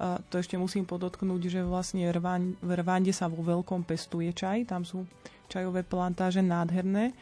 a 0.00 0.16
to 0.32 0.40
ešte 0.40 0.56
musím 0.56 0.88
podotknúť, 0.88 1.42
že 1.52 1.60
vlastne 1.60 2.08
v 2.56 2.70
Rwande 2.72 3.12
sa 3.12 3.28
vo 3.28 3.44
veľkom 3.44 3.84
pestuje 3.84 4.32
čaj, 4.32 4.72
tam 4.72 4.80
sú 4.80 5.04
čajové 5.52 5.84
plantáže 5.84 6.40
nádherné. 6.40 7.12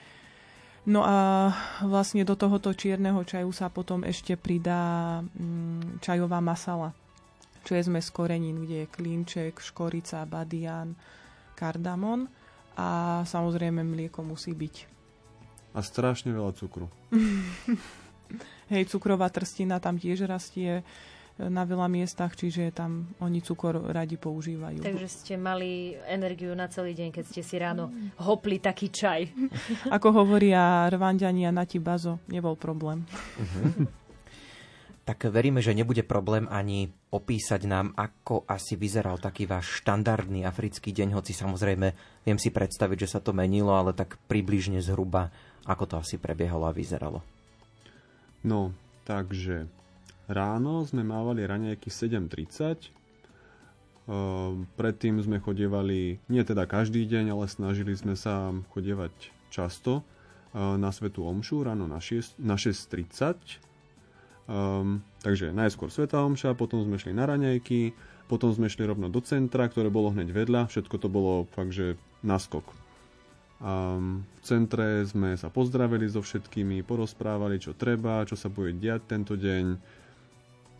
No 0.86 1.02
a 1.02 1.50
vlastne 1.82 2.22
do 2.22 2.38
tohoto 2.38 2.70
čierneho 2.70 3.18
čaju 3.26 3.50
sa 3.50 3.66
potom 3.66 4.06
ešte 4.06 4.38
pridá 4.38 5.18
mm, 5.20 5.98
čajová 5.98 6.38
masala, 6.38 6.94
čo 7.66 7.74
je 7.74 7.82
zmes 7.82 8.14
korenín, 8.14 8.62
kde 8.62 8.86
je 8.86 8.92
klinček, 8.94 9.58
škorica, 9.58 10.22
badian, 10.22 10.94
kardamon 11.58 12.30
a 12.78 13.20
samozrejme 13.26 13.82
mlieko 13.82 14.22
musí 14.22 14.54
byť. 14.54 14.74
A 15.74 15.82
strašne 15.82 16.30
veľa 16.30 16.54
cukru. 16.54 16.86
Hej, 18.72 18.86
cukrová 18.94 19.26
trstina 19.34 19.82
tam 19.82 19.98
tiež 19.98 20.30
rastie 20.30 20.86
na 21.38 21.62
veľa 21.62 21.86
miestach, 21.86 22.34
čiže 22.34 22.74
tam 22.74 23.14
oni 23.22 23.38
cukor 23.38 23.78
radi 23.94 24.18
používajú. 24.18 24.82
Takže 24.82 25.06
ste 25.06 25.34
mali 25.38 25.94
energiu 26.10 26.50
na 26.58 26.66
celý 26.66 26.98
deň, 26.98 27.14
keď 27.14 27.24
ste 27.30 27.42
si 27.46 27.54
ráno 27.62 27.94
hopli 28.18 28.58
taký 28.58 28.90
čaj. 28.90 29.30
Ako 29.96 30.10
hovoria 30.10 30.90
Rwandiania 30.90 31.54
na 31.54 31.62
bazo, 31.78 32.18
nebol 32.26 32.58
problém. 32.58 33.06
Uh-huh. 33.38 33.86
Tak 35.08 35.24
veríme, 35.32 35.64
že 35.64 35.72
nebude 35.72 36.04
problém 36.04 36.44
ani 36.52 36.92
opísať 37.08 37.64
nám, 37.64 37.96
ako 37.96 38.44
asi 38.44 38.76
vyzeral 38.76 39.16
taký 39.16 39.48
váš 39.48 39.80
štandardný 39.80 40.44
africký 40.44 40.92
deň, 40.92 41.16
hoci 41.16 41.32
samozrejme 41.32 41.96
viem 42.28 42.36
si 42.36 42.52
predstaviť, 42.52 43.08
že 43.08 43.16
sa 43.16 43.24
to 43.24 43.32
menilo, 43.32 43.72
ale 43.72 43.96
tak 43.96 44.20
približne 44.28 44.84
zhruba, 44.84 45.32
ako 45.64 45.84
to 45.88 45.94
asi 45.96 46.20
prebiehalo 46.20 46.68
a 46.68 46.76
vyzeralo. 46.76 47.24
No, 48.44 48.76
takže 49.08 49.72
Ráno 50.28 50.84
sme 50.84 51.00
mávali 51.08 51.48
raňajky 51.48 51.88
7.30. 51.88 52.92
Ehm, 54.12 54.68
predtým 54.76 55.16
sme 55.24 55.40
chodievali, 55.40 56.20
nie 56.28 56.42
teda 56.44 56.68
každý 56.68 57.08
deň, 57.08 57.32
ale 57.32 57.48
snažili 57.48 57.96
sme 57.96 58.12
sa 58.12 58.52
chodievať 58.76 59.32
často 59.48 60.04
ehm, 60.52 60.76
na 60.76 60.92
Svetu 60.92 61.24
Omšu 61.24 61.64
ráno 61.64 61.88
na 61.88 61.96
6.30. 61.96 63.67
Na 64.48 64.54
6.30. 64.54 64.80
Um, 64.80 65.04
takže 65.20 65.52
najskôr 65.52 65.92
Sveta 65.92 66.24
Omša, 66.24 66.56
potom 66.56 66.80
sme 66.80 66.96
šli 66.96 67.12
na 67.12 67.28
raňajky, 67.28 67.92
potom 68.32 68.48
sme 68.48 68.72
šli 68.72 68.88
rovno 68.88 69.12
do 69.12 69.20
centra, 69.20 69.68
ktoré 69.68 69.92
bolo 69.92 70.08
hneď 70.16 70.32
vedľa. 70.32 70.72
Všetko 70.72 70.96
to 70.96 71.08
bolo 71.12 71.44
fakt, 71.52 71.76
že 71.76 72.00
naskok. 72.24 72.64
Um, 73.58 74.24
v 74.38 74.42
centre 74.46 75.04
sme 75.04 75.36
sa 75.36 75.52
pozdravili 75.52 76.08
so 76.08 76.24
všetkými, 76.24 76.80
porozprávali, 76.86 77.60
čo 77.60 77.76
treba, 77.76 78.24
čo 78.24 78.38
sa 78.38 78.48
bude 78.48 78.72
diať 78.72 79.04
tento 79.04 79.36
deň 79.36 79.98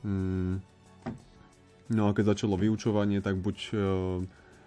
Mm. 0.05 0.63
No 1.89 2.03
a 2.05 2.15
keď 2.15 2.37
začalo 2.37 2.61
vyučovanie, 2.61 3.25
tak 3.25 3.41
buď 3.41 3.57
e, 3.57 3.77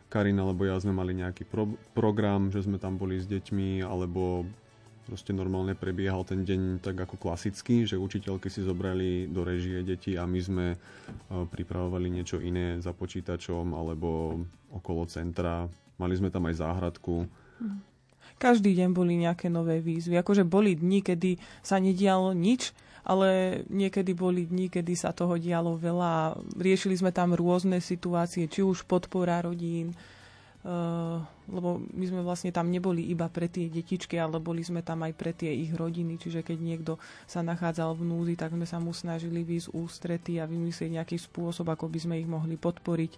Karin 0.10 0.42
alebo 0.42 0.66
ja 0.66 0.76
sme 0.82 0.92
mali 0.92 1.14
nejaký 1.14 1.46
pro- 1.46 1.78
program, 1.94 2.50
že 2.50 2.66
sme 2.66 2.82
tam 2.82 2.98
boli 2.98 3.22
s 3.22 3.30
deťmi, 3.30 3.86
alebo 3.86 4.44
proste 5.06 5.34
normálne 5.34 5.74
prebiehal 5.74 6.24
ten 6.24 6.46
deň 6.46 6.82
tak 6.82 6.98
ako 6.98 7.18
klasicky, 7.18 7.84
že 7.84 8.00
učiteľky 8.00 8.48
si 8.48 8.62
zobrali 8.62 9.28
do 9.28 9.42
režie 9.42 9.82
deti 9.82 10.16
a 10.16 10.24
my 10.24 10.40
sme 10.40 10.68
e, 10.74 10.78
pripravovali 11.30 12.08
niečo 12.08 12.40
iné 12.40 12.80
za 12.80 12.94
počítačom 12.94 13.74
alebo 13.74 14.40
okolo 14.72 15.04
centra. 15.10 15.68
Mali 15.98 16.14
sme 16.18 16.34
tam 16.34 16.48
aj 16.50 16.62
záhradku. 16.62 17.30
Každý 18.42 18.74
deň 18.74 18.90
boli 18.96 19.22
nejaké 19.22 19.54
nové 19.54 19.78
výzvy. 19.84 20.18
Akože 20.18 20.42
boli 20.42 20.74
dni, 20.74 21.06
kedy 21.06 21.38
sa 21.62 21.78
nedialo 21.78 22.34
nič, 22.34 22.74
ale 23.06 23.62
niekedy 23.70 24.18
boli 24.18 24.50
dni, 24.50 24.70
kedy 24.70 24.98
sa 24.98 25.14
toho 25.14 25.38
dialo 25.38 25.78
veľa. 25.78 26.42
Riešili 26.58 26.98
sme 26.98 27.14
tam 27.14 27.38
rôzne 27.38 27.78
situácie, 27.78 28.50
či 28.50 28.66
už 28.66 28.90
podpora 28.90 29.46
rodín, 29.46 29.94
lebo 31.50 31.82
my 31.82 32.06
sme 32.06 32.22
vlastne 32.22 32.54
tam 32.54 32.70
neboli 32.70 33.10
iba 33.10 33.26
pre 33.28 33.50
tie 33.50 33.66
detičky, 33.66 34.22
ale 34.22 34.38
boli 34.38 34.62
sme 34.62 34.86
tam 34.86 35.02
aj 35.02 35.14
pre 35.18 35.34
tie 35.34 35.50
ich 35.50 35.74
rodiny, 35.74 36.22
čiže 36.22 36.46
keď 36.46 36.58
niekto 36.62 36.94
sa 37.26 37.42
nachádzal 37.42 37.98
v 37.98 38.06
núzi, 38.06 38.34
tak 38.38 38.54
sme 38.54 38.70
sa 38.70 38.78
mu 38.78 38.94
snažili 38.94 39.42
výsť 39.42 39.74
ústrety 39.74 40.38
a 40.38 40.46
vymyslieť 40.46 41.02
nejaký 41.02 41.18
spôsob, 41.18 41.66
ako 41.74 41.90
by 41.90 42.00
sme 42.02 42.16
ich 42.22 42.30
mohli 42.30 42.62
podporiť. 42.62 43.14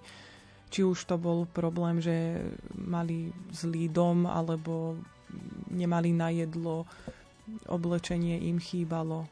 Či 0.74 0.82
už 0.88 1.06
to 1.06 1.20
bol 1.20 1.46
problém, 1.46 2.00
že 2.00 2.41
mali 2.74 3.30
zlý 3.52 3.91
dom, 3.91 4.26
alebo 4.26 4.98
nemali 5.70 6.16
na 6.16 6.32
jedlo, 6.32 6.88
oblečenie 7.68 8.39
im 8.48 8.56
chýbalo 8.56 9.28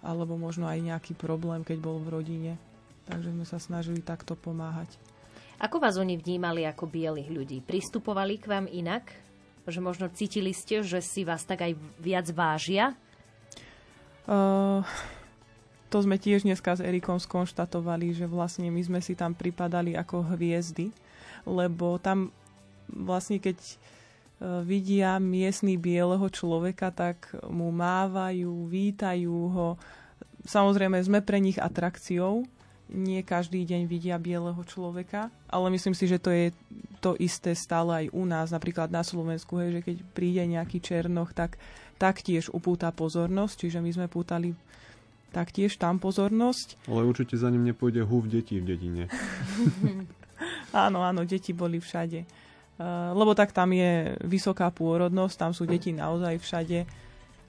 alebo 0.00 0.36
možno 0.36 0.64
aj 0.68 0.80
nejaký 0.80 1.12
problém, 1.12 1.60
keď 1.60 1.78
bol 1.80 2.00
v 2.00 2.12
rodine. 2.20 2.52
Takže 3.08 3.32
sme 3.32 3.44
sa 3.44 3.58
snažili 3.60 4.00
takto 4.00 4.32
pomáhať. 4.32 4.88
Ako 5.60 5.76
vás 5.76 6.00
oni 6.00 6.16
vnímali 6.16 6.64
ako 6.64 6.88
bielých 6.88 7.28
ľudí? 7.28 7.58
Pristupovali 7.60 8.40
k 8.40 8.48
vám 8.48 8.64
inak? 8.64 9.12
Že 9.68 9.84
možno 9.84 10.08
cítili 10.08 10.56
ste, 10.56 10.80
že 10.80 11.04
si 11.04 11.20
vás 11.20 11.44
tak 11.44 11.60
aj 11.60 11.76
viac 12.00 12.24
vážia? 12.32 12.96
Uh, 14.24 14.80
to 15.92 16.00
sme 16.00 16.16
tiež 16.16 16.48
dneska 16.48 16.72
s 16.72 16.80
Erikom 16.80 17.20
skonštatovali, 17.20 18.16
že 18.16 18.24
vlastne 18.24 18.72
my 18.72 18.80
sme 18.80 19.00
si 19.04 19.12
tam 19.12 19.36
pripadali 19.36 19.92
ako 20.00 20.32
hviezdy, 20.32 20.96
lebo 21.44 22.00
tam 22.00 22.32
vlastne 22.88 23.36
keď 23.36 23.60
uh, 23.60 24.64
vidia 24.64 25.20
miestny 25.20 25.76
bieleho 25.76 26.24
človeka, 26.32 26.88
tak 26.88 27.36
mu 27.52 27.68
mávajú, 27.68 28.64
vítajú 28.64 29.38
ho, 29.52 29.68
Samozrejme, 30.46 30.96
sme 31.04 31.20
pre 31.20 31.36
nich 31.36 31.60
atrakciou. 31.60 32.48
Nie 32.90 33.22
každý 33.22 33.62
deň 33.62 33.86
vidia 33.86 34.18
bieleho 34.18 34.58
človeka, 34.66 35.30
ale 35.46 35.70
myslím 35.70 35.94
si, 35.94 36.10
že 36.10 36.18
to 36.18 36.34
je 36.34 36.50
to 37.00 37.16
isté 37.16 37.56
stále 37.56 38.04
aj 38.04 38.06
u 38.12 38.26
nás, 38.28 38.52
napríklad 38.52 38.92
na 38.92 39.00
Slovensku, 39.00 39.56
hej, 39.62 39.78
že 39.78 39.84
keď 39.86 39.96
príde 40.12 40.42
nejaký 40.44 40.82
černoch, 40.84 41.32
tak 41.32 41.56
taktiež 41.96 42.52
upúta 42.52 42.92
pozornosť, 42.92 43.54
čiže 43.66 43.78
my 43.80 43.90
sme 43.92 44.06
pútali 44.08 44.52
taktiež 45.32 45.78
tam 45.80 45.96
pozornosť. 45.96 46.90
Ale 46.90 47.06
určite 47.06 47.38
za 47.38 47.48
ním 47.48 47.64
nepôjde 47.64 48.04
húf 48.04 48.26
detí 48.26 48.60
v 48.60 48.68
dedine. 48.68 49.04
áno, 50.86 51.00
áno, 51.00 51.22
deti 51.24 51.54
boli 51.54 51.80
všade. 51.80 52.26
Uh, 52.80 53.12
lebo 53.12 53.36
tak 53.36 53.52
tam 53.52 53.76
je 53.76 54.16
vysoká 54.24 54.72
pôrodnosť, 54.72 55.36
tam 55.36 55.52
sú 55.52 55.68
deti 55.68 55.92
naozaj 55.92 56.40
všade 56.40 56.88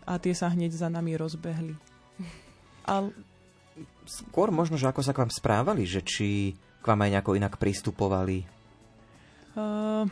a 0.03 0.13
tie 0.19 0.33
sa 0.35 0.51
hneď 0.51 0.75
za 0.75 0.91
nami 0.91 1.15
rozbehli. 1.15 1.75
Ale 2.91 3.15
skôr 4.11 4.51
možno, 4.51 4.75
že 4.75 4.91
ako 4.91 4.99
sa 4.99 5.15
k 5.15 5.23
vám 5.23 5.31
správali, 5.31 5.87
že 5.87 6.03
či 6.03 6.51
k 6.55 6.85
vám 6.85 7.07
aj 7.07 7.11
nejako 7.15 7.31
inak 7.39 7.55
pristupovali? 7.55 8.43
Uh, 9.55 10.03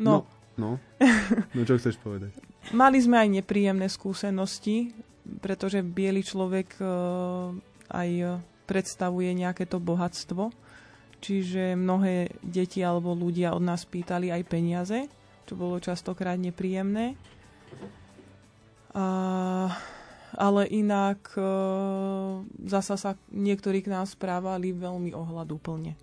no. 0.00 0.26
No, 0.58 0.58
no. 0.58 0.70
no 1.54 1.60
čo 1.62 1.78
chceš 1.78 2.00
povedať? 2.02 2.34
Mali 2.74 2.98
sme 2.98 3.22
aj 3.22 3.28
nepríjemné 3.42 3.86
skúsenosti, 3.86 4.90
pretože 5.38 5.84
biely 5.84 6.26
človek 6.26 6.82
uh, 6.82 7.54
aj 7.94 8.42
predstavuje 8.68 9.30
nejaké 9.32 9.64
to 9.64 9.80
bohatstvo. 9.80 10.50
Čiže 11.18 11.74
mnohé 11.74 12.30
deti 12.46 12.78
alebo 12.78 13.10
ľudia 13.10 13.50
od 13.50 13.64
nás 13.64 13.82
pýtali 13.82 14.30
aj 14.30 14.42
peniaze, 14.46 14.98
čo 15.50 15.58
bolo 15.58 15.82
častokrát 15.82 16.38
nepríjemné. 16.38 17.18
A 18.94 19.04
ale 20.36 20.68
inak 20.68 21.32
e, 21.36 21.42
zasa 22.68 23.00
sa 23.00 23.10
niektorí 23.32 23.80
k 23.80 23.92
nám 23.92 24.04
správali 24.04 24.74
veľmi 24.74 25.14
ohľadúplne. 25.16 25.96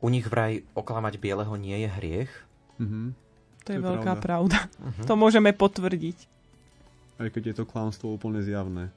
U 0.00 0.08
nich 0.12 0.28
vraj 0.28 0.64
oklamať 0.76 1.20
bieleho 1.20 1.52
nie 1.56 1.76
je 1.84 1.88
hriech? 1.88 2.32
Mm-hmm. 2.80 3.06
To, 3.12 3.64
to 3.64 3.70
je, 3.72 3.78
je 3.80 3.82
veľká 3.82 4.12
pravda. 4.20 4.68
pravda. 4.68 4.78
Uh-huh. 4.78 5.04
To 5.08 5.14
môžeme 5.18 5.50
potvrdiť. 5.50 6.18
Aj 7.16 7.28
keď 7.32 7.42
je 7.50 7.54
to 7.58 7.64
klamstvo 7.64 8.14
úplne 8.14 8.44
zjavné. 8.44 8.92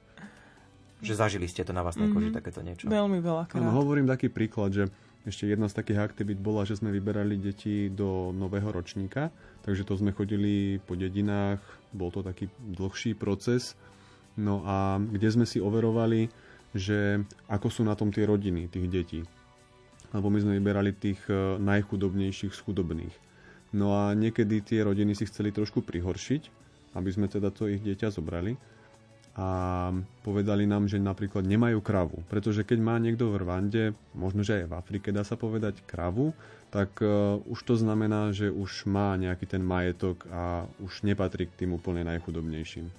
Že 1.00 1.12
zažili 1.16 1.48
ste 1.48 1.64
to 1.64 1.72
na 1.72 1.80
vás 1.80 1.96
mm-hmm. 1.96 2.12
koži, 2.12 2.28
takéto 2.30 2.60
niečo. 2.60 2.86
Veľmi 2.86 3.18
veľa 3.24 3.48
krát. 3.48 3.64
No, 3.64 3.72
hovorím 3.72 4.04
taký 4.04 4.28
príklad, 4.28 4.76
že 4.76 4.84
ešte 5.24 5.48
jedna 5.48 5.68
z 5.68 5.76
takých 5.76 6.00
aktivít 6.00 6.40
bola, 6.40 6.64
že 6.64 6.80
sme 6.80 6.88
vyberali 6.92 7.36
deti 7.36 7.92
do 7.92 8.32
nového 8.32 8.72
ročníka, 8.72 9.28
takže 9.64 9.84
to 9.84 9.96
sme 10.00 10.16
chodili 10.16 10.80
po 10.80 10.96
dedinách, 10.96 11.60
bol 11.92 12.08
to 12.08 12.24
taký 12.24 12.48
dlhší 12.56 13.12
proces 13.16 13.76
No 14.40 14.64
a 14.64 14.96
kde 14.96 15.28
sme 15.28 15.44
si 15.44 15.60
overovali, 15.60 16.32
že 16.72 17.20
ako 17.50 17.68
sú 17.68 17.82
na 17.84 17.92
tom 17.92 18.08
tie 18.08 18.24
rodiny, 18.24 18.72
tých 18.72 18.88
detí. 18.88 19.20
Lebo 20.10 20.32
my 20.32 20.40
sme 20.40 20.56
vyberali 20.58 20.96
tých 20.96 21.20
e, 21.28 21.60
najchudobnejších 21.60 22.56
z 22.56 22.60
chudobných. 22.64 23.14
No 23.76 23.94
a 23.94 24.16
niekedy 24.16 24.64
tie 24.64 24.82
rodiny 24.82 25.14
si 25.14 25.28
chceli 25.28 25.54
trošku 25.54 25.86
prihoršiť, 25.86 26.42
aby 26.98 27.10
sme 27.12 27.30
teda 27.30 27.54
to 27.54 27.70
ich 27.70 27.78
dieťa 27.84 28.10
zobrali 28.10 28.58
a 29.38 29.48
povedali 30.26 30.66
nám, 30.66 30.90
že 30.90 30.98
napríklad 30.98 31.46
nemajú 31.46 31.78
kravu. 31.78 32.26
Pretože 32.26 32.66
keď 32.66 32.78
má 32.82 32.98
niekto 32.98 33.30
v 33.30 33.46
Rwande, 33.46 33.84
možno 34.10 34.42
že 34.42 34.66
aj 34.66 34.66
v 34.66 34.74
Afrike 34.74 35.14
dá 35.14 35.22
sa 35.22 35.38
povedať 35.38 35.86
kravu, 35.86 36.34
tak 36.74 36.98
uh, 36.98 37.38
už 37.46 37.62
to 37.62 37.74
znamená, 37.78 38.34
že 38.34 38.50
už 38.50 38.90
má 38.90 39.14
nejaký 39.14 39.46
ten 39.46 39.62
majetok 39.62 40.26
a 40.34 40.66
už 40.82 41.06
nepatrí 41.06 41.46
k 41.46 41.56
tým 41.62 41.78
úplne 41.78 42.02
najchudobnejším. 42.06 42.90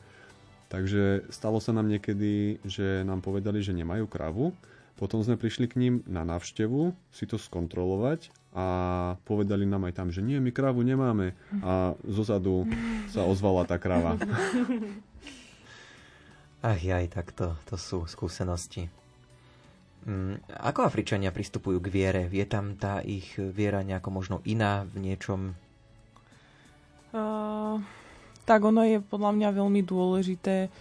Takže 0.71 1.27
stalo 1.27 1.59
sa 1.59 1.75
nám 1.75 1.91
niekedy, 1.91 2.63
že 2.63 3.03
nám 3.03 3.19
povedali, 3.19 3.59
že 3.59 3.75
nemajú 3.75 4.07
kravu. 4.07 4.55
Potom 4.95 5.19
sme 5.19 5.35
prišli 5.35 5.67
k 5.67 5.75
ním 5.75 5.93
na 6.07 6.23
návštevu 6.23 6.95
si 7.11 7.27
to 7.27 7.35
skontrolovať 7.35 8.31
a 8.55 8.65
povedali 9.27 9.67
nám 9.67 9.91
aj 9.91 9.93
tam, 9.99 10.07
že 10.13 10.23
nie, 10.23 10.39
my 10.39 10.51
kravu 10.55 10.79
nemáme. 10.85 11.35
A 11.59 11.97
zozadu 12.07 12.69
sa 13.11 13.27
ozvala 13.27 13.67
tá 13.67 13.75
krava. 13.75 14.15
Ach 16.61 16.79
jaj, 16.79 17.09
tak 17.11 17.35
to, 17.35 17.57
to 17.67 17.75
sú 17.75 18.07
skúsenosti. 18.07 18.87
Mm, 20.07 20.39
ako 20.61 20.87
Afričania 20.87 21.33
pristupujú 21.33 21.83
k 21.83 21.91
viere? 21.91 22.23
Je 22.29 22.45
tam 22.47 22.79
tá 22.79 23.03
ich 23.03 23.35
viera 23.35 23.83
nejako 23.83 24.09
možno 24.13 24.37
iná 24.47 24.87
v 24.87 25.09
niečom 25.09 25.57
Uh, 27.11 27.83
tak 28.45 28.59
ono 28.65 28.81
je 28.83 28.97
podľa 28.99 29.31
mňa 29.37 29.49
veľmi 29.53 29.81
dôležité 29.85 30.71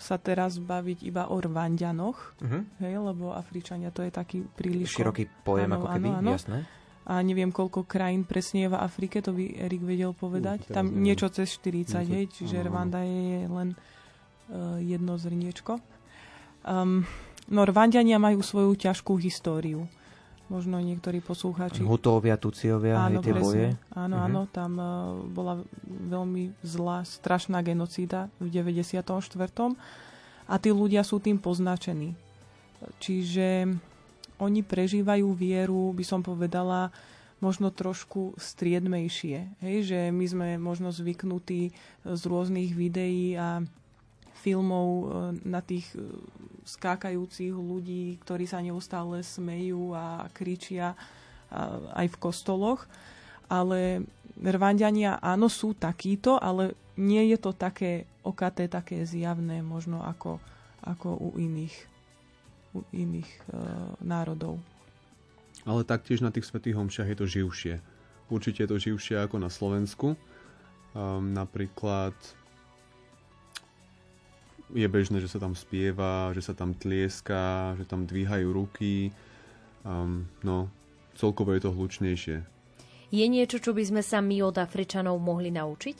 sa 0.00 0.16
teraz 0.16 0.56
baviť 0.56 1.04
iba 1.04 1.28
o 1.28 1.36
Rwandianoch, 1.36 2.18
uh-huh. 2.40 2.62
hej, 2.80 2.94
lebo 2.96 3.36
Afričania 3.36 3.92
to 3.92 4.00
je 4.00 4.08
taký 4.08 4.40
príliš... 4.56 4.96
Široký 4.96 5.28
pojem 5.44 5.68
áno, 5.68 5.84
ako 5.84 5.86
keby, 5.92 6.08
áno, 6.08 6.18
áno. 6.24 6.32
jasné. 6.32 6.58
A 7.04 7.20
neviem, 7.20 7.52
koľko 7.52 7.84
krajín 7.84 8.24
presne 8.24 8.64
je 8.64 8.72
v 8.72 8.80
Afrike, 8.80 9.20
to 9.20 9.36
by 9.36 9.44
Erik 9.60 9.84
vedel 9.84 10.16
povedať. 10.16 10.72
Uh, 10.72 10.80
Tam 10.80 10.88
neviem. 10.88 11.12
niečo 11.12 11.28
cez 11.28 11.52
40, 11.52 12.00
niečo, 12.00 12.12
hej, 12.16 12.24
čiže 12.32 12.56
áno, 12.64 12.66
Rwanda 12.72 13.00
je 13.04 13.44
len 13.44 13.68
uh, 13.76 14.80
jedno 14.80 15.20
zrniečko. 15.20 15.84
Um, 16.64 17.04
no 17.52 17.60
Rwandiania 17.68 18.16
majú 18.16 18.40
svoju 18.40 18.72
ťažkú 18.80 19.20
históriu 19.20 19.84
možno 20.50 20.82
niektorí 20.82 21.22
poslucháči. 21.22 21.86
Hutovia, 21.86 22.34
Tuciovia, 22.34 23.06
áno, 23.06 23.22
tie 23.22 23.32
boje. 23.32 23.78
Áno, 23.94 24.18
uh-huh. 24.18 24.26
áno, 24.26 24.40
tam 24.50 24.72
uh, 24.76 25.14
bola 25.30 25.62
veľmi 25.86 26.50
zlá, 26.66 27.06
strašná 27.06 27.62
genocída 27.62 28.26
v 28.42 28.50
94. 28.50 29.06
A 30.50 30.54
tí 30.58 30.74
ľudia 30.74 31.06
sú 31.06 31.22
tým 31.22 31.38
poznačení. 31.38 32.18
Čiže 32.98 33.70
oni 34.42 34.60
prežívajú 34.66 35.30
vieru, 35.30 35.94
by 35.94 36.02
som 36.02 36.20
povedala, 36.26 36.90
možno 37.40 37.72
trošku 37.72 38.36
striedmejšie. 38.36 39.62
Hej, 39.64 39.76
že 39.86 39.98
my 40.12 40.24
sme 40.28 40.48
možno 40.60 40.92
zvyknutí 40.92 41.72
z 42.04 42.22
rôznych 42.28 42.76
videí 42.76 43.38
a 43.38 43.64
filmov 44.40 44.88
e, 44.88 45.04
na 45.44 45.60
tých 45.60 45.92
e, 45.92 46.00
skákajúcich 46.64 47.52
ľudí, 47.52 48.16
ktorí 48.24 48.48
sa 48.48 48.64
neustále 48.64 49.20
smejú 49.20 49.92
a 49.92 50.28
kričia 50.32 50.96
aj 51.98 52.06
v 52.14 52.20
kostoloch. 52.22 52.86
Ale 53.50 54.06
Rwandiania 54.38 55.18
áno 55.18 55.50
sú 55.50 55.74
takíto, 55.74 56.38
ale 56.38 56.78
nie 56.94 57.34
je 57.34 57.38
to 57.42 57.50
také 57.50 58.06
okaté, 58.22 58.68
také 58.68 59.02
zjavné 59.02 59.64
možno 59.64 60.04
ako, 60.04 60.38
ako 60.84 61.08
u 61.16 61.30
iných, 61.40 61.76
u 62.76 62.80
iných 62.92 63.26
e, 63.28 63.40
národov. 64.04 64.60
Ale 65.68 65.84
taktiež 65.84 66.24
na 66.24 66.32
tých 66.32 66.48
svetých 66.48 66.76
homšiach 66.76 67.08
je 67.08 67.18
to 67.18 67.26
živšie. 67.28 67.74
Určite 68.32 68.64
je 68.64 68.70
to 68.70 68.78
živšie 68.78 69.16
ako 69.20 69.36
na 69.42 69.50
Slovensku. 69.52 70.16
Um, 70.90 71.36
napríklad 71.36 72.14
je 74.74 74.86
bežné, 74.86 75.18
že 75.18 75.30
sa 75.30 75.42
tam 75.42 75.58
spieva, 75.58 76.30
že 76.30 76.42
sa 76.44 76.54
tam 76.54 76.74
tlieska, 76.74 77.74
že 77.74 77.84
tam 77.86 78.06
dvíhajú 78.06 78.48
ruky. 78.50 79.10
Um, 79.82 80.28
no, 80.46 80.70
celkovo 81.18 81.56
je 81.56 81.62
to 81.64 81.74
hlučnejšie. 81.74 82.36
Je 83.10 83.26
niečo, 83.26 83.58
čo 83.58 83.74
by 83.74 83.82
sme 83.82 84.02
sa 84.06 84.22
my 84.22 84.38
od 84.46 84.56
Afričanov 84.60 85.18
mohli 85.18 85.50
naučiť? 85.50 85.98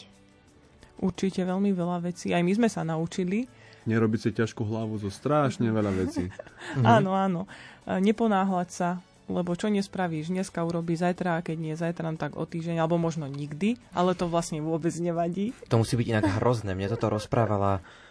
Určite 1.03 1.43
veľmi 1.43 1.75
veľa 1.75 1.99
vecí. 2.07 2.31
Aj 2.31 2.45
my 2.45 2.53
sme 2.55 2.69
sa 2.71 2.87
naučili. 2.87 3.49
Nerobiť 3.89 4.21
si 4.21 4.31
ťažkú 4.37 4.63
hlavu 4.63 5.01
zo 5.01 5.11
strašne 5.11 5.67
veľa 5.73 5.93
vecí. 5.97 6.29
áno, 6.85 7.17
áno. 7.17 7.51
Neponáhľať 7.89 8.69
sa, 8.71 8.89
lebo 9.27 9.57
čo 9.57 9.73
nespravíš, 9.73 10.31
dneska 10.31 10.63
urobí 10.63 10.95
zajtra, 10.95 11.41
a 11.41 11.45
keď 11.45 11.57
nie 11.59 11.75
zajtra, 11.75 12.13
no 12.13 12.21
tak 12.21 12.37
o 12.37 12.45
týždeň, 12.45 12.79
alebo 12.79 13.01
možno 13.01 13.27
nikdy, 13.27 13.81
ale 13.97 14.15
to 14.15 14.31
vlastne 14.31 14.63
vôbec 14.63 14.93
nevadí. 15.01 15.57
To 15.73 15.81
musí 15.81 15.97
byť 15.99 16.07
inak 16.07 16.27
hrozné. 16.39 16.77
Mne 16.77 16.95
toto 16.95 17.11
rozprávala 17.11 17.81
E, 17.81 18.10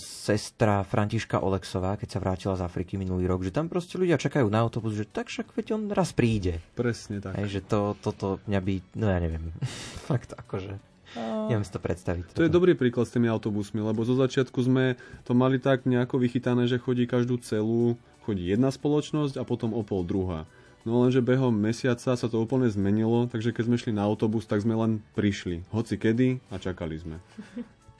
sestra 0.00 0.80
Františka 0.80 1.44
Oleksová, 1.44 2.00
keď 2.00 2.08
sa 2.08 2.22
vrátila 2.24 2.54
z 2.56 2.64
Afriky 2.64 2.96
minulý 2.96 3.28
rok, 3.28 3.44
že 3.44 3.52
tam 3.52 3.68
proste 3.68 4.00
ľudia 4.00 4.16
čakajú 4.16 4.48
na 4.48 4.64
autobus, 4.64 4.96
že 4.96 5.04
tak 5.04 5.28
však 5.28 5.52
veď 5.52 5.66
on 5.76 5.82
raz 5.92 6.16
príde. 6.16 6.64
Presne 6.72 7.20
tak. 7.20 7.36
Hej, 7.36 7.60
že 7.60 7.60
to, 7.68 7.92
toto 8.00 8.40
mňa 8.48 8.60
by, 8.64 8.74
no 8.96 9.06
ja 9.12 9.18
neviem, 9.20 9.52
fakt 10.08 10.32
akože... 10.32 10.80
Uh, 11.16 11.48
neviem 11.48 11.64
si 11.64 11.72
to 11.72 11.80
predstaviť. 11.80 12.34
To 12.34 12.44
je 12.44 12.50
dobrý 12.50 12.74
príklad 12.74 13.06
s 13.06 13.14
tými 13.14 13.30
autobusmi, 13.30 13.78
lebo 13.78 14.02
zo 14.02 14.18
začiatku 14.18 14.58
sme 14.58 14.98
to 15.22 15.32
mali 15.38 15.56
tak 15.56 15.86
nejako 15.86 16.18
vychytané, 16.18 16.66
že 16.66 16.82
chodí 16.82 17.06
každú 17.06 17.40
celú, 17.40 17.94
chodí 18.26 18.42
jedna 18.42 18.74
spoločnosť 18.74 19.38
a 19.38 19.46
potom 19.46 19.72
o 19.72 19.86
pol 19.86 20.02
druhá. 20.02 20.44
No 20.86 21.02
lenže 21.02 21.18
behom 21.18 21.50
mesiaca 21.50 22.14
sa 22.14 22.26
to 22.30 22.36
úplne 22.38 22.70
zmenilo, 22.70 23.26
takže 23.26 23.50
keď 23.50 23.64
sme 23.66 23.80
šli 23.80 23.92
na 23.94 24.06
autobus, 24.06 24.46
tak 24.46 24.62
sme 24.62 24.78
len 24.78 25.02
prišli. 25.18 25.66
Hoci 25.74 25.98
kedy 25.98 26.42
a 26.50 26.62
čakali 26.62 26.94
sme. 26.98 27.16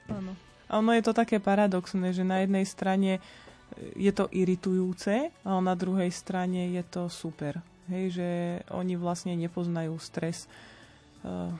Áno. 0.07 0.45
Ono 0.70 0.90
je 0.90 1.02
to 1.02 1.12
také 1.14 1.38
paradoxné, 1.38 2.10
že 2.10 2.26
na 2.26 2.42
jednej 2.42 2.66
strane 2.66 3.12
e, 3.18 3.20
je 3.94 4.12
to 4.14 4.26
iritujúce, 4.34 5.30
a 5.30 5.50
na 5.62 5.74
druhej 5.78 6.10
strane 6.10 6.74
je 6.74 6.82
to 6.86 7.06
super. 7.06 7.62
Hej, 7.86 8.18
že 8.18 8.28
oni 8.74 8.98
vlastne 8.98 9.38
nepoznajú 9.38 9.94
stres. 10.02 10.50
Uh, 11.22 11.54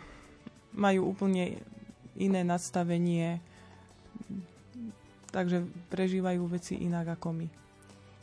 majú 0.75 1.15
úplne 1.15 1.63
iné 2.19 2.43
nadstavenie, 2.43 3.39
takže 5.31 5.63
prežívajú 5.87 6.43
veci 6.51 6.83
inak 6.83 7.15
ako 7.15 7.29
my. 7.31 7.47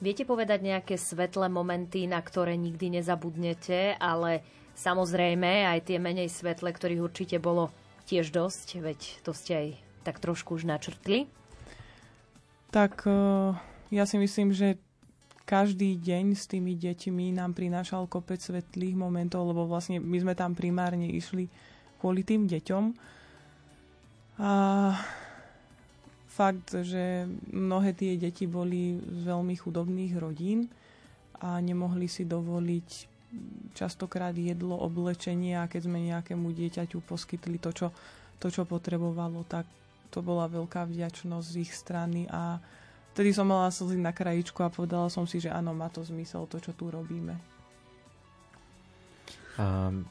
Viete 0.03 0.27
povedať 0.27 0.59
nejaké 0.67 0.99
svetlé 0.99 1.47
momenty, 1.47 2.11
na 2.11 2.19
ktoré 2.19 2.59
nikdy 2.59 2.99
nezabudnete, 2.99 3.95
ale 3.95 4.43
samozrejme 4.75 5.63
aj 5.63 5.87
tie 5.87 5.95
menej 5.95 6.27
svetle, 6.27 6.75
ktorých 6.75 6.99
určite 6.99 7.37
bolo 7.39 7.71
tiež 8.03 8.35
dosť, 8.35 8.83
veď 8.83 8.99
to 9.23 9.31
ste 9.31 9.53
aj 9.55 9.67
tak 10.03 10.19
trošku 10.19 10.59
už 10.59 10.67
načrtli? 10.67 11.25
Tak 12.69 13.07
eh, 13.07 13.55
ja 13.89 14.03
si 14.03 14.19
myslím, 14.19 14.51
že 14.51 14.77
každý 15.43 15.99
deň 15.99 16.39
s 16.39 16.47
tými 16.47 16.73
deťmi 16.79 17.35
nám 17.35 17.51
prinášal 17.51 18.07
kopec 18.07 18.39
svetlých 18.39 18.95
momentov, 18.95 19.43
lebo 19.51 19.67
vlastne 19.67 19.99
my 19.99 20.17
sme 20.23 20.33
tam 20.39 20.55
primárne 20.55 21.11
išli 21.11 21.51
kvôli 21.99 22.23
tým 22.23 22.47
deťom. 22.47 22.83
A 24.39 24.51
fakt, 26.31 26.73
že 26.73 27.29
mnohé 27.53 27.93
tie 27.93 28.17
deti 28.17 28.49
boli 28.49 28.97
z 28.97 29.21
veľmi 29.29 29.53
chudobných 29.53 30.17
rodín 30.17 30.71
a 31.37 31.61
nemohli 31.61 32.09
si 32.09 32.25
dovoliť 32.25 33.13
častokrát 33.77 34.33
jedlo, 34.33 34.79
oblečenie 34.79 35.59
a 35.59 35.69
keď 35.69 35.81
sme 35.85 36.09
nejakému 36.09 36.49
dieťaťu 36.49 37.03
poskytli 37.05 37.61
to, 37.61 37.69
čo, 37.75 37.87
to, 38.41 38.47
čo 38.49 38.65
potrebovalo, 38.65 39.45
tak 39.45 39.69
to 40.13 40.21
bola 40.21 40.45
veľká 40.45 40.85
vďačnosť 40.85 41.47
z 41.49 41.55
ich 41.65 41.73
strany 41.73 42.29
a 42.29 42.61
vtedy 43.17 43.33
som 43.33 43.49
mala 43.49 43.73
slzy 43.73 43.97
na 43.97 44.13
krajičku 44.13 44.61
a 44.61 44.69
povedala 44.69 45.09
som 45.09 45.25
si, 45.25 45.41
že 45.41 45.49
áno, 45.49 45.73
má 45.73 45.89
to 45.89 46.05
zmysel 46.05 46.45
to, 46.45 46.61
čo 46.61 46.77
tu 46.77 46.93
robíme. 46.93 47.33
Um, 49.57 50.05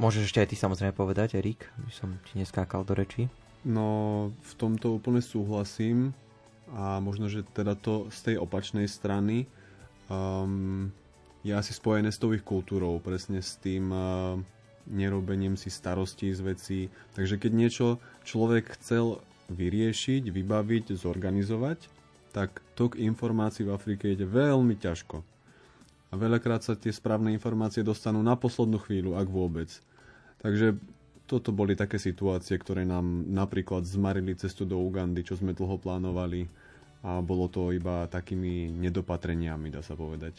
môžeš 0.00 0.32
ešte 0.32 0.40
aj 0.40 0.48
ty 0.48 0.56
samozrejme 0.56 0.96
povedať, 0.96 1.36
Erik, 1.36 1.68
by 1.84 1.92
som 1.92 2.16
ti 2.24 2.40
neskákal 2.40 2.88
do 2.88 2.96
reči. 2.96 3.28
No, 3.62 4.32
v 4.32 4.52
tomto 4.56 4.96
úplne 4.96 5.20
súhlasím 5.20 6.16
a 6.72 6.98
možno, 6.98 7.28
že 7.28 7.44
teda 7.44 7.76
to 7.76 8.08
z 8.08 8.32
tej 8.32 8.36
opačnej 8.40 8.88
strany 8.88 9.44
um, 10.08 10.88
je 11.44 11.52
asi 11.52 11.76
spojené 11.76 12.08
s 12.08 12.18
tou 12.18 12.32
ich 12.32 12.42
kultúrou, 12.42 12.96
presne 12.98 13.44
s 13.44 13.60
tým 13.60 13.92
uh, 13.92 14.40
nerobením 14.88 15.54
si 15.54 15.70
starostí 15.70 16.32
z 16.34 16.40
vecí. 16.42 16.80
Takže 17.14 17.38
keď 17.38 17.52
niečo 17.52 17.86
človek 18.26 18.74
chcel 18.78 19.22
vyriešiť, 19.50 20.30
vybaviť, 20.30 20.94
zorganizovať, 20.94 21.88
tak 22.32 22.62
tok 22.78 22.96
informácií 22.96 23.66
v 23.68 23.74
Afrike 23.74 24.12
ide 24.12 24.24
veľmi 24.24 24.78
ťažko. 24.78 25.20
A 26.12 26.14
veľakrát 26.14 26.60
sa 26.60 26.76
tie 26.76 26.92
správne 26.92 27.32
informácie 27.32 27.80
dostanú 27.80 28.20
na 28.20 28.36
poslednú 28.36 28.76
chvíľu, 28.80 29.16
ak 29.16 29.28
vôbec. 29.32 29.68
Takže 30.44 30.76
toto 31.24 31.48
boli 31.48 31.72
také 31.72 31.96
situácie, 31.96 32.60
ktoré 32.60 32.84
nám 32.84 33.24
napríklad 33.32 33.88
zmarili 33.88 34.36
cestu 34.36 34.68
do 34.68 34.76
Ugandy, 34.76 35.24
čo 35.24 35.40
sme 35.40 35.56
dlho 35.56 35.80
plánovali 35.80 36.44
a 37.02 37.24
bolo 37.24 37.48
to 37.48 37.72
iba 37.72 38.04
takými 38.06 38.68
nedopatreniami, 38.68 39.72
dá 39.72 39.80
sa 39.80 39.96
povedať. 39.96 40.36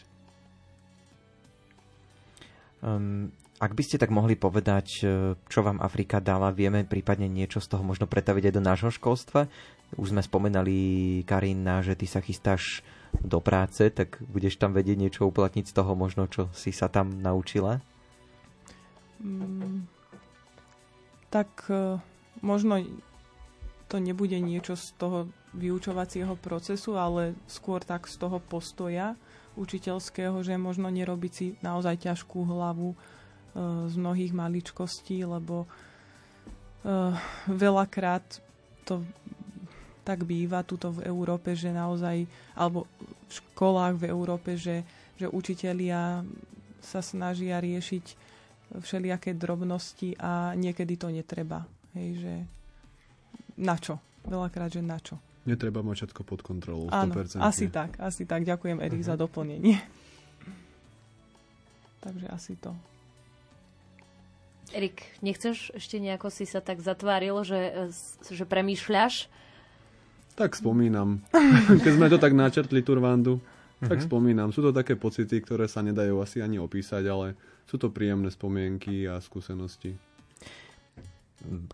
Um, 2.84 3.32
ak 3.64 3.72
by 3.72 3.80
ste 3.80 3.96
tak 3.96 4.12
mohli 4.12 4.36
povedať, 4.36 4.86
e, 5.00 5.02
čo 5.48 5.60
vám 5.64 5.80
Afrika 5.80 6.20
dala, 6.20 6.52
vieme 6.52 6.84
prípadne 6.84 7.32
niečo 7.32 7.64
z 7.64 7.72
toho 7.72 7.80
možno 7.80 8.04
pretaviť 8.04 8.52
aj 8.52 8.54
do 8.54 8.62
nášho 8.62 8.90
školstva. 8.92 9.48
Už 9.96 10.12
sme 10.12 10.20
spomenali, 10.20 10.76
Karina, 11.24 11.80
že 11.80 11.96
ty 11.96 12.04
sa 12.04 12.20
chystáš 12.20 12.84
do 13.24 13.40
práce, 13.40 13.88
tak 13.88 14.20
budeš 14.28 14.60
tam 14.60 14.76
vedieť 14.76 15.00
niečo 15.00 15.22
uplatniť 15.24 15.64
z 15.64 15.72
toho 15.72 15.96
možno, 15.96 16.28
čo 16.28 16.52
si 16.52 16.76
sa 16.76 16.92
tam 16.92 17.24
naučila? 17.24 17.80
Mm, 19.24 19.88
tak 21.32 21.48
uh, 21.72 21.96
možno 22.44 22.84
to 23.88 23.96
nebude 24.02 24.36
niečo 24.42 24.76
z 24.76 24.92
toho 25.00 25.30
vyučovacieho 25.54 26.34
procesu, 26.36 26.98
ale 26.98 27.38
skôr 27.46 27.80
tak 27.80 28.10
z 28.10 28.18
toho 28.18 28.42
postoja 28.42 29.14
učiteľského, 29.54 30.34
že 30.42 30.58
možno 30.58 30.90
nerobiť 30.90 31.32
si 31.32 31.46
naozaj 31.62 32.02
ťažkú 32.10 32.42
hlavu 32.42 32.98
z 33.54 33.94
mnohých 33.94 34.34
maličkostí, 34.34 35.22
lebo 35.22 35.62
uh, 35.62 37.14
veľakrát 37.46 38.42
to 38.82 39.06
tak 40.04 40.28
býva 40.28 40.60
tuto 40.62 40.92
v 40.92 41.08
Európe, 41.08 41.56
že 41.56 41.72
naozaj, 41.72 42.28
alebo 42.52 42.84
v 43.00 43.32
školách 43.32 43.96
v 43.96 44.04
Európe, 44.12 44.58
že, 44.60 44.84
že 45.16 45.26
učitelia 45.26 46.20
sa 46.84 47.00
snažia 47.00 47.56
riešiť 47.56 48.04
všelijaké 48.76 49.32
drobnosti 49.32 50.12
a 50.20 50.52
niekedy 50.52 51.00
to 51.00 51.08
netreba. 51.08 51.64
Hej, 51.96 52.20
že 52.20 52.34
na 53.56 53.80
čo? 53.80 53.96
Veľakrát, 54.28 54.68
že 54.68 54.84
na 54.84 55.00
čo? 55.00 55.16
Netreba 55.48 55.80
mať 55.80 56.04
všetko 56.04 56.20
pod 56.24 56.40
kontrolou. 56.44 56.88
100%. 56.92 57.40
Áno, 57.40 57.48
asi 57.48 57.72
tak, 57.72 57.96
asi 57.96 58.28
tak. 58.28 58.44
Ďakujem, 58.44 58.80
Erik, 58.80 59.00
uh-huh. 59.00 59.12
za 59.12 59.20
doplnenie. 59.20 59.76
Takže 62.04 62.26
asi 62.28 62.56
to. 62.60 62.76
Erik, 64.72 65.04
nechceš 65.20 65.74
ešte 65.76 66.00
nejako 66.00 66.32
si 66.32 66.48
sa 66.48 66.64
tak 66.64 66.80
zatváril, 66.80 67.44
že, 67.44 67.90
že 68.24 68.44
premýšľaš? 68.48 69.28
Tak 70.34 70.56
spomínam. 70.56 71.20
Keď 71.84 71.92
sme 71.94 72.08
to 72.10 72.18
tak 72.18 72.32
načrtli, 72.34 72.80
Turvandu, 72.80 73.38
uh-huh. 73.38 73.90
tak 73.90 74.00
mhm. 74.00 74.06
spomínam. 74.08 74.48
Sú 74.50 74.64
to 74.64 74.72
také 74.72 74.96
pocity, 74.96 75.42
ktoré 75.44 75.68
sa 75.68 75.84
nedajú 75.84 76.18
asi 76.24 76.40
ani 76.40 76.56
opísať, 76.56 77.04
ale 77.06 77.36
sú 77.68 77.76
to 77.76 77.92
príjemné 77.92 78.32
spomienky 78.32 79.04
a 79.04 79.20
skúsenosti 79.20 79.94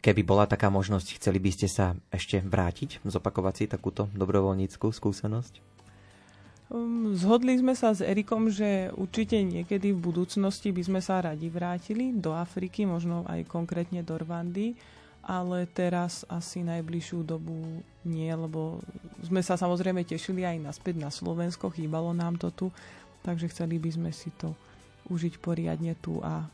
keby 0.03 0.23
bola 0.27 0.51
taká 0.51 0.69
možnosť, 0.69 1.23
chceli 1.23 1.39
by 1.39 1.51
ste 1.55 1.69
sa 1.71 1.95
ešte 2.11 2.43
vrátiť, 2.43 3.03
zopakovať 3.07 3.55
si 3.55 3.65
takúto 3.71 4.11
dobrovoľníckú 4.19 4.91
skúsenosť? 4.91 5.70
Um, 6.71 7.19
zhodli 7.19 7.59
sme 7.59 7.75
sa 7.75 7.91
s 7.91 7.99
Erikom, 7.99 8.47
že 8.47 8.95
určite 8.95 9.43
niekedy 9.43 9.91
v 9.91 9.99
budúcnosti 9.99 10.71
by 10.71 10.83
sme 10.87 11.01
sa 11.03 11.19
radi 11.19 11.51
vrátili 11.51 12.15
do 12.15 12.31
Afriky, 12.31 12.87
možno 12.87 13.27
aj 13.27 13.43
konkrétne 13.51 14.07
do 14.07 14.15
Rwandy, 14.15 14.79
ale 15.27 15.67
teraz 15.67 16.23
asi 16.31 16.63
najbližšiu 16.63 17.27
dobu 17.27 17.83
nie, 18.07 18.31
lebo 18.31 18.79
sme 19.19 19.43
sa 19.43 19.59
samozrejme 19.59 20.07
tešili 20.07 20.47
aj 20.47 20.63
naspäť 20.63 21.03
na 21.03 21.11
Slovensko, 21.11 21.75
chýbalo 21.75 22.15
nám 22.15 22.39
to 22.39 22.55
tu, 22.55 22.67
takže 23.27 23.51
chceli 23.51 23.83
by 23.83 23.91
sme 23.91 24.11
si 24.15 24.31
to 24.39 24.55
užiť 25.11 25.43
poriadne 25.43 25.99
tu 25.99 26.23
a, 26.23 26.47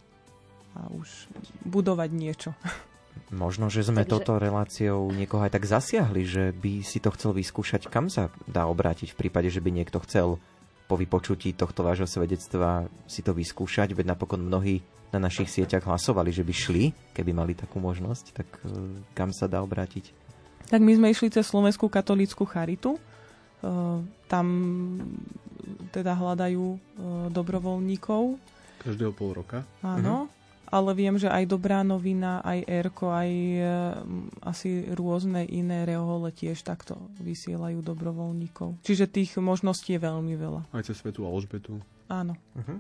a 0.73 0.81
už 0.97 1.29
budovať 1.69 2.11
niečo. 2.17 2.51
Možno, 3.35 3.67
že 3.67 3.83
sme 3.83 4.07
Takže... 4.07 4.13
toto 4.13 4.33
reláciou 4.39 5.11
niekoho 5.11 5.43
aj 5.43 5.59
tak 5.59 5.67
zasiahli, 5.67 6.23
že 6.23 6.45
by 6.55 6.87
si 6.87 7.03
to 7.03 7.11
chcel 7.11 7.35
vyskúšať, 7.35 7.91
kam 7.91 8.07
sa 8.07 8.31
dá 8.47 8.71
obrátiť 8.71 9.13
v 9.13 9.19
prípade, 9.27 9.51
že 9.51 9.59
by 9.59 9.71
niekto 9.75 9.99
chcel 10.07 10.39
po 10.87 10.95
vypočutí 10.95 11.51
tohto 11.59 11.83
vášho 11.83 12.07
svedectva 12.07 12.87
si 13.11 13.21
to 13.21 13.35
vyskúšať, 13.35 13.93
veď 13.99 14.15
napokon 14.15 14.39
mnohí 14.39 14.87
na 15.11 15.19
našich 15.19 15.51
sieťach 15.51 15.87
hlasovali, 15.87 16.31
že 16.31 16.47
by 16.47 16.55
šli, 16.55 16.85
keby 17.15 17.31
mali 17.35 17.59
takú 17.59 17.83
možnosť, 17.83 18.25
tak 18.35 18.49
e, 18.63 19.03
kam 19.15 19.35
sa 19.35 19.51
dá 19.51 19.63
obrátiť? 19.63 20.15
Tak 20.67 20.83
my 20.83 20.99
sme 20.99 21.11
išli 21.11 21.31
cez 21.31 21.47
Slovenskú 21.47 21.87
katolícku 21.87 22.43
charitu. 22.47 22.99
E, 22.99 23.01
tam 24.27 24.47
teda 25.91 26.15
hľadajú 26.15 26.65
e, 26.75 26.79
dobrovoľníkov. 27.31 28.39
Každého 28.83 29.11
pol 29.15 29.43
roka? 29.43 29.67
Áno. 29.83 30.31
Ale 30.67 30.91
viem, 30.99 31.15
že 31.15 31.31
aj 31.31 31.47
Dobrá 31.47 31.87
novina, 31.87 32.43
aj 32.43 32.67
Erko, 32.67 33.15
aj 33.15 33.31
e, 33.31 33.63
asi 34.43 34.83
rôzne 34.91 35.47
iné 35.47 35.87
reohole 35.87 36.35
tiež 36.35 36.67
takto 36.67 36.99
vysielajú 37.23 37.83
dobrovoľníkov. 37.87 38.83
Čiže 38.83 39.07
tých 39.07 39.39
možností 39.39 39.95
je 39.95 40.01
veľmi 40.03 40.35
veľa. 40.35 40.61
Aj 40.75 40.83
cez 40.83 40.99
Svetu 40.99 41.23
Alžbetu. 41.23 41.79
Áno. 42.11 42.35
Uh-huh. 42.59 42.79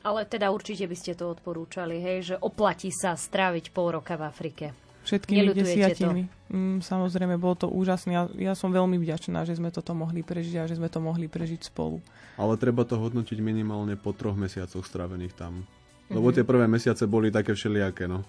Ale 0.00 0.24
teda 0.24 0.48
určite 0.48 0.88
by 0.88 0.96
ste 0.96 1.12
to 1.12 1.28
odporúčali, 1.28 2.00
hej, 2.00 2.34
že 2.34 2.36
oplatí 2.40 2.88
sa 2.88 3.14
stráviť 3.14 3.70
pol 3.70 4.00
roka 4.00 4.16
v 4.16 4.24
Afrike. 4.24 4.66
Všetkými 5.04 5.56
desiatimi. 5.56 6.22
Mm, 6.52 6.84
samozrejme, 6.84 7.40
bolo 7.40 7.56
to 7.56 7.68
úžasné. 7.72 8.10
Ja, 8.12 8.24
ja 8.36 8.54
som 8.56 8.68
veľmi 8.68 9.00
vďačná, 9.00 9.48
že 9.48 9.56
sme 9.56 9.72
toto 9.72 9.96
mohli 9.96 10.20
prežiť 10.20 10.54
a 10.60 10.68
že 10.68 10.76
sme 10.76 10.92
to 10.92 11.00
mohli 11.00 11.24
prežiť 11.24 11.72
spolu. 11.72 12.04
Ale 12.36 12.56
treba 12.60 12.84
to 12.84 13.00
hodnotiť 13.00 13.38
minimálne 13.40 13.96
po 13.96 14.12
troch 14.12 14.36
mesiacoch 14.36 14.84
strávených 14.84 15.34
tam. 15.36 15.64
Lebo 16.10 16.34
tie 16.34 16.42
prvé 16.42 16.66
mesiace 16.66 17.06
boli 17.06 17.30
také 17.30 17.54
všelijaké, 17.54 18.10
no. 18.10 18.26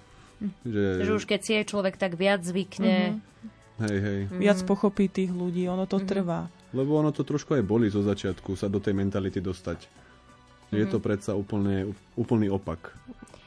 Že... 0.66 1.06
že 1.06 1.12
už 1.14 1.24
keď 1.30 1.40
si 1.42 1.52
je 1.58 1.64
človek 1.66 1.98
tak 1.98 2.18
viac 2.18 2.42
zvykne. 2.42 3.18
Mm-hmm. 3.18 3.82
Hej, 3.82 3.98
hej. 3.98 4.20
Mm-hmm. 4.26 4.42
Viac 4.42 4.60
pochopí 4.66 5.06
tých 5.10 5.30
ľudí, 5.34 5.66
ono 5.70 5.86
to 5.86 6.02
mm-hmm. 6.02 6.10
trvá. 6.10 6.50
Lebo 6.74 6.98
ono 6.98 7.14
to 7.14 7.26
trošku 7.26 7.58
aj 7.58 7.64
boli 7.66 7.90
zo 7.90 8.02
začiatku, 8.02 8.58
sa 8.58 8.70
do 8.70 8.82
tej 8.82 8.94
mentality 8.98 9.42
dostať. 9.42 9.86
Mm-hmm. 9.86 10.78
Je 10.78 10.86
to 10.90 10.98
predsa 10.98 11.34
úplne, 11.38 11.94
úplný 12.18 12.50
opak. 12.50 12.94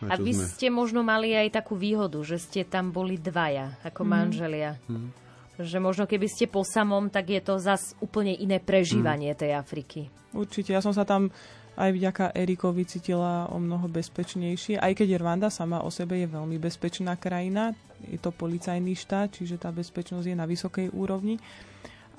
A 0.05 0.20
vy 0.20 0.37
sme. 0.37 0.45
ste 0.45 0.68
možno 0.68 1.01
mali 1.01 1.32
aj 1.32 1.57
takú 1.62 1.78
výhodu, 1.78 2.20
že 2.20 2.37
ste 2.37 2.66
tam 2.66 2.93
boli 2.93 3.16
dvaja, 3.18 3.78
ako 3.87 4.03
mm-hmm. 4.03 4.14
manželia. 4.14 4.72
Mm-hmm. 4.87 5.11
Že 5.55 5.78
možno 5.78 6.05
keby 6.11 6.26
ste 6.26 6.51
po 6.51 6.66
samom, 6.66 7.11
tak 7.11 7.30
je 7.30 7.39
to 7.39 7.62
zas 7.62 7.95
úplne 8.03 8.35
iné 8.35 8.59
prežívanie 8.59 9.30
mm. 9.30 9.39
tej 9.39 9.51
Afriky. 9.55 10.11
Určite, 10.35 10.74
ja 10.74 10.82
som 10.82 10.91
sa 10.91 11.07
tam 11.07 11.30
aj 11.75 11.91
vďaka 11.91 12.25
Erikovi 12.35 12.87
cítila 12.87 13.51
o 13.51 13.59
mnoho 13.59 13.91
bezpečnejšie. 13.91 14.79
Aj 14.79 14.95
keď 14.95 15.18
Rwanda 15.18 15.51
sama 15.51 15.83
o 15.83 15.91
sebe 15.91 16.22
je 16.22 16.31
veľmi 16.31 16.59
bezpečná 16.62 17.18
krajina, 17.18 17.75
je 18.07 18.18
to 18.20 18.31
policajný 18.31 18.95
štát, 18.95 19.35
čiže 19.35 19.59
tá 19.59 19.75
bezpečnosť 19.75 20.27
je 20.29 20.37
na 20.37 20.47
vysokej 20.47 20.93
úrovni, 20.95 21.41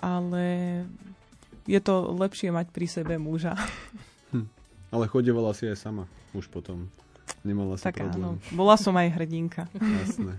ale 0.01 0.83
je 1.65 1.79
to 1.79 2.13
lepšie 2.19 2.51
mať 2.51 2.67
pri 2.69 2.87
sebe 2.89 3.15
muža. 3.15 3.55
Hm. 4.33 4.47
Ale 4.91 5.05
chodevala 5.07 5.55
si 5.55 5.69
aj 5.69 5.79
sama 5.79 6.03
už 6.35 6.51
potom. 6.51 6.91
Nemala 7.41 7.77
si 7.77 7.85
tak 7.85 8.01
problém. 8.01 8.37
áno, 8.37 8.53
bola 8.53 8.75
som 8.77 8.93
aj 8.97 9.15
hrdinka. 9.17 9.69
Jasné. 9.77 10.37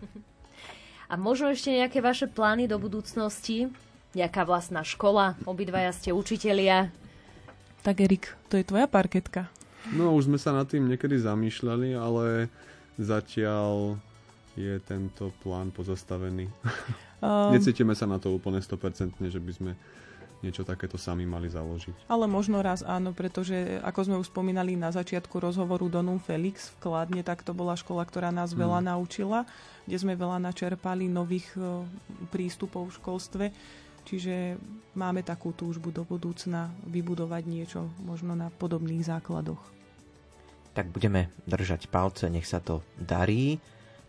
A 1.07 1.15
možno 1.15 1.55
ešte 1.55 1.71
nejaké 1.71 2.03
vaše 2.03 2.27
plány 2.27 2.67
do 2.67 2.83
budúcnosti? 2.83 3.71
Nejaká 4.19 4.43
vlastná 4.43 4.83
škola? 4.83 5.39
Obidvaja 5.47 5.95
ste 5.95 6.11
učitelia. 6.11 6.91
Tak 7.87 8.03
Erik, 8.03 8.35
to 8.51 8.59
je 8.59 8.67
tvoja 8.67 8.91
parketka. 8.91 9.47
No 9.95 10.11
už 10.19 10.27
sme 10.27 10.43
sa 10.43 10.51
nad 10.51 10.67
tým 10.67 10.91
niekedy 10.91 11.23
zamýšľali, 11.23 11.95
ale 11.95 12.51
zatiaľ 12.99 13.95
je 14.59 14.83
tento 14.83 15.31
plán 15.47 15.71
pozastavený. 15.71 16.51
Um, 17.17 17.55
Necítime 17.55 17.97
sa 17.97 18.05
na 18.05 18.21
to 18.21 18.35
úplne 18.35 18.61
100%, 18.61 19.17
že 19.31 19.41
by 19.41 19.53
sme 19.55 19.73
niečo 20.45 20.67
takéto 20.69 21.01
sami 21.01 21.25
mali 21.25 21.49
založiť. 21.49 22.11
Ale 22.13 22.29
možno 22.29 22.61
raz 22.61 22.85
áno, 22.85 23.15
pretože 23.17 23.81
ako 23.81 24.01
sme 24.05 24.17
už 24.21 24.29
spomínali 24.29 24.77
na 24.77 24.93
začiatku 24.93 25.33
rozhovoru 25.41 25.89
Donum 25.89 26.21
Felix 26.21 26.77
v 26.77 26.91
Kladne, 26.91 27.23
tak 27.25 27.41
to 27.41 27.57
bola 27.57 27.73
škola, 27.73 28.05
ktorá 28.05 28.29
nás 28.35 28.53
hmm. 28.53 28.61
veľa 28.67 28.81
naučila, 28.83 29.49
kde 29.89 29.97
sme 29.97 30.13
veľa 30.13 30.43
načerpali 30.43 31.09
nových 31.09 31.49
uh, 31.57 31.87
prístupov 32.35 32.91
v 32.91 32.97
školstve. 32.99 33.45
Čiže 34.07 34.55
máme 34.95 35.27
takú 35.27 35.51
túžbu 35.51 35.91
do 35.91 36.07
budúcna 36.07 36.71
vybudovať 36.87 37.43
niečo 37.43 37.91
možno 38.07 38.39
na 38.39 38.55
podobných 38.55 39.03
základoch. 39.03 39.59
Tak 40.79 40.95
budeme 40.95 41.35
držať 41.51 41.91
palce, 41.91 42.31
nech 42.31 42.47
sa 42.47 42.63
to 42.63 42.87
darí. 42.95 43.59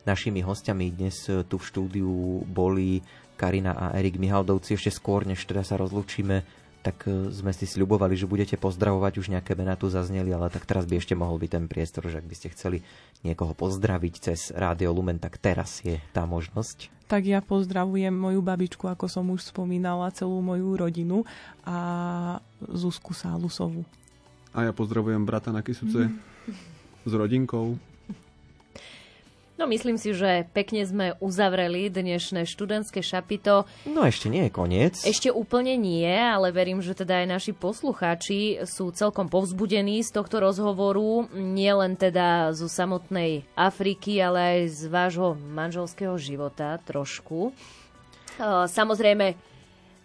Našimi 0.06 0.46
hostiami 0.46 0.94
dnes 0.94 1.26
tu 1.26 1.56
v 1.58 1.68
štúdiu 1.68 2.46
boli 2.46 3.02
Karina 3.36 3.74
a 3.74 3.98
Erik 3.98 4.22
Mihaldovci. 4.22 4.78
Ešte 4.78 4.94
skôr, 4.94 5.26
než 5.26 5.42
teda 5.50 5.66
sa 5.66 5.82
rozlúčime, 5.82 6.46
tak 6.88 7.04
e, 7.04 7.36
sme 7.36 7.52
si 7.52 7.68
sľubovali, 7.68 8.16
že 8.16 8.32
budete 8.32 8.56
pozdravovať, 8.56 9.20
už 9.20 9.28
nejaké 9.36 9.60
mená 9.60 9.76
tu 9.76 9.92
zazneli, 9.92 10.32
ale 10.32 10.48
tak 10.48 10.64
teraz 10.64 10.88
by 10.88 11.04
ešte 11.04 11.20
mohol 11.20 11.36
byť 11.36 11.52
ten 11.52 11.66
priestor, 11.68 12.08
že 12.08 12.24
ak 12.24 12.28
by 12.32 12.36
ste 12.40 12.48
chceli 12.56 12.80
niekoho 13.28 13.52
pozdraviť 13.52 14.14
cez 14.24 14.56
Rádio 14.56 14.96
Lumen, 14.96 15.20
tak 15.20 15.36
teraz 15.36 15.84
je 15.84 16.00
tá 16.16 16.24
možnosť. 16.24 16.88
Tak 17.12 17.28
ja 17.28 17.44
pozdravujem 17.44 18.16
moju 18.16 18.40
babičku, 18.40 18.88
ako 18.88 19.12
som 19.12 19.28
už 19.36 19.52
spomínala, 19.52 20.16
celú 20.16 20.40
moju 20.40 20.80
rodinu 20.80 21.28
a 21.68 22.40
Zuzku 22.64 23.12
Sálusovu. 23.12 23.84
A 24.56 24.64
ja 24.64 24.72
pozdravujem 24.72 25.28
brata 25.28 25.52
na 25.52 25.60
Kisuce 25.60 26.08
mm. 26.08 26.16
s 27.04 27.12
rodinkou. 27.12 27.76
No 29.58 29.66
myslím 29.66 29.98
si, 29.98 30.14
že 30.14 30.46
pekne 30.54 30.86
sme 30.86 31.08
uzavreli 31.18 31.90
dnešné 31.90 32.46
študentské 32.46 33.02
šapito. 33.02 33.66
No 33.90 34.06
ešte 34.06 34.30
nie 34.30 34.46
je 34.46 34.52
koniec. 34.54 35.02
Ešte 35.02 35.34
úplne 35.34 35.74
nie, 35.74 36.06
ale 36.06 36.54
verím, 36.54 36.78
že 36.78 36.94
teda 36.94 37.26
aj 37.26 37.28
naši 37.28 37.58
poslucháči 37.58 38.62
sú 38.70 38.94
celkom 38.94 39.26
povzbudení 39.26 40.06
z 40.06 40.14
tohto 40.14 40.46
rozhovoru. 40.46 41.26
Nie 41.34 41.74
len 41.74 41.98
teda 41.98 42.54
zo 42.54 42.70
samotnej 42.70 43.50
Afriky, 43.58 44.22
ale 44.22 44.38
aj 44.38 44.60
z 44.78 44.82
vášho 44.94 45.34
manželského 45.34 46.14
života 46.22 46.78
trošku. 46.86 47.50
Samozrejme, 48.70 49.34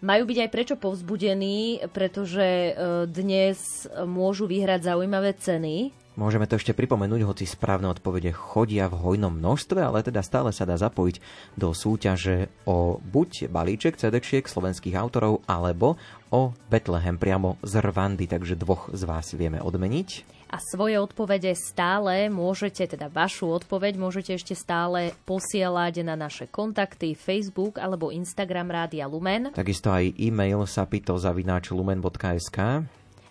majú 0.01 0.23
byť 0.33 0.37
aj 0.43 0.49
prečo 0.49 0.75
povzbudení, 0.81 1.85
pretože 1.93 2.73
dnes 3.05 3.85
môžu 4.01 4.49
vyhrať 4.49 4.89
zaujímavé 4.89 5.37
ceny 5.37 5.93
Môžeme 6.13 6.45
to 6.45 6.61
ešte 6.61 6.77
pripomenúť, 6.77 7.25
hoci 7.25 7.49
správne 7.49 7.89
odpovede 7.89 8.29
chodia 8.37 8.85
v 8.85 9.01
hojnom 9.01 9.33
množstve, 9.33 9.81
ale 9.81 10.05
teda 10.05 10.21
stále 10.21 10.53
sa 10.53 10.61
dá 10.61 10.77
zapojiť 10.77 11.17
do 11.57 11.73
súťaže 11.73 12.53
o 12.69 13.01
buď 13.01 13.49
balíček 13.49 13.97
cd 13.97 14.21
slovenských 14.21 14.93
autorov, 14.93 15.41
alebo 15.49 15.97
o 16.29 16.53
Betlehem 16.69 17.17
priamo 17.17 17.57
z 17.65 17.81
Rwandy, 17.81 18.29
takže 18.29 18.53
dvoch 18.53 18.93
z 18.93 19.09
vás 19.09 19.33
vieme 19.33 19.57
odmeniť. 19.57 20.33
A 20.53 20.61
svoje 20.61 21.01
odpovede 21.01 21.57
stále 21.57 22.29
môžete, 22.29 22.85
teda 22.85 23.09
vašu 23.09 23.49
odpoveď 23.49 23.97
môžete 23.97 24.37
ešte 24.37 24.53
stále 24.53 25.17
posielať 25.25 26.05
na 26.05 26.13
naše 26.13 26.45
kontakty 26.45 27.17
Facebook 27.17 27.81
alebo 27.81 28.13
Instagram 28.13 28.69
Rádia 28.69 29.09
Lumen. 29.09 29.49
Takisto 29.49 29.89
aj 29.89 30.13
e-mail 30.13 30.61
sapito.lumen.sk 30.69 32.59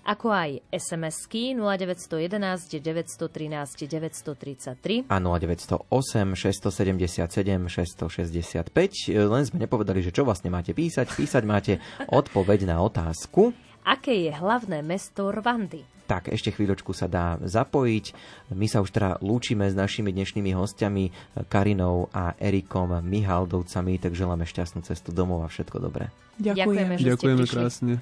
ako 0.03 0.35
aj 0.35 0.51
SMS-ky 0.75 1.55
0911 1.55 2.83
913 2.83 3.87
933 3.87 5.07
a 5.07 5.17
0908 5.19 5.87
677 6.35 7.23
665. 7.71 9.15
Len 9.15 9.43
sme 9.47 9.59
nepovedali, 9.63 10.03
že 10.03 10.11
čo 10.11 10.27
vlastne 10.27 10.51
máte 10.51 10.75
písať. 10.75 11.07
Písať 11.15 11.43
máte 11.47 11.79
odpoveď 12.11 12.67
na 12.67 12.83
otázku. 12.83 13.55
Aké 13.83 14.15
je 14.27 14.33
hlavné 14.35 14.83
mesto 14.83 15.35
Rwandy? 15.35 15.83
Tak, 16.07 16.29
ešte 16.29 16.53
chvíľočku 16.55 16.93
sa 16.95 17.07
dá 17.07 17.39
zapojiť. 17.41 18.05
My 18.53 18.67
sa 18.67 18.83
už 18.83 18.91
teda 18.95 19.19
lúčime 19.23 19.71
s 19.71 19.75
našimi 19.75 20.13
dnešnými 20.13 20.53
hostiami 20.55 21.05
Karinou 21.47 22.11
a 22.13 22.35
Erikom 22.37 23.01
Mihaldovcami, 23.01 23.97
tak 24.03 24.13
želáme 24.13 24.45
šťastnú 24.45 24.83
cestu 24.85 25.15
domov 25.15 25.47
a 25.47 25.49
všetko 25.49 25.79
dobré. 25.79 26.11
Ďakujeme, 26.43 26.95
že 26.99 27.07
Ďakujeme 27.17 27.45
krásne. 27.49 27.95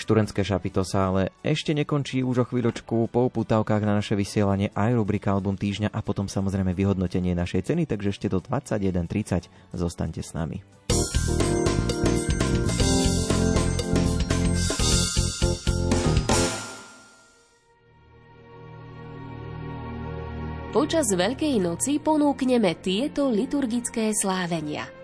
Študentské 0.00 0.40
šapito 0.40 0.80
sa 0.80 1.12
ale 1.12 1.28
ešte 1.44 1.76
nekončí 1.76 2.24
už 2.24 2.36
o 2.42 2.48
chvíľočku 2.48 3.12
po 3.12 3.28
uputávkach 3.28 3.84
na 3.84 4.00
naše 4.00 4.16
vysielanie 4.16 4.72
aj 4.72 4.96
rubrika 4.96 5.36
Album 5.36 5.60
týždňa 5.60 5.92
a 5.92 6.00
potom 6.00 6.24
samozrejme 6.24 6.72
vyhodnotenie 6.72 7.36
našej 7.36 7.68
ceny, 7.68 7.84
takže 7.84 8.16
ešte 8.16 8.32
do 8.32 8.40
21.30 8.40 9.52
zostaňte 9.76 10.24
s 10.24 10.32
nami. 10.32 10.64
Počas 20.72 21.12
Veľkej 21.12 21.60
noci 21.60 22.00
ponúkneme 22.00 22.72
tieto 22.80 23.28
liturgické 23.28 24.16
slávenia. 24.16 24.99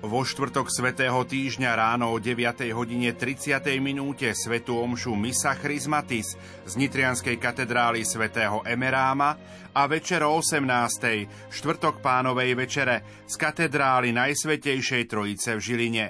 Vo 0.00 0.24
štvrtok 0.24 0.72
svätého 0.72 1.20
týždňa 1.28 1.76
ráno 1.76 2.08
o 2.08 2.16
9. 2.16 2.72
hodine 2.72 3.12
30. 3.12 3.60
minúte 3.84 4.32
svetu 4.32 4.80
omšu 4.80 5.12
Misa 5.12 5.52
Chrismatis 5.52 6.40
z 6.64 6.72
Nitrianskej 6.80 7.36
katedrály 7.36 8.08
svätého 8.08 8.64
Emeráma 8.64 9.36
a 9.76 9.84
večer 9.84 10.24
o 10.24 10.40
18. 10.40 11.52
štvrtok 11.52 12.00
pánovej 12.00 12.56
večere 12.56 13.28
z 13.28 13.34
katedrály 13.36 14.16
Najsvetejšej 14.16 15.04
Trojice 15.04 15.60
v 15.60 15.64
Žiline. 15.68 16.06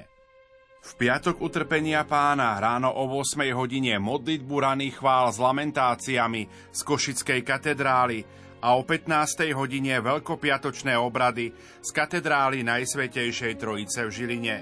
V 0.87 0.91
piatok 0.95 1.43
utrpenia 1.43 2.07
pána 2.07 2.63
ráno 2.63 2.95
o 2.95 3.11
8 3.11 3.43
hodine 3.59 3.99
modlitbu 3.99 4.55
raných 4.55 5.03
chvál 5.03 5.35
s 5.35 5.43
lamentáciami 5.43 6.71
z 6.71 6.81
Košickej 6.87 7.43
katedrály 7.43 8.23
a 8.61 8.77
o 8.77 8.85
15. 8.85 9.57
hodine 9.57 9.97
veľkopiatočné 10.05 10.93
obrady 11.01 11.53
z 11.81 11.89
katedrály 11.97 12.61
Najsvetejšej 12.61 13.57
Trojice 13.57 14.05
v 14.05 14.11
Žiline. 14.13 14.57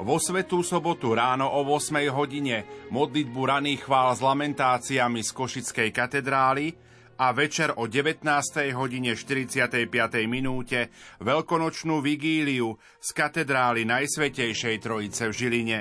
Vo 0.00 0.16
Svetú 0.18 0.64
sobotu 0.64 1.12
ráno 1.14 1.46
o 1.46 1.62
8 1.62 2.08
hodine 2.10 2.88
modlitbu 2.90 3.40
raných 3.46 3.86
chvál 3.86 4.16
s 4.16 4.24
lamentáciami 4.24 5.20
z 5.22 5.30
Košickej 5.30 5.88
katedrály 5.92 6.72
a 7.20 7.36
večer 7.36 7.76
o 7.76 7.84
19. 7.84 8.24
hodine 8.72 9.12
45. 9.12 9.86
minúte 10.24 10.88
veľkonočnú 11.20 12.00
vigíliu 12.00 12.80
z 12.96 13.08
katedrály 13.12 13.84
Najsvetejšej 13.84 14.76
Trojice 14.80 15.28
v 15.28 15.36
Žiline. 15.36 15.80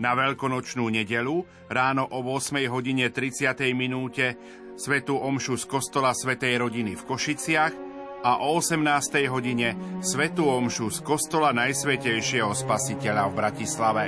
Na 0.00 0.16
veľkonočnú 0.16 0.88
nedelu 0.88 1.44
ráno 1.68 2.08
o 2.08 2.24
8 2.24 2.64
hodine 2.72 3.12
30. 3.12 3.52
minúte 3.76 4.40
svetú 4.76 5.18
omšu 5.18 5.56
z 5.56 5.64
kostola 5.66 6.12
Svetej 6.12 6.60
rodiny 6.60 6.92
v 6.94 7.02
Košiciach 7.02 7.74
a 8.22 8.44
o 8.44 8.60
18. 8.60 8.84
hodine 9.26 10.00
svetú 10.04 10.46
omšu 10.46 10.92
z 10.94 10.98
kostola 11.02 11.50
Najsvetejšieho 11.50 12.54
spasiteľa 12.54 13.30
v 13.30 13.32
Bratislave. 13.34 14.04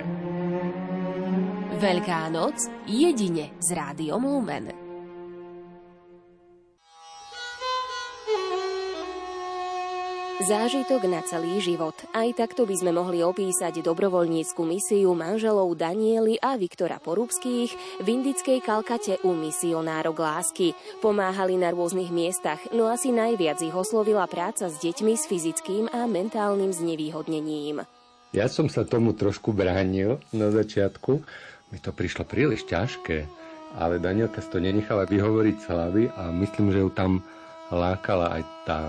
Veľká 1.75 2.31
noc 2.31 2.57
jedine 2.87 3.59
z 3.59 3.69
Rádiom 3.75 4.23
Lumen. 4.23 4.84
Zážitok 10.35 11.07
na 11.07 11.23
celý 11.23 11.63
život. 11.63 11.95
Aj 12.11 12.27
takto 12.35 12.67
by 12.67 12.75
sme 12.75 12.91
mohli 12.91 13.23
opísať 13.23 13.87
dobrovoľnícku 13.87 14.67
misiu 14.67 15.15
manželov 15.15 15.71
Daniely 15.79 16.43
a 16.43 16.59
Viktora 16.59 16.99
Porubských 16.99 18.03
v 18.03 18.07
indickej 18.11 18.59
Kalkate 18.59 19.23
u 19.23 19.31
misionárok 19.31 20.19
lásky. 20.19 20.75
Pomáhali 20.99 21.55
na 21.55 21.71
rôznych 21.71 22.11
miestach, 22.11 22.59
no 22.75 22.91
asi 22.91 23.15
najviac 23.15 23.63
ich 23.63 23.71
oslovila 23.71 24.27
práca 24.27 24.67
s 24.67 24.75
deťmi 24.83 25.15
s 25.15 25.31
fyzickým 25.31 25.87
a 25.95 26.03
mentálnym 26.11 26.75
znevýhodnením. 26.75 27.87
Ja 28.35 28.51
som 28.51 28.67
sa 28.67 28.83
tomu 28.83 29.15
trošku 29.15 29.55
bránil 29.55 30.19
na 30.35 30.51
začiatku. 30.51 31.23
Mi 31.71 31.79
to 31.79 31.95
prišlo 31.95 32.27
príliš 32.27 32.67
ťažké, 32.67 33.31
ale 33.79 34.03
Danielka 34.03 34.43
si 34.43 34.51
to 34.51 34.59
nenechala 34.59 35.07
vyhovoriť 35.07 35.57
slavy 35.63 36.11
a 36.11 36.35
myslím, 36.35 36.75
že 36.75 36.83
ju 36.83 36.91
tam 36.91 37.23
lákala 37.75 38.41
aj 38.41 38.43
tá 38.65 38.81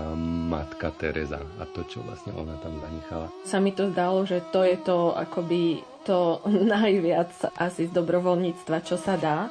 matka 0.48 0.94
Teresa 0.94 1.42
a 1.58 1.64
to, 1.68 1.84
čo 1.84 2.00
vlastne 2.06 2.32
ona 2.32 2.56
tam 2.62 2.78
zanechala. 2.80 3.28
Sa 3.44 3.58
mi 3.58 3.74
to 3.74 3.90
zdalo, 3.92 4.24
že 4.24 4.40
to 4.54 4.62
je 4.62 4.78
to 4.80 5.12
akoby 5.12 5.82
to 6.06 6.40
najviac 6.74 7.34
asi 7.58 7.90
z 7.90 7.92
dobrovoľníctva, 7.92 8.76
čo 8.86 8.96
sa 8.96 9.18
dá. 9.18 9.50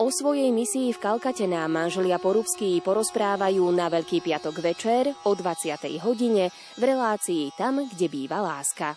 O 0.00 0.08
svojej 0.08 0.48
misii 0.48 0.96
v 0.96 0.98
Kalkate 0.98 1.44
nám 1.44 1.76
manželia 1.76 2.16
Porubský 2.16 2.80
porozprávajú 2.80 3.68
na 3.68 3.92
Veľký 3.92 4.24
piatok 4.24 4.64
večer 4.64 5.12
o 5.28 5.36
20. 5.36 5.76
hodine 6.00 6.48
v 6.80 6.82
relácii 6.88 7.52
Tam, 7.52 7.84
kde 7.84 8.08
býva 8.08 8.40
láska. 8.40 8.96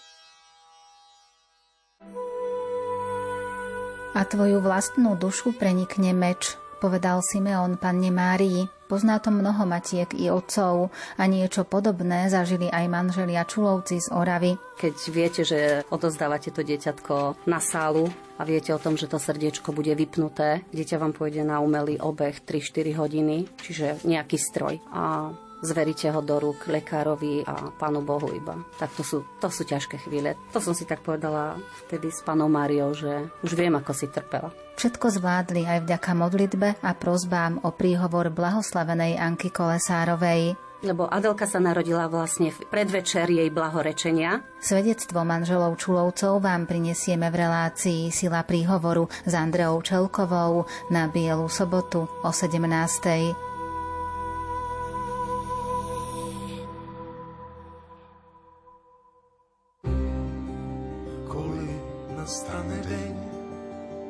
A 4.16 4.22
tvoju 4.24 4.64
vlastnú 4.64 5.20
dušu 5.20 5.52
prenikne 5.60 6.16
meč, 6.16 6.56
povedal 6.84 7.24
Simeon 7.24 7.80
panne 7.80 8.12
Márii. 8.12 8.68
Pozná 8.92 9.16
to 9.24 9.32
mnoho 9.32 9.64
matiek 9.64 10.12
i 10.20 10.28
otcov 10.28 10.92
a 11.16 11.24
niečo 11.24 11.64
podobné 11.64 12.28
zažili 12.28 12.68
aj 12.68 12.92
manželia 12.92 13.48
Čulovci 13.48 14.04
z 14.04 14.12
Oravy. 14.12 14.60
Keď 14.76 14.96
viete, 15.16 15.42
že 15.48 15.88
odozdávate 15.88 16.52
to 16.52 16.60
dieťatko 16.60 17.48
na 17.48 17.64
sálu 17.64 18.12
a 18.36 18.44
viete 18.44 18.76
o 18.76 18.82
tom, 18.84 19.00
že 19.00 19.08
to 19.08 19.16
srdiečko 19.16 19.72
bude 19.72 19.96
vypnuté, 19.96 20.68
dieťa 20.76 21.00
vám 21.00 21.16
pôjde 21.16 21.48
na 21.48 21.64
umelý 21.64 21.96
obeh 22.04 22.36
3-4 22.44 23.00
hodiny, 23.00 23.48
čiže 23.64 24.04
nejaký 24.04 24.36
stroj. 24.36 24.84
A 24.92 25.32
zveríte 25.64 26.12
ho 26.12 26.20
do 26.20 26.38
rúk 26.38 26.68
lekárovi 26.68 27.48
a 27.48 27.72
pánu 27.72 28.04
Bohu 28.04 28.30
iba. 28.36 28.60
Tak 28.76 28.92
to 29.00 29.04
sú, 29.08 29.18
to 29.40 29.48
sú 29.48 29.64
ťažké 29.64 30.04
chvíle. 30.04 30.36
To 30.52 30.60
som 30.60 30.76
si 30.76 30.84
tak 30.84 31.02
povedala 31.02 31.58
vtedy 31.88 32.12
s 32.12 32.20
pánom 32.22 32.52
Máriou, 32.52 32.92
že 32.92 33.32
už 33.42 33.56
viem, 33.56 33.74
ako 33.74 33.92
si 33.96 34.12
trpela. 34.12 34.52
Všetko 34.76 35.08
zvládli 35.10 35.64
aj 35.64 35.88
vďaka 35.88 36.12
modlitbe 36.14 36.68
a 36.84 36.92
prozbám 36.94 37.64
o 37.64 37.72
príhovor 37.72 38.30
blahoslavenej 38.30 39.18
Anky 39.18 39.50
Kolesárovej 39.50 40.60
lebo 40.84 41.08
Adelka 41.08 41.48
sa 41.48 41.64
narodila 41.64 42.12
vlastne 42.12 42.52
v 42.52 42.60
predvečer 42.68 43.32
jej 43.32 43.48
blahorečenia. 43.48 44.44
Svedectvo 44.60 45.24
manželov 45.24 45.80
Čulovcov 45.80 46.44
vám 46.44 46.68
prinesieme 46.68 47.32
v 47.32 47.40
relácii 47.48 48.12
Sila 48.12 48.44
príhovoru 48.44 49.08
s 49.24 49.32
Andreou 49.32 49.80
Čelkovou 49.80 50.68
na 50.92 51.08
Bielu 51.08 51.48
sobotu 51.48 52.06
o 52.22 52.30
17. 52.30 53.53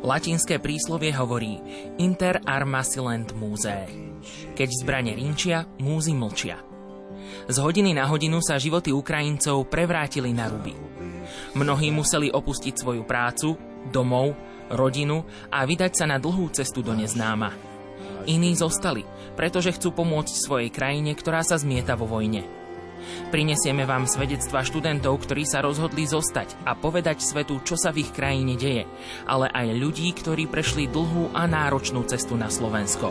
Latinské 0.04 0.60
príslovie 0.60 1.16
hovorí 1.16 1.64
Inter 1.96 2.44
arma 2.44 2.84
silent 2.84 3.32
múze. 3.40 3.88
Keď 4.52 4.70
zbrane 4.84 5.16
rinčia, 5.16 5.64
múzy 5.80 6.12
mlčia. 6.12 6.60
Z 7.48 7.56
hodiny 7.64 7.96
na 7.96 8.04
hodinu 8.12 8.44
sa 8.44 8.60
životy 8.60 8.92
Ukrajincov 8.92 9.72
prevrátili 9.72 10.36
na 10.36 10.52
ruby. 10.52 10.76
Mnohí 11.56 11.88
museli 11.96 12.28
opustiť 12.28 12.84
svoju 12.84 13.08
prácu, 13.08 13.56
domov, 13.96 14.36
rodinu 14.68 15.24
a 15.48 15.64
vydať 15.64 15.92
sa 15.96 16.06
na 16.12 16.20
dlhú 16.20 16.52
cestu 16.52 16.84
do 16.84 16.92
neznáma. 16.92 17.56
Iní 18.28 18.60
zostali, 18.60 19.08
pretože 19.40 19.72
chcú 19.72 19.96
pomôcť 19.96 20.36
svojej 20.36 20.68
krajine, 20.68 21.16
ktorá 21.16 21.48
sa 21.48 21.56
zmieta 21.56 21.96
vo 21.96 22.12
vojne. 22.12 22.63
Prinesieme 23.32 23.88
vám 23.88 24.06
svedectva 24.06 24.62
študentov, 24.62 25.24
ktorí 25.24 25.44
sa 25.48 25.66
rozhodli 25.66 26.06
zostať 26.06 26.68
a 26.68 26.78
povedať 26.78 27.24
svetu, 27.24 27.64
čo 27.66 27.80
sa 27.80 27.90
v 27.90 28.06
ich 28.06 28.12
krajine 28.14 28.54
deje, 28.60 28.84
ale 29.26 29.50
aj 29.50 29.68
ľudí, 29.74 30.12
ktorí 30.14 30.46
prešli 30.52 30.92
dlhú 30.92 31.34
a 31.34 31.48
náročnú 31.50 32.06
cestu 32.06 32.38
na 32.38 32.52
Slovensko. 32.52 33.10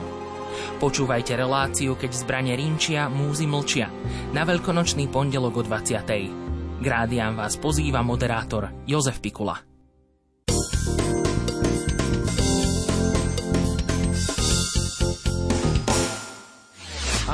Počúvajte 0.79 1.33
reláciu, 1.35 1.97
keď 1.97 2.11
zbranie 2.13 2.55
rinčia, 2.55 3.09
múzy 3.09 3.49
mlčia, 3.49 3.89
na 4.37 4.45
veľkonočný 4.45 5.09
pondelok 5.09 5.55
o 5.59 5.63
20. 5.65 6.83
Grádiám 6.83 7.39
vás 7.39 7.57
pozýva 7.57 8.03
moderátor 8.03 8.69
Jozef 8.85 9.23
Pikula. 9.23 9.72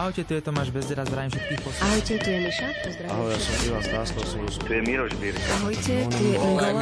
Ahojte, 0.08 0.24
tu 0.24 0.40
je 0.40 0.40
Tomáš 0.40 0.72
Bezdera, 0.72 1.04
zdravím 1.04 1.36
všetkých 1.36 1.60
posledných. 1.68 1.84
Ahojte, 1.84 2.14
tu 2.16 2.28
je 2.32 2.40
Miša, 2.48 2.68
pozdravím. 2.80 3.12
Ahoj, 3.12 3.28
ja 3.28 3.38
som 3.44 3.54
Ivan 3.60 3.84
Stásko, 3.84 4.18
som 4.24 4.40
Tu 4.64 4.70
je 4.72 4.80
Miroš 4.80 5.12
Birka. 5.20 5.50
Ahojte, 5.60 5.94
tu 6.08 6.22
je 6.24 6.36
Ingola. 6.40 6.80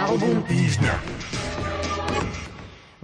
Album 0.00 0.36
týždňa. 0.48 0.94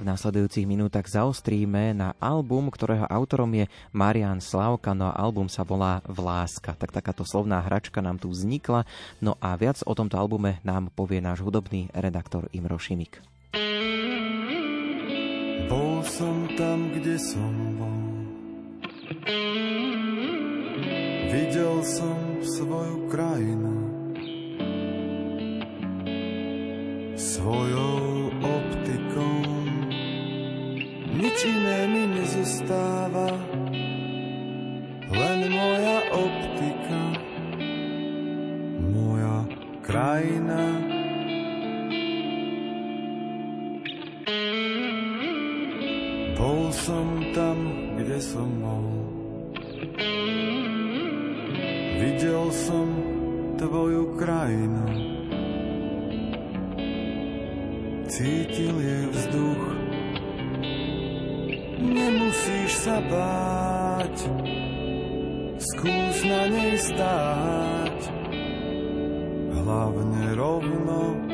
V 0.01 0.05
následujúcich 0.09 0.65
minútach 0.65 1.05
zaostríme 1.05 1.93
na 1.93 2.17
album, 2.25 2.73
ktorého 2.73 3.05
autorom 3.05 3.53
je 3.53 3.69
Marian 3.93 4.41
Slavka, 4.41 4.97
no 4.97 5.13
a 5.13 5.17
album 5.29 5.53
sa 5.53 5.61
volá 5.61 6.01
Vláska. 6.09 6.73
Tak 6.73 6.97
takáto 6.97 7.29
slovná 7.29 7.61
hračka 7.61 8.01
nám 8.01 8.17
tu 8.17 8.33
vznikla, 8.33 8.89
no 9.21 9.37
a 9.45 9.61
viac 9.61 9.85
o 9.85 9.93
tomto 9.93 10.17
albume 10.17 10.57
nám 10.65 10.89
povie 10.97 11.21
náš 11.21 11.45
hudobný 11.45 11.93
redaktor 11.93 12.49
Imro 12.57 12.81
Šimik. 12.81 13.21
Bol 15.69 16.01
som 16.01 16.49
tam, 16.57 16.97
kde 16.97 17.21
som 17.21 17.53
bol. 17.77 18.10
Videl 21.31 21.83
som 21.83 22.45
svoju 22.45 23.09
krajinu 23.11 23.81
svojou 27.41 28.33
optikou. 28.41 29.45
Nič 31.21 31.39
iné 31.45 31.81
mi 31.89 32.05
nezostáva, 32.17 33.29
len 35.13 35.39
moja 35.53 35.99
optika, 36.17 37.03
moja 38.93 39.37
krajina. 39.85 40.65
Bol 46.41 46.73
som 46.73 47.21
tam, 47.37 47.59
kde 48.01 48.17
som 48.21 48.49
bol. 48.65 49.10
Videl 52.01 52.49
som 52.49 52.89
tvoju 53.61 54.17
krajinu. 54.17 55.11
cítil 58.21 58.77
je 58.77 58.99
vzduch. 59.17 59.65
Nemusíš 61.81 62.73
sa 62.85 63.01
báť, 63.01 64.17
skús 65.57 66.17
na 66.29 66.43
nej 66.53 66.77
stáť, 66.77 67.99
hlavne 69.57 70.25
rovno. 70.37 71.30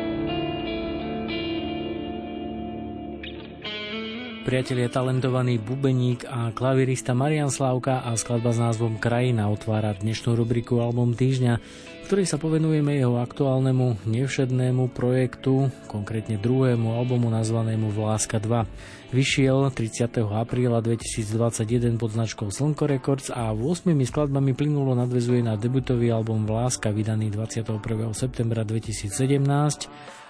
Priatelia 4.46 4.86
talentovaný 4.86 5.58
bubeník 5.58 6.22
a 6.22 6.54
klavirista 6.54 7.18
Marian 7.18 7.50
Slavka 7.50 8.06
a 8.06 8.14
skladba 8.14 8.54
s 8.54 8.62
názvom 8.62 8.94
Krajina 8.94 9.50
otvára 9.50 9.90
dnešnú 9.98 10.38
rubriku 10.38 10.78
Album 10.78 11.18
týždňa 11.18 11.58
ktorý 12.06 12.22
sa 12.22 12.38
povenujeme 12.38 12.94
jeho 12.94 13.18
aktuálnemu 13.18 14.06
nevšednému 14.06 14.94
projektu, 14.94 15.74
konkrétne 15.90 16.38
druhému 16.38 16.94
albumu 16.94 17.26
nazvanému 17.34 17.90
Vláska 17.90 18.38
2. 18.38 18.62
Vyšiel 19.10 19.74
30. 19.74 20.22
apríla 20.30 20.78
2021 20.86 21.98
pod 21.98 22.14
značkou 22.14 22.46
Slnko 22.54 22.86
Records 22.86 23.34
a 23.34 23.50
8 23.50 23.90
skladbami 24.06 24.54
plynulo 24.54 24.94
nadvezuje 24.94 25.42
na 25.42 25.58
debutový 25.58 26.14
album 26.14 26.46
Vláska 26.46 26.94
vydaný 26.94 27.34
21. 27.34 27.82
septembra 28.14 28.62
2017 28.62 29.10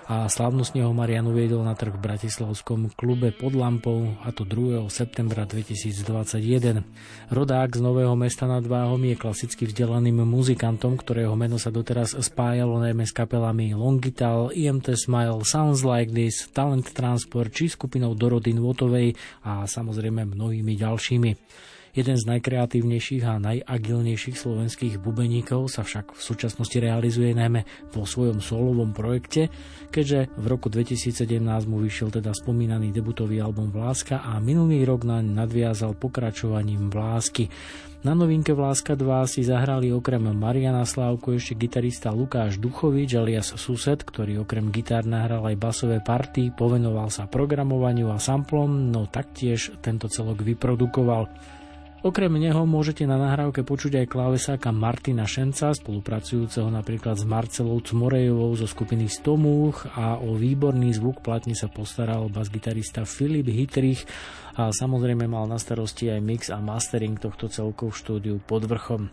a 0.07 0.31
slávnostne 0.31 0.87
ho 0.87 0.95
Marian 0.95 1.27
uviedol 1.27 1.67
na 1.67 1.75
trh 1.75 1.91
v 1.91 1.99
Bratislavskom 1.99 2.95
klube 2.95 3.35
pod 3.35 3.59
lampou 3.59 4.15
a 4.23 4.31
to 4.31 4.47
2. 4.47 4.87
septembra 4.87 5.43
2021. 5.43 6.87
Rodák 7.35 7.75
z 7.75 7.81
Nového 7.83 8.15
mesta 8.15 8.47
nad 8.47 8.63
Váhom 8.63 9.03
je 9.03 9.19
klasicky 9.19 9.67
vzdelaným 9.67 10.23
muzikantom, 10.23 10.95
ktorého 10.95 11.35
meno 11.35 11.59
sa 11.59 11.75
doteraz 11.75 12.15
spájalo 12.15 12.79
najmä 12.79 13.03
s 13.03 13.11
kapelami 13.11 13.75
Longital, 13.75 14.55
IMT 14.55 14.95
Smile, 14.95 15.43
Sounds 15.43 15.83
Like 15.83 16.15
This, 16.15 16.55
Talent 16.55 16.87
Transport 16.95 17.51
či 17.51 17.67
skupinou 17.67 18.15
Dorody 18.15 18.55
Nvotovej 18.55 19.19
a 19.43 19.67
samozrejme 19.67 20.23
mnohými 20.23 20.79
ďalšími. 20.79 21.31
Jeden 21.97 22.13
z 22.21 22.29
najkreatívnejších 22.29 23.25
a 23.25 23.41
najagilnejších 23.41 24.37
slovenských 24.37 25.01
bubeníkov 25.01 25.73
sa 25.73 25.81
však 25.81 26.13
v 26.13 26.21
súčasnosti 26.21 26.77
realizuje 26.77 27.33
najmä 27.33 27.65
vo 27.89 28.05
svojom 28.05 28.45
solovom 28.45 28.93
projekte, 28.93 29.49
keďže 29.89 30.29
v 30.37 30.45
roku 30.45 30.69
2017 30.69 31.41
mu 31.65 31.81
vyšiel 31.81 32.13
teda 32.13 32.37
spomínaný 32.37 32.93
debutový 32.93 33.41
album 33.41 33.73
Vláska 33.73 34.21
a 34.21 34.37
minulý 34.45 34.85
rok 34.85 35.09
naň 35.09 35.25
nadviazal 35.41 35.97
pokračovaním 35.97 36.93
Vlásky. 36.93 37.49
Na 38.05 38.13
novinke 38.13 38.53
Vláska 38.53 38.93
2 38.93 39.25
si 39.33 39.41
zahrali 39.41 39.89
okrem 39.89 40.21
Mariana 40.37 40.85
Slávku 40.85 41.33
ešte 41.33 41.57
gitarista 41.57 42.13
Lukáš 42.13 42.61
Duchovič 42.61 43.17
alias 43.17 43.57
Sused, 43.57 44.05
ktorý 44.05 44.45
okrem 44.45 44.69
gitár 44.69 45.09
nahral 45.09 45.49
aj 45.49 45.57
basové 45.57 46.05
party, 46.05 46.53
povenoval 46.53 47.09
sa 47.09 47.25
programovaniu 47.25 48.13
a 48.13 48.21
samplom, 48.21 48.93
no 48.93 49.09
taktiež 49.09 49.73
tento 49.81 50.13
celok 50.13 50.45
vyprodukoval. 50.45 51.56
Okrem 52.07 52.39
neho 52.39 52.63
môžete 52.71 53.03
na 53.03 53.19
nahrávke 53.19 53.67
počuť 53.67 53.99
aj 53.99 54.07
klávesáka 54.07 54.71
Martina 54.71 55.27
Šenca, 55.27 55.75
spolupracujúceho 55.75 56.71
napríklad 56.71 57.19
s 57.19 57.27
Marcelou 57.27 57.83
Cmorejovou 57.83 58.55
zo 58.55 58.71
skupiny 58.71 59.11
Stomúch 59.11 59.91
a 59.91 60.15
o 60.15 60.39
výborný 60.39 60.95
zvuk 60.95 61.19
platne 61.19 61.59
sa 61.59 61.67
postaral 61.67 62.31
bas-gitarista 62.31 63.03
Filip 63.03 63.51
Hitrich 63.51 64.07
a 64.55 64.71
samozrejme 64.71 65.27
mal 65.27 65.51
na 65.51 65.59
starosti 65.59 66.07
aj 66.07 66.21
mix 66.23 66.47
a 66.47 66.63
mastering 66.63 67.19
tohto 67.19 67.51
celkov 67.51 67.99
štúdiu 67.99 68.39
pod 68.39 68.71
vrchom. 68.71 69.11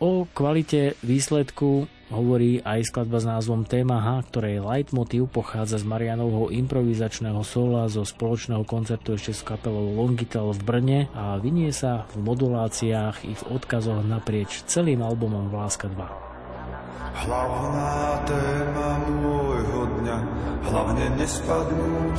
O 0.00 0.24
kvalite 0.24 0.96
výsledku 1.04 1.84
hovorí 2.08 2.64
aj 2.64 2.88
skladba 2.88 3.20
s 3.20 3.28
názvom 3.28 3.68
Téma 3.68 4.00
H, 4.00 4.32
ktorej 4.32 4.64
leitmotiv 4.64 5.28
pochádza 5.28 5.76
z 5.76 5.84
Marianovho 5.84 6.48
improvizačného 6.48 7.44
sola 7.44 7.84
zo 7.84 8.08
spoločného 8.08 8.64
koncertu 8.64 9.12
ešte 9.12 9.36
s 9.36 9.44
kapelou 9.44 9.92
Longitel 9.92 10.56
v 10.56 10.60
Brne 10.64 11.00
a 11.12 11.36
vynie 11.36 11.68
sa 11.68 12.08
v 12.16 12.24
moduláciách 12.24 13.28
i 13.28 13.36
v 13.36 13.42
odkazoch 13.52 14.00
naprieč 14.00 14.64
celým 14.64 15.04
albumom 15.04 15.52
Vláska 15.52 15.92
2. 15.92 17.20
Hlavná 17.20 18.24
téma 18.24 19.04
môjho 19.04 19.84
dňa, 20.00 20.18
hlavne 20.64 21.06
nespadnúť, 21.20 22.18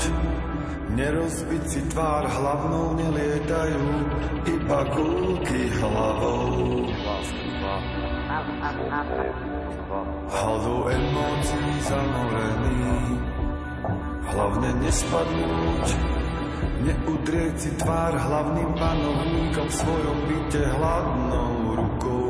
nerozbiť 0.91 1.63
si 1.67 1.81
tvár, 1.91 2.27
hlavnou 2.27 2.99
nelietajú, 2.99 3.83
iba 4.47 4.81
kulky 4.91 5.61
hlavou. 5.79 6.87
Hladou 10.31 10.81
emócií 10.87 11.73
zanorený, 11.83 12.79
hlavne 14.31 14.69
nespadnúť, 14.83 15.85
neudrieť 16.81 17.55
si 17.59 17.71
tvár 17.79 18.13
hlavným 18.15 18.71
panovníkom 18.75 19.67
v 19.67 19.75
svojom 19.75 20.17
byte 20.27 20.63
hladnou 20.79 21.53
rukou, 21.75 22.25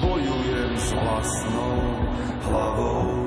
bojujem 0.00 0.72
s 0.76 0.88
vlastnou 0.96 1.76
hlavou. 2.48 3.21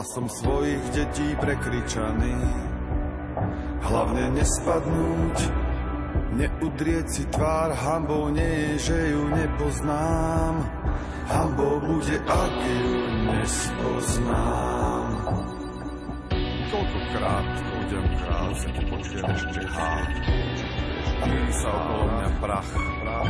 Hlasom 0.00 0.32
svojich 0.32 0.80
detí 0.96 1.28
prekričaný. 1.44 2.32
Hlavne 3.84 4.32
nespadnúť, 4.32 5.38
neudrieť 6.40 7.04
si 7.04 7.28
tvár, 7.28 7.76
hambou 7.76 8.32
nie 8.32 8.48
je, 8.48 8.72
že 8.88 8.96
ju 9.12 9.28
nepoznám. 9.28 10.64
Hambou 11.28 11.84
bude, 11.84 12.16
ak 12.16 12.56
ju 12.64 12.96
nespoznám. 13.28 15.08
Koľkokrát 16.72 17.48
budem 17.60 18.06
ti 18.72 18.82
počujem 18.88 19.26
ešte 19.36 19.62
hám. 19.68 20.06
Mýli 21.28 21.52
sa 21.52 21.68
okolo 21.76 22.04
mňa 22.08 22.30
prach 22.40 22.72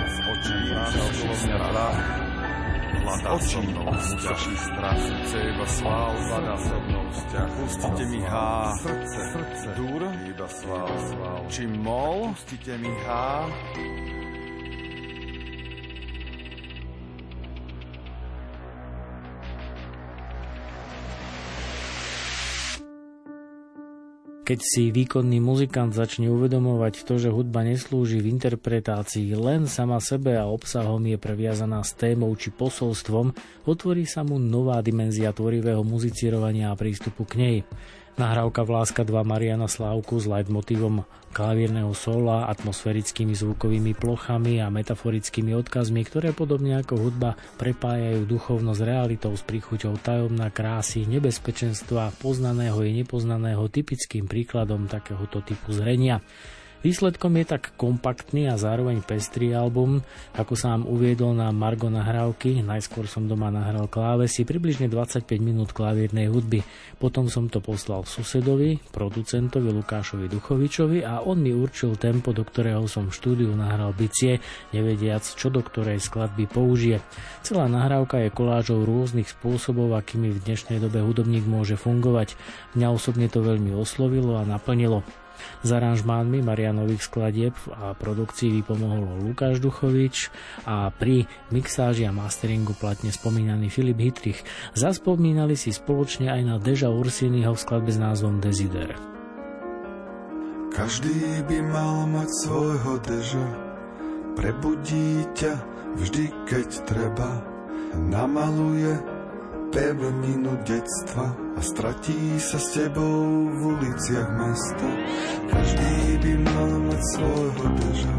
z 0.07 0.17
očí, 0.23 0.61
sa 0.71 1.03
okolo 1.03 1.35
mňa 1.35 1.59
prach 1.67 2.30
hľadá 3.01 3.33
so 3.41 3.61
mnou 3.65 3.89
vzťah. 3.91 4.41
strach, 4.57 5.03
chce 5.25 5.39
iba 5.41 5.67
svál, 5.67 6.13
hľadá 6.29 6.55
so 6.61 6.77
mnou 6.87 7.05
vzťah. 7.11 7.49
Pustite 7.61 8.05
mi 8.13 8.21
há, 8.25 8.77
srdce, 8.85 9.21
srdce, 9.33 9.69
dur, 9.77 10.03
iba 10.29 10.47
svál, 10.49 10.93
svál. 11.09 11.43
Či 11.49 11.63
mol, 11.67 12.33
pustite 12.37 12.75
mi 12.79 12.93
há, 13.09 13.49
Keď 24.51 24.67
si 24.67 24.91
výkonný 24.91 25.39
muzikant 25.39 25.95
začne 25.95 26.27
uvedomovať 26.27 27.07
to, 27.07 27.23
že 27.23 27.31
hudba 27.31 27.63
neslúži 27.63 28.19
v 28.19 28.35
interpretácii 28.35 29.31
len 29.39 29.71
sama 29.71 30.03
sebe 30.03 30.35
a 30.35 30.51
obsahom 30.51 30.99
je 31.07 31.15
previazaná 31.15 31.87
s 31.87 31.95
témou 31.95 32.35
či 32.35 32.51
posolstvom, 32.51 33.31
otvorí 33.71 34.11
sa 34.11 34.27
mu 34.27 34.43
nová 34.43 34.83
dimenzia 34.83 35.31
tvorivého 35.31 35.87
muzicírovania 35.87 36.75
a 36.75 36.75
prístupu 36.75 37.31
k 37.31 37.33
nej. 37.39 37.57
Nahrávka 38.19 38.67
Vláska 38.67 39.07
2 39.07 39.23
Mariana 39.23 39.71
Slávku 39.71 40.19
s 40.19 40.27
leitmotívom 40.27 41.07
klavírneho 41.31 41.95
sola, 41.95 42.51
atmosférickými 42.51 43.39
zvukovými 43.39 43.95
plochami 43.95 44.59
a 44.59 44.67
metaforickými 44.67 45.55
odkazmi, 45.55 46.03
ktoré 46.03 46.35
podobne 46.35 46.83
ako 46.83 46.99
hudba 46.99 47.39
prepájajú 47.63 48.27
duchovnosť 48.27 48.81
realitou 48.83 49.31
s 49.31 49.47
príchuťou 49.47 49.95
tajomná 50.03 50.51
krásy, 50.51 51.07
nebezpečenstva, 51.07 52.19
poznaného 52.19 52.83
i 52.83 52.91
nepoznaného 52.99 53.71
typickým 53.71 54.27
príkladom 54.27 54.91
takéhoto 54.91 55.39
typu 55.47 55.71
zrenia. 55.71 56.19
Výsledkom 56.81 57.37
je 57.37 57.45
tak 57.45 57.77
kompaktný 57.77 58.49
a 58.49 58.57
zároveň 58.57 59.05
pestrý 59.05 59.53
album, 59.53 60.01
ako 60.33 60.57
sa 60.57 60.73
vám 60.73 60.89
uviedol 60.89 61.37
na 61.37 61.53
Margo 61.53 61.93
nahrávky. 61.93 62.65
Najskôr 62.65 63.05
som 63.05 63.29
doma 63.29 63.53
nahral 63.53 63.85
klávesy, 63.85 64.49
približne 64.49 64.89
25 64.89 65.29
minút 65.45 65.77
klavírnej 65.77 66.33
hudby. 66.33 66.65
Potom 66.97 67.29
som 67.29 67.53
to 67.53 67.61
poslal 67.61 68.09
susedovi, 68.09 68.81
producentovi 68.97 69.69
Lukášovi 69.77 70.33
Duchovičovi 70.33 71.05
a 71.05 71.21
on 71.21 71.45
mi 71.45 71.53
určil 71.53 72.01
tempo, 72.01 72.33
do 72.33 72.49
ktorého 72.49 72.89
som 72.89 73.13
v 73.13 73.17
štúdiu 73.21 73.53
nahral 73.53 73.93
bicie, 73.93 74.41
nevediac, 74.73 75.21
čo 75.21 75.53
do 75.53 75.61
ktorej 75.61 76.01
skladby 76.01 76.49
použije. 76.49 77.05
Celá 77.45 77.69
nahrávka 77.69 78.25
je 78.25 78.33
kolážou 78.33 78.89
rôznych 78.89 79.29
spôsobov, 79.29 79.93
akými 80.01 80.33
v 80.33 80.49
dnešnej 80.49 80.81
dobe 80.81 81.05
hudobník 81.05 81.45
môže 81.45 81.77
fungovať. 81.77 82.41
Mňa 82.73 82.89
osobne 82.89 83.29
to 83.29 83.45
veľmi 83.45 83.77
oslovilo 83.77 84.41
a 84.41 84.49
naplnilo. 84.49 85.05
S 85.61 85.69
aranžmánmi 85.69 86.41
Marianových 86.45 87.05
skladieb 87.05 87.55
a 87.73 87.93
produkcii 87.97 88.63
vypomohol 88.63 89.27
Lukáš 89.27 89.59
Duchovič 89.59 90.33
a 90.65 90.89
pri 90.95 91.29
mixáži 91.51 92.07
a 92.07 92.13
masteringu 92.15 92.73
platne 92.79 93.13
spomínaný 93.13 93.69
Filip 93.69 94.01
Hitrich. 94.01 94.41
Zaspomínali 94.73 95.59
si 95.59 95.75
spoločne 95.75 96.31
aj 96.31 96.43
na 96.47 96.57
Deža 96.57 96.89
Ursiniho 96.89 97.53
v 97.53 97.63
skladbe 97.63 97.93
s 97.93 97.99
názvom 97.99 98.39
Desider. 98.39 98.97
Každý 100.71 101.45
by 101.51 101.59
mal 101.67 102.07
mať 102.09 102.31
svojho 102.47 102.95
deža, 103.03 103.47
prebudí 104.39 105.27
ťa 105.35 105.55
vždy, 105.99 106.25
keď 106.47 106.69
treba, 106.87 107.43
namaluje 107.99 108.95
pevninu 109.71 110.59
detstva 110.67 111.31
a 111.55 111.61
stratí 111.63 112.39
sa 112.43 112.59
s 112.59 112.75
tebou 112.75 113.47
v 113.47 113.61
uliciach 113.79 114.31
mesta. 114.35 114.89
Každý 115.47 115.95
by 116.19 116.33
mal 116.43 116.71
mať 116.91 117.03
svojho 117.15 117.67
deža, 117.79 118.17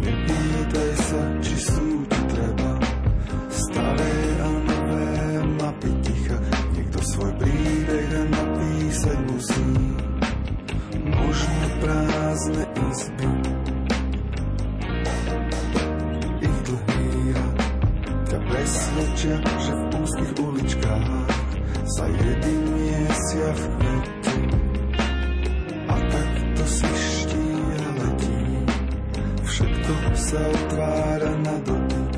nepýtaj 0.00 0.92
sa, 0.96 1.20
či 1.44 1.56
sú 1.60 1.88
ti 2.08 2.20
treba. 2.32 2.72
Staré 3.52 4.16
a 4.40 4.48
nové 4.48 5.08
mapy 5.60 5.90
ticha, 6.04 6.38
niekto 6.72 6.98
svoj 7.04 7.32
príbeh 7.40 8.12
napísať 8.32 9.18
musí. 9.28 9.68
Možno 11.06 11.64
prázdne 11.80 12.64
izby, 12.92 13.28
ťa 18.66 18.74
presvedčia, 18.74 19.36
že 19.62 19.72
v 19.78 19.82
úzkých 20.02 20.32
uličkách 20.42 21.30
sa 21.86 22.04
jediniesia 22.10 23.50
v 23.54 23.64
kvete. 23.78 24.34
A 25.86 25.94
tak 26.10 26.30
to 26.58 26.64
sviští 26.66 27.46
a 27.62 27.88
letí, 27.94 28.42
všetko 29.46 29.94
sa 30.18 30.40
otvára 30.42 31.32
na 31.46 31.56
dotyk. 31.62 32.12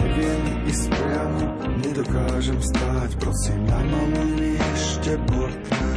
Neviem 0.00 0.42
ísť 0.72 0.84
priamo, 0.88 1.44
nedokážem 1.84 2.60
stáť, 2.64 3.10
prosím, 3.20 3.60
namaluj 3.68 4.56
ešte 4.56 5.12
portrét. 5.28 5.95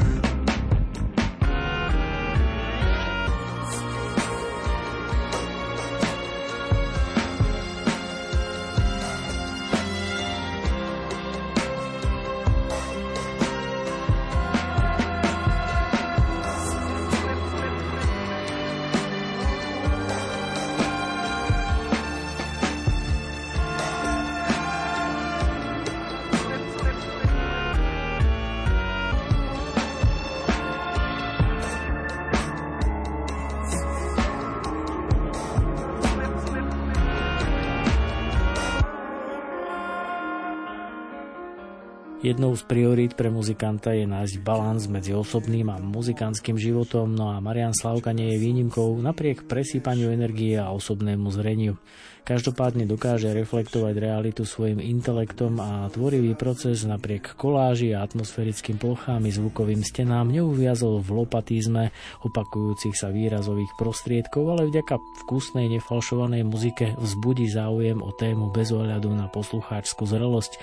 Jednou 42.30 42.54
z 42.54 42.62
priorít 42.62 43.18
pre 43.18 43.34
muzikanta 43.34 43.90
je 43.90 44.06
nájsť 44.06 44.46
balans 44.46 44.86
medzi 44.86 45.18
osobným 45.18 45.74
a 45.74 45.82
muzikantským 45.82 46.62
životom, 46.62 47.10
no 47.10 47.34
a 47.34 47.42
Marian 47.42 47.74
Slavka 47.74 48.14
nie 48.14 48.38
je 48.38 48.44
výnimkou 48.46 49.02
napriek 49.02 49.50
presýpaniu 49.50 50.14
energie 50.14 50.54
a 50.54 50.70
osobnému 50.70 51.26
zreniu. 51.34 51.82
Každopádne 52.22 52.86
dokáže 52.86 53.34
reflektovať 53.34 53.98
realitu 53.98 54.46
svojim 54.46 54.78
intelektom 54.78 55.58
a 55.58 55.90
tvorivý 55.90 56.38
proces 56.38 56.86
napriek 56.86 57.34
koláži 57.34 57.98
a 57.98 58.06
atmosférickým 58.06 58.78
plochám 58.78 59.26
i 59.26 59.34
zvukovým 59.34 59.82
stenám 59.82 60.30
neuviazol 60.30 61.02
v 61.02 61.26
lopatizme 61.26 61.90
opakujúcich 62.30 62.94
sa 62.94 63.10
výrazových 63.10 63.74
prostriedkov, 63.74 64.54
ale 64.54 64.70
vďaka 64.70 65.02
vkusnej 65.26 65.66
nefalšovanej 65.82 66.46
muzike 66.46 66.94
vzbudí 66.94 67.50
záujem 67.50 68.06
o 68.06 68.14
tému 68.14 68.54
bez 68.54 68.70
ohľadu 68.70 69.10
na 69.18 69.26
poslucháčskú 69.34 70.06
zrelosť. 70.06 70.62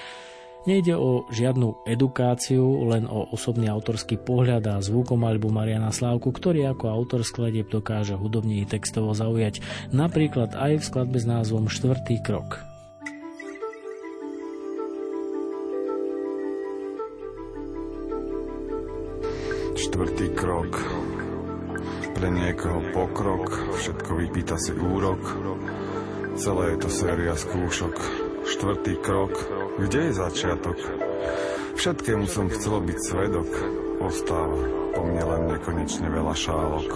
Nejde 0.66 0.98
o 0.98 1.22
žiadnu 1.30 1.86
edukáciu, 1.86 2.90
len 2.90 3.06
o 3.06 3.30
osobný 3.30 3.70
autorský 3.70 4.18
pohľad 4.18 4.66
a 4.66 4.82
zvukom 4.82 5.22
albu 5.22 5.46
Mariana 5.54 5.94
Slávku, 5.94 6.34
ktorý 6.34 6.74
ako 6.74 6.90
autor 6.90 7.22
skladieb 7.22 7.70
dokáže 7.70 8.18
hudobne 8.18 8.58
i 8.58 8.66
textovo 8.66 9.14
zaujať, 9.14 9.62
napríklad 9.94 10.58
aj 10.58 10.82
v 10.82 10.86
skladbe 10.90 11.22
s 11.22 11.26
názvom 11.30 11.70
Štvrtý 11.70 12.18
krok. 12.18 12.58
Štvrtý 19.78 20.34
krok 20.34 20.82
pre 22.18 22.26
niekoho 22.26 22.82
pokrok, 22.90 23.54
všetko 23.78 24.10
vypýta 24.18 24.58
si 24.58 24.74
úrok, 24.74 25.22
celé 26.34 26.74
je 26.74 26.78
to 26.82 26.90
séria 26.90 27.38
skúšok. 27.38 28.25
Štvrtý 28.56 28.96
krok 29.04 29.36
kde 29.76 30.08
je 30.08 30.12
začiatok? 30.16 30.80
Všetkému 31.76 32.24
som 32.24 32.48
chcel 32.48 32.80
byť 32.88 32.98
svedok. 33.04 33.50
Ostáva 34.00 34.64
po 34.96 35.04
mne 35.04 35.24
len 35.28 35.42
nekonečne 35.52 36.08
veľa 36.08 36.32
šálok. 36.32 36.88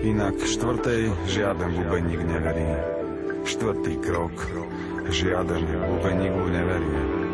Inak 0.00 0.40
štvrtej 0.40 1.12
žiaden 1.28 1.68
bubeník 1.76 2.24
neverí. 2.24 2.64
Štvrtý 3.44 4.00
krok. 4.00 4.32
Žiaden 5.12 5.68
bubeník 5.68 6.32
mu 6.32 6.48
neverí. 6.48 7.27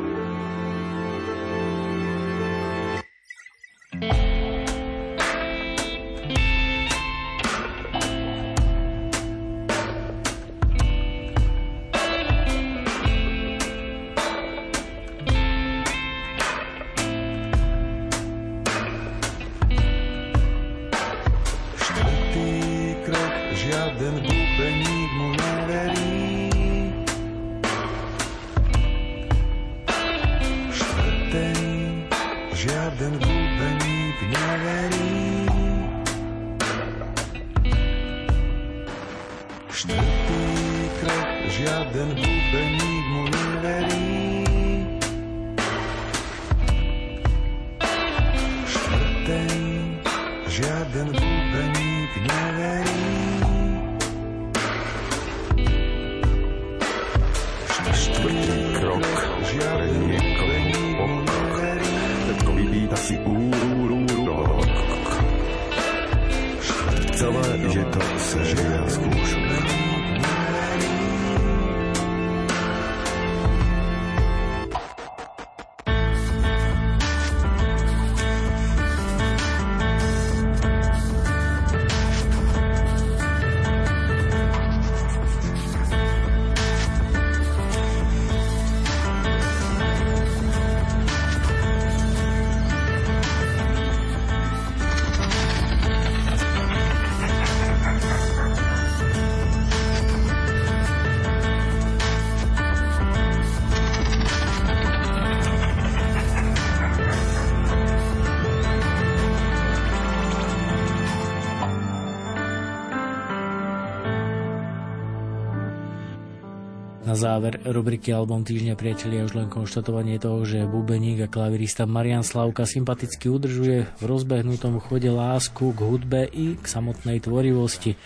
Záver 117.15 117.62
rubriky 117.65 118.12
Album 118.12 118.43
týždňa 118.43 118.74
priatelia 118.78 119.27
už 119.27 119.39
len 119.39 119.49
konštatovanie 119.51 120.19
toho, 120.19 120.43
že 120.43 120.69
bubeník 120.69 121.24
a 121.24 121.32
klavirista 121.32 121.86
Marian 121.86 122.23
Slavka 122.27 122.66
sympaticky 122.66 123.31
udržuje 123.31 123.86
v 123.86 124.03
rozbehnutom 124.03 124.82
chode 124.82 125.09
lásku 125.09 125.74
k 125.74 125.81
hudbe 125.81 126.27
i 126.31 126.59
k 126.59 126.65
samotnej 126.66 127.23
tvorivosti. 127.23 127.97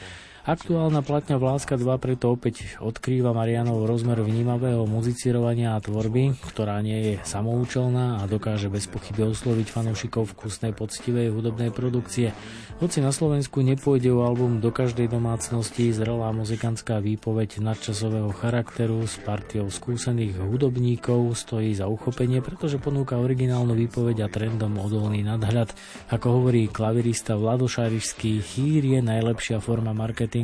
Aktuálna 0.49 1.05
platňa 1.05 1.37
Vláska 1.37 1.77
2 1.77 1.85
preto 2.01 2.33
opäť 2.33 2.81
odkrýva 2.81 3.37
Marianov 3.37 3.85
rozmer 3.85 4.17
vnímavého 4.25 4.89
muzicírovania 4.89 5.77
a 5.77 5.83
tvorby, 5.85 6.41
ktorá 6.41 6.81
nie 6.81 6.97
je 7.05 7.15
samoučelná 7.21 8.17
a 8.17 8.23
dokáže 8.25 8.73
bez 8.73 8.89
pochyby 8.89 9.29
osloviť 9.29 9.69
fanúšikov 9.69 10.33
vkusnej 10.33 10.73
poctivej 10.73 11.37
hudobnej 11.37 11.69
produkcie. 11.69 12.33
Hoci 12.81 13.05
na 13.05 13.13
Slovensku 13.13 13.61
nepôjde 13.61 14.09
o 14.09 14.25
album 14.25 14.65
do 14.65 14.73
každej 14.73 15.13
domácnosti, 15.13 15.93
zrelá 15.93 16.33
muzikantská 16.33 16.97
výpoveď 17.05 17.61
nadčasového 17.61 18.33
charakteru 18.33 19.05
s 19.05 19.21
partiou 19.21 19.69
skúsených 19.69 20.41
hudobníkov 20.41 21.37
stojí 21.37 21.77
za 21.77 21.93
uchopenie, 21.93 22.41
pretože 22.41 22.81
ponúka 22.81 23.21
originálnu 23.21 23.77
výpoveď 23.77 24.25
a 24.25 24.29
trendom 24.33 24.81
odolný 24.81 25.29
nadhľad. 25.29 25.77
Ako 26.09 26.41
hovorí 26.41 26.73
klavirista 26.73 27.37
Vlado 27.37 27.69
Šarišský, 27.69 28.41
chýr 28.41 28.97
je 28.97 29.01
najlepšia 29.05 29.61
forma 29.61 29.93
marketingu, 29.93 30.38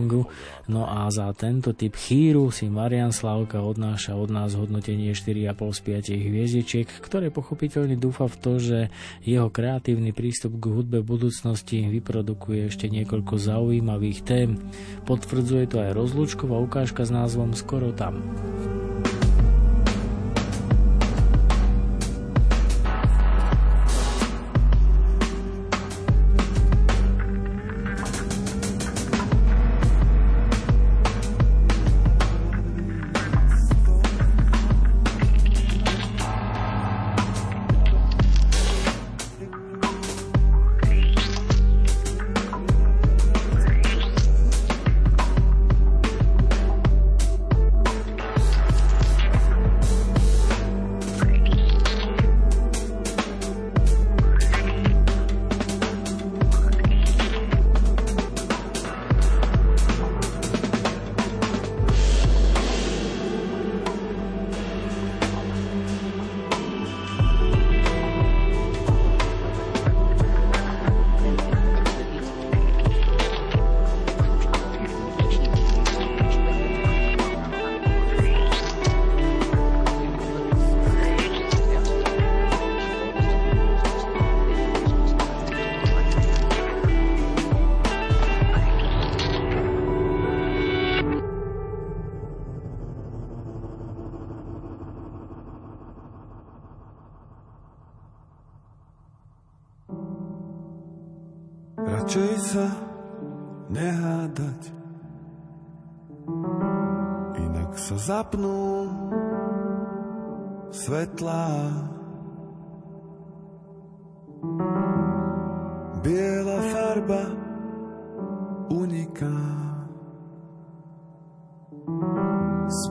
no 0.67 0.83
a 0.89 1.07
za 1.13 1.31
tento 1.37 1.77
typ 1.77 1.95
chýru 1.95 2.51
si 2.51 2.67
Marian 2.67 3.15
Slavka 3.15 3.63
odnáša 3.63 4.19
od 4.19 4.31
nás 4.33 4.59
hodnotenie 4.59 5.15
4,5 5.15 5.55
z 5.71 5.81
5 6.17 6.27
hviezdičiek, 6.31 6.89
ktoré 7.03 7.31
pochopiteľne 7.31 7.95
dúfa 7.95 8.27
v 8.27 8.37
to, 8.41 8.53
že 8.59 8.79
jeho 9.23 9.53
kreatívny 9.53 10.11
prístup 10.11 10.59
k 10.59 10.65
hudbe 10.73 11.05
budúcnosti 11.05 11.87
vyprodukuje 11.87 12.73
ešte 12.73 12.91
niekoľko 12.91 13.35
zaujímavých 13.37 14.19
tém. 14.25 14.59
Potvrdzuje 15.05 15.65
to 15.71 15.77
aj 15.83 15.91
rozlúčková 15.95 16.57
ukážka 16.59 17.05
s 17.05 17.11
názvom 17.13 17.53
Skoro 17.55 17.95
tam. 17.95 18.23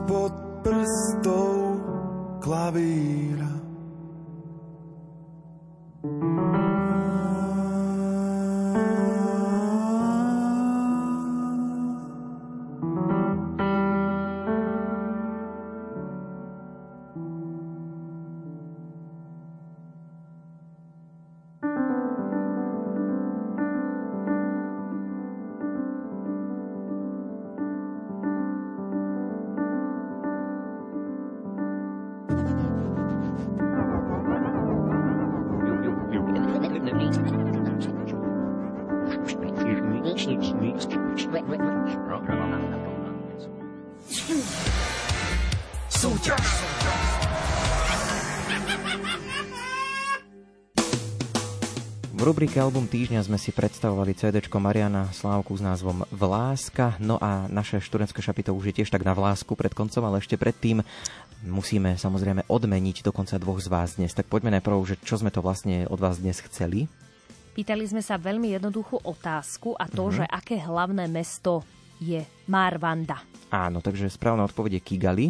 Spod 0.04 0.32
prstov 0.60 1.80
klavíra. 2.44 3.33
Rubrike 52.34 52.58
Album 52.58 52.90
týždňa 52.90 53.30
sme 53.30 53.38
si 53.38 53.54
predstavovali 53.54 54.10
CD 54.18 54.42
Mariana 54.58 55.06
Slávku 55.14 55.54
s 55.54 55.62
názvom 55.62 56.02
Vláska. 56.10 56.98
No 56.98 57.14
a 57.22 57.46
naše 57.46 57.78
študentské 57.78 58.18
šapito 58.18 58.50
už 58.50 58.74
je 58.74 58.82
tiež 58.82 58.90
tak 58.90 59.06
na 59.06 59.14
vlásku 59.14 59.54
pred 59.54 59.70
koncom, 59.70 60.02
ale 60.02 60.18
ešte 60.18 60.34
predtým 60.34 60.82
musíme 61.46 61.94
samozrejme 61.94 62.42
odmeniť 62.50 63.06
dokonca 63.06 63.38
dvoch 63.38 63.62
z 63.62 63.70
vás 63.70 64.02
dnes. 64.02 64.10
Tak 64.18 64.26
poďme 64.26 64.58
najprv, 64.58 64.74
že 64.82 64.98
čo 65.06 65.14
sme 65.14 65.30
to 65.30 65.46
vlastne 65.46 65.86
od 65.86 65.94
vás 65.94 66.18
dnes 66.18 66.42
chceli. 66.42 66.90
Pýtali 67.54 67.86
sme 67.86 68.02
sa 68.02 68.18
veľmi 68.18 68.50
jednoduchú 68.58 69.06
otázku 69.06 69.78
a 69.78 69.86
to, 69.86 70.10
mm-hmm. 70.10 70.18
že 70.18 70.24
aké 70.26 70.58
hlavné 70.58 71.06
mesto 71.06 71.62
je 72.02 72.18
Marvanda. 72.50 73.22
Áno, 73.54 73.78
takže 73.78 74.10
správna 74.10 74.42
odpoveď 74.50 74.82
je 74.82 74.82
Kigali. 74.82 75.26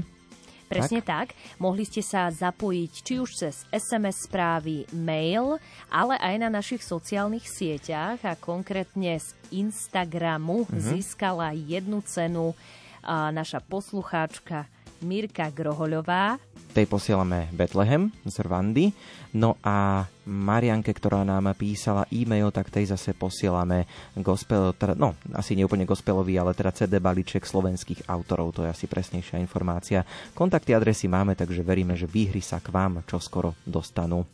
Presne 0.67 1.01
tak. 1.05 1.33
tak. 1.33 1.39
Mohli 1.61 1.85
ste 1.87 2.03
sa 2.03 2.29
zapojiť 2.29 2.93
či 3.05 3.15
už 3.21 3.31
cez 3.37 3.65
SMS 3.71 4.27
správy, 4.27 4.89
mail, 4.91 5.61
ale 5.93 6.19
aj 6.19 6.35
na 6.41 6.49
našich 6.51 6.83
sociálnych 6.83 7.47
sieťach 7.47 8.21
a 8.25 8.35
konkrétne 8.35 9.21
z 9.21 9.33
Instagramu 9.53 10.65
mm-hmm. 10.65 10.81
získala 10.81 11.53
jednu 11.55 12.01
cenu 12.05 12.57
naša 13.05 13.61
poslucháčka 13.61 14.65
Mirka 15.05 15.53
Grohoľová. 15.53 16.41
Tej 16.75 16.91
posielame 16.91 17.53
Betlehem 17.55 18.11
z 18.25 18.35
Rwandy. 18.41 18.91
No 19.37 19.55
a 19.63 20.03
Marianke, 20.27 20.91
ktorá 20.91 21.23
nám 21.23 21.55
písala 21.55 22.09
e-mail, 22.11 22.51
tak 22.51 22.73
tej 22.73 22.91
zase 22.91 23.15
posielame 23.15 23.87
gospel, 24.19 24.75
teda, 24.75 24.97
no 24.99 25.15
asi 25.37 25.55
neúplne 25.55 25.87
gospelový, 25.87 26.35
ale 26.41 26.57
teda 26.57 26.75
CD 26.75 26.99
balíček 26.99 27.47
slovenských 27.47 28.11
autorov, 28.11 28.57
to 28.57 28.67
je 28.67 28.73
asi 28.73 28.87
presnejšia 28.91 29.39
informácia. 29.39 30.03
Kontakty 30.35 30.75
adresy 30.75 31.07
máme, 31.07 31.39
takže 31.39 31.63
veríme, 31.63 31.95
že 31.95 32.11
výhry 32.11 32.43
sa 32.43 32.59
k 32.59 32.73
vám 32.75 33.07
čoskoro 33.07 33.55
dostanú. 33.63 34.27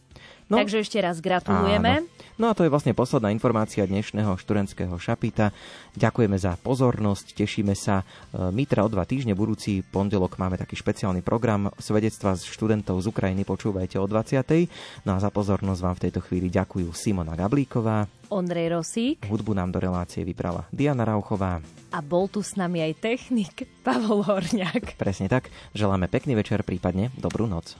No, 0.50 0.58
Takže 0.58 0.82
ešte 0.82 0.98
raz 0.98 1.22
gratulujeme. 1.22 2.02
Áno. 2.02 2.10
No 2.34 2.50
a 2.50 2.56
to 2.58 2.66
je 2.66 2.72
vlastne 2.74 2.90
posledná 2.90 3.30
informácia 3.30 3.86
dnešného 3.86 4.34
študentského 4.34 4.90
šapita. 4.98 5.54
Ďakujeme 5.94 6.34
za 6.34 6.58
pozornosť, 6.58 7.38
tešíme 7.38 7.78
sa. 7.78 8.02
E, 8.34 8.50
my 8.50 8.66
teda 8.66 8.82
o 8.82 8.90
dva 8.90 9.06
týždne, 9.06 9.38
budúci 9.38 9.86
pondelok 9.86 10.42
máme 10.42 10.58
taký 10.58 10.74
špeciálny 10.74 11.22
program 11.22 11.70
svedectva 11.78 12.34
z 12.34 12.50
študentov 12.50 12.98
z 12.98 13.06
Ukrajiny, 13.14 13.46
počúvajte 13.46 14.02
o 14.02 14.10
20. 14.10 15.06
No 15.06 15.14
a 15.14 15.18
za 15.22 15.30
pozornosť 15.30 15.80
vám 15.86 15.94
v 15.94 16.02
tejto 16.10 16.20
chvíli 16.26 16.50
ďakujú 16.50 16.90
Simona 16.98 17.38
Gablíková, 17.38 18.10
Ondrej 18.30 18.74
Rosík. 18.74 19.26
Hudbu 19.26 19.54
nám 19.54 19.74
do 19.74 19.82
relácie 19.82 20.22
vybrala 20.22 20.66
Diana 20.70 21.02
Rauchová. 21.02 21.62
A 21.90 21.98
bol 21.98 22.30
tu 22.30 22.42
s 22.42 22.54
nami 22.54 22.78
aj 22.78 23.02
technik 23.02 23.66
Pavol 23.86 24.22
Horňák. 24.22 24.94
Presne 24.98 25.26
tak. 25.26 25.50
Želáme 25.74 26.06
pekný 26.06 26.38
večer, 26.38 26.62
prípadne 26.62 27.10
dobrú 27.18 27.50
noc. 27.50 27.74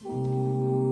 Bože, 0.00 0.89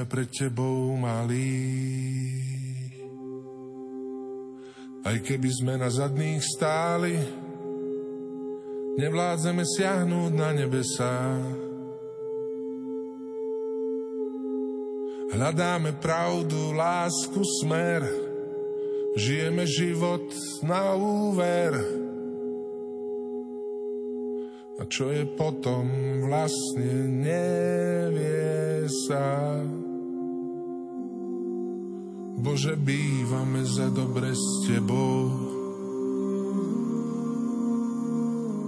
sme 0.00 0.08
pred 0.08 0.32
Tebou 0.32 0.96
malí. 0.96 1.60
Aj 5.04 5.12
keby 5.12 5.50
sme 5.52 5.76
na 5.76 5.92
zadných 5.92 6.40
stáli, 6.40 7.20
nevládzeme 8.96 9.60
siahnuť 9.60 10.32
na 10.32 10.56
nebesá. 10.56 11.36
Hľadáme 15.36 15.92
pravdu, 16.00 16.72
lásku, 16.72 17.44
smer, 17.60 18.00
žijeme 19.20 19.68
život 19.68 20.32
na 20.64 20.96
úver. 20.96 21.76
A 24.80 24.82
čo 24.88 25.12
je 25.12 25.28
potom 25.36 25.84
vlastne 26.24 27.20
nevie 27.20 28.88
sa. 28.88 29.60
Bože, 32.40 32.72
bývame 32.72 33.68
za 33.68 33.92
dobre 33.92 34.32
s 34.32 34.64
Tebou. 34.64 35.28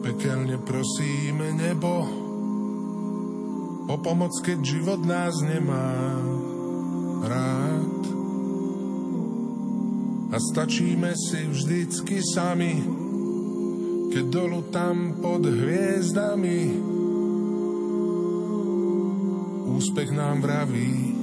Pekelne 0.04 0.60
prosíme 0.60 1.56
nebo 1.56 2.04
o 3.88 3.96
pomoc, 3.96 4.36
keď 4.44 4.58
život 4.60 5.00
nás 5.08 5.40
nemá 5.40 6.20
rád. 7.24 8.00
A 10.32 10.36
stačíme 10.36 11.16
si 11.16 11.48
vždycky 11.48 12.20
sami, 12.20 12.76
keď 14.12 14.24
dolu 14.28 14.68
tam 14.68 15.16
pod 15.24 15.48
hviezdami 15.48 16.60
úspech 19.80 20.12
nám 20.12 20.44
vraví 20.44 21.16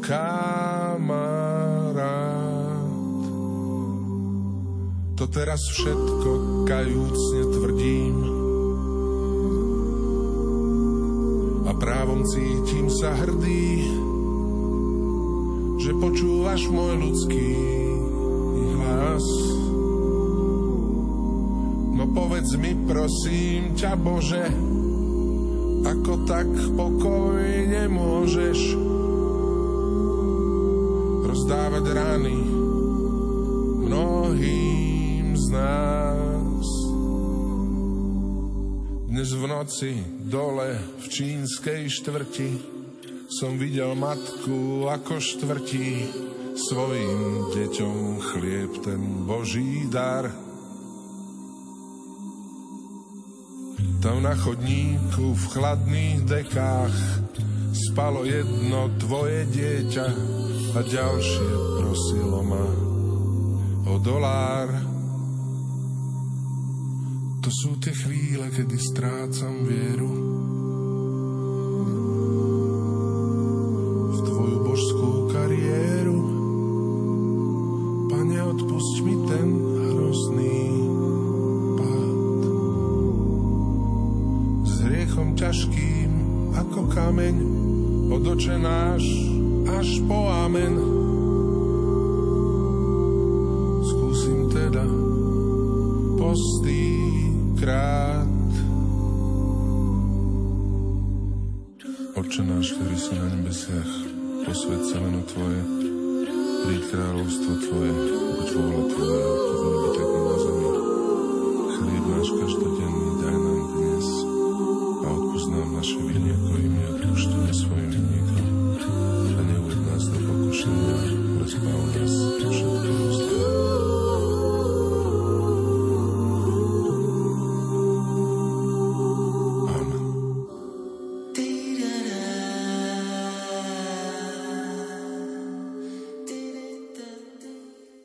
kamarát. 0.00 1.49
To 5.20 5.28
teraz 5.28 5.60
všetko 5.76 6.64
kajúcne 6.64 7.42
tvrdím. 7.52 8.16
A 11.68 11.76
právom 11.76 12.24
cítim 12.24 12.88
sa 12.88 13.12
hrdý, 13.12 13.84
že 15.76 15.92
počúvaš 16.00 16.64
môj 16.72 17.04
ľudský 17.04 17.52
hlas. 18.80 19.26
Povedz 22.10 22.56
mi 22.56 22.72
prosím 22.88 23.76
ťa 23.76 23.92
Bože, 24.00 24.48
ako 25.84 26.12
tak 26.24 26.48
pokojne 26.80 27.92
môžeš 27.92 28.58
rozdávať 31.28 31.84
rany 31.92 32.40
mnohým 33.84 34.89
z 35.40 35.46
nás. 35.56 36.68
Dnes 39.08 39.30
v 39.32 39.44
noci 39.48 39.92
dole 40.28 40.76
v 41.00 41.04
čínskej 41.08 41.88
štvrti 41.88 42.50
som 43.32 43.56
videl 43.56 43.96
matku 43.96 44.84
ako 44.84 45.16
štvrtí 45.16 45.88
svojim 46.54 47.52
deťom 47.56 47.96
chlieb 48.20 48.72
ten 48.84 49.00
Boží 49.24 49.88
dar 49.88 50.28
Tam 54.00 54.24
na 54.24 54.32
chodníku 54.32 55.36
v 55.36 55.44
chladných 55.52 56.24
dekách 56.24 56.96
spalo 57.76 58.24
jedno 58.24 58.88
tvoje 58.96 59.44
dieťa 59.52 60.08
a 60.72 60.80
ďalšie 60.80 61.50
prosilo 61.76 62.40
ma 62.40 62.66
o 63.92 64.00
dolár. 64.00 64.89
To 67.40 67.48
sú 67.48 67.80
tie 67.80 67.96
chvíle, 67.96 68.52
kedy 68.52 68.76
strácam 68.76 69.64
vieru 69.64 70.29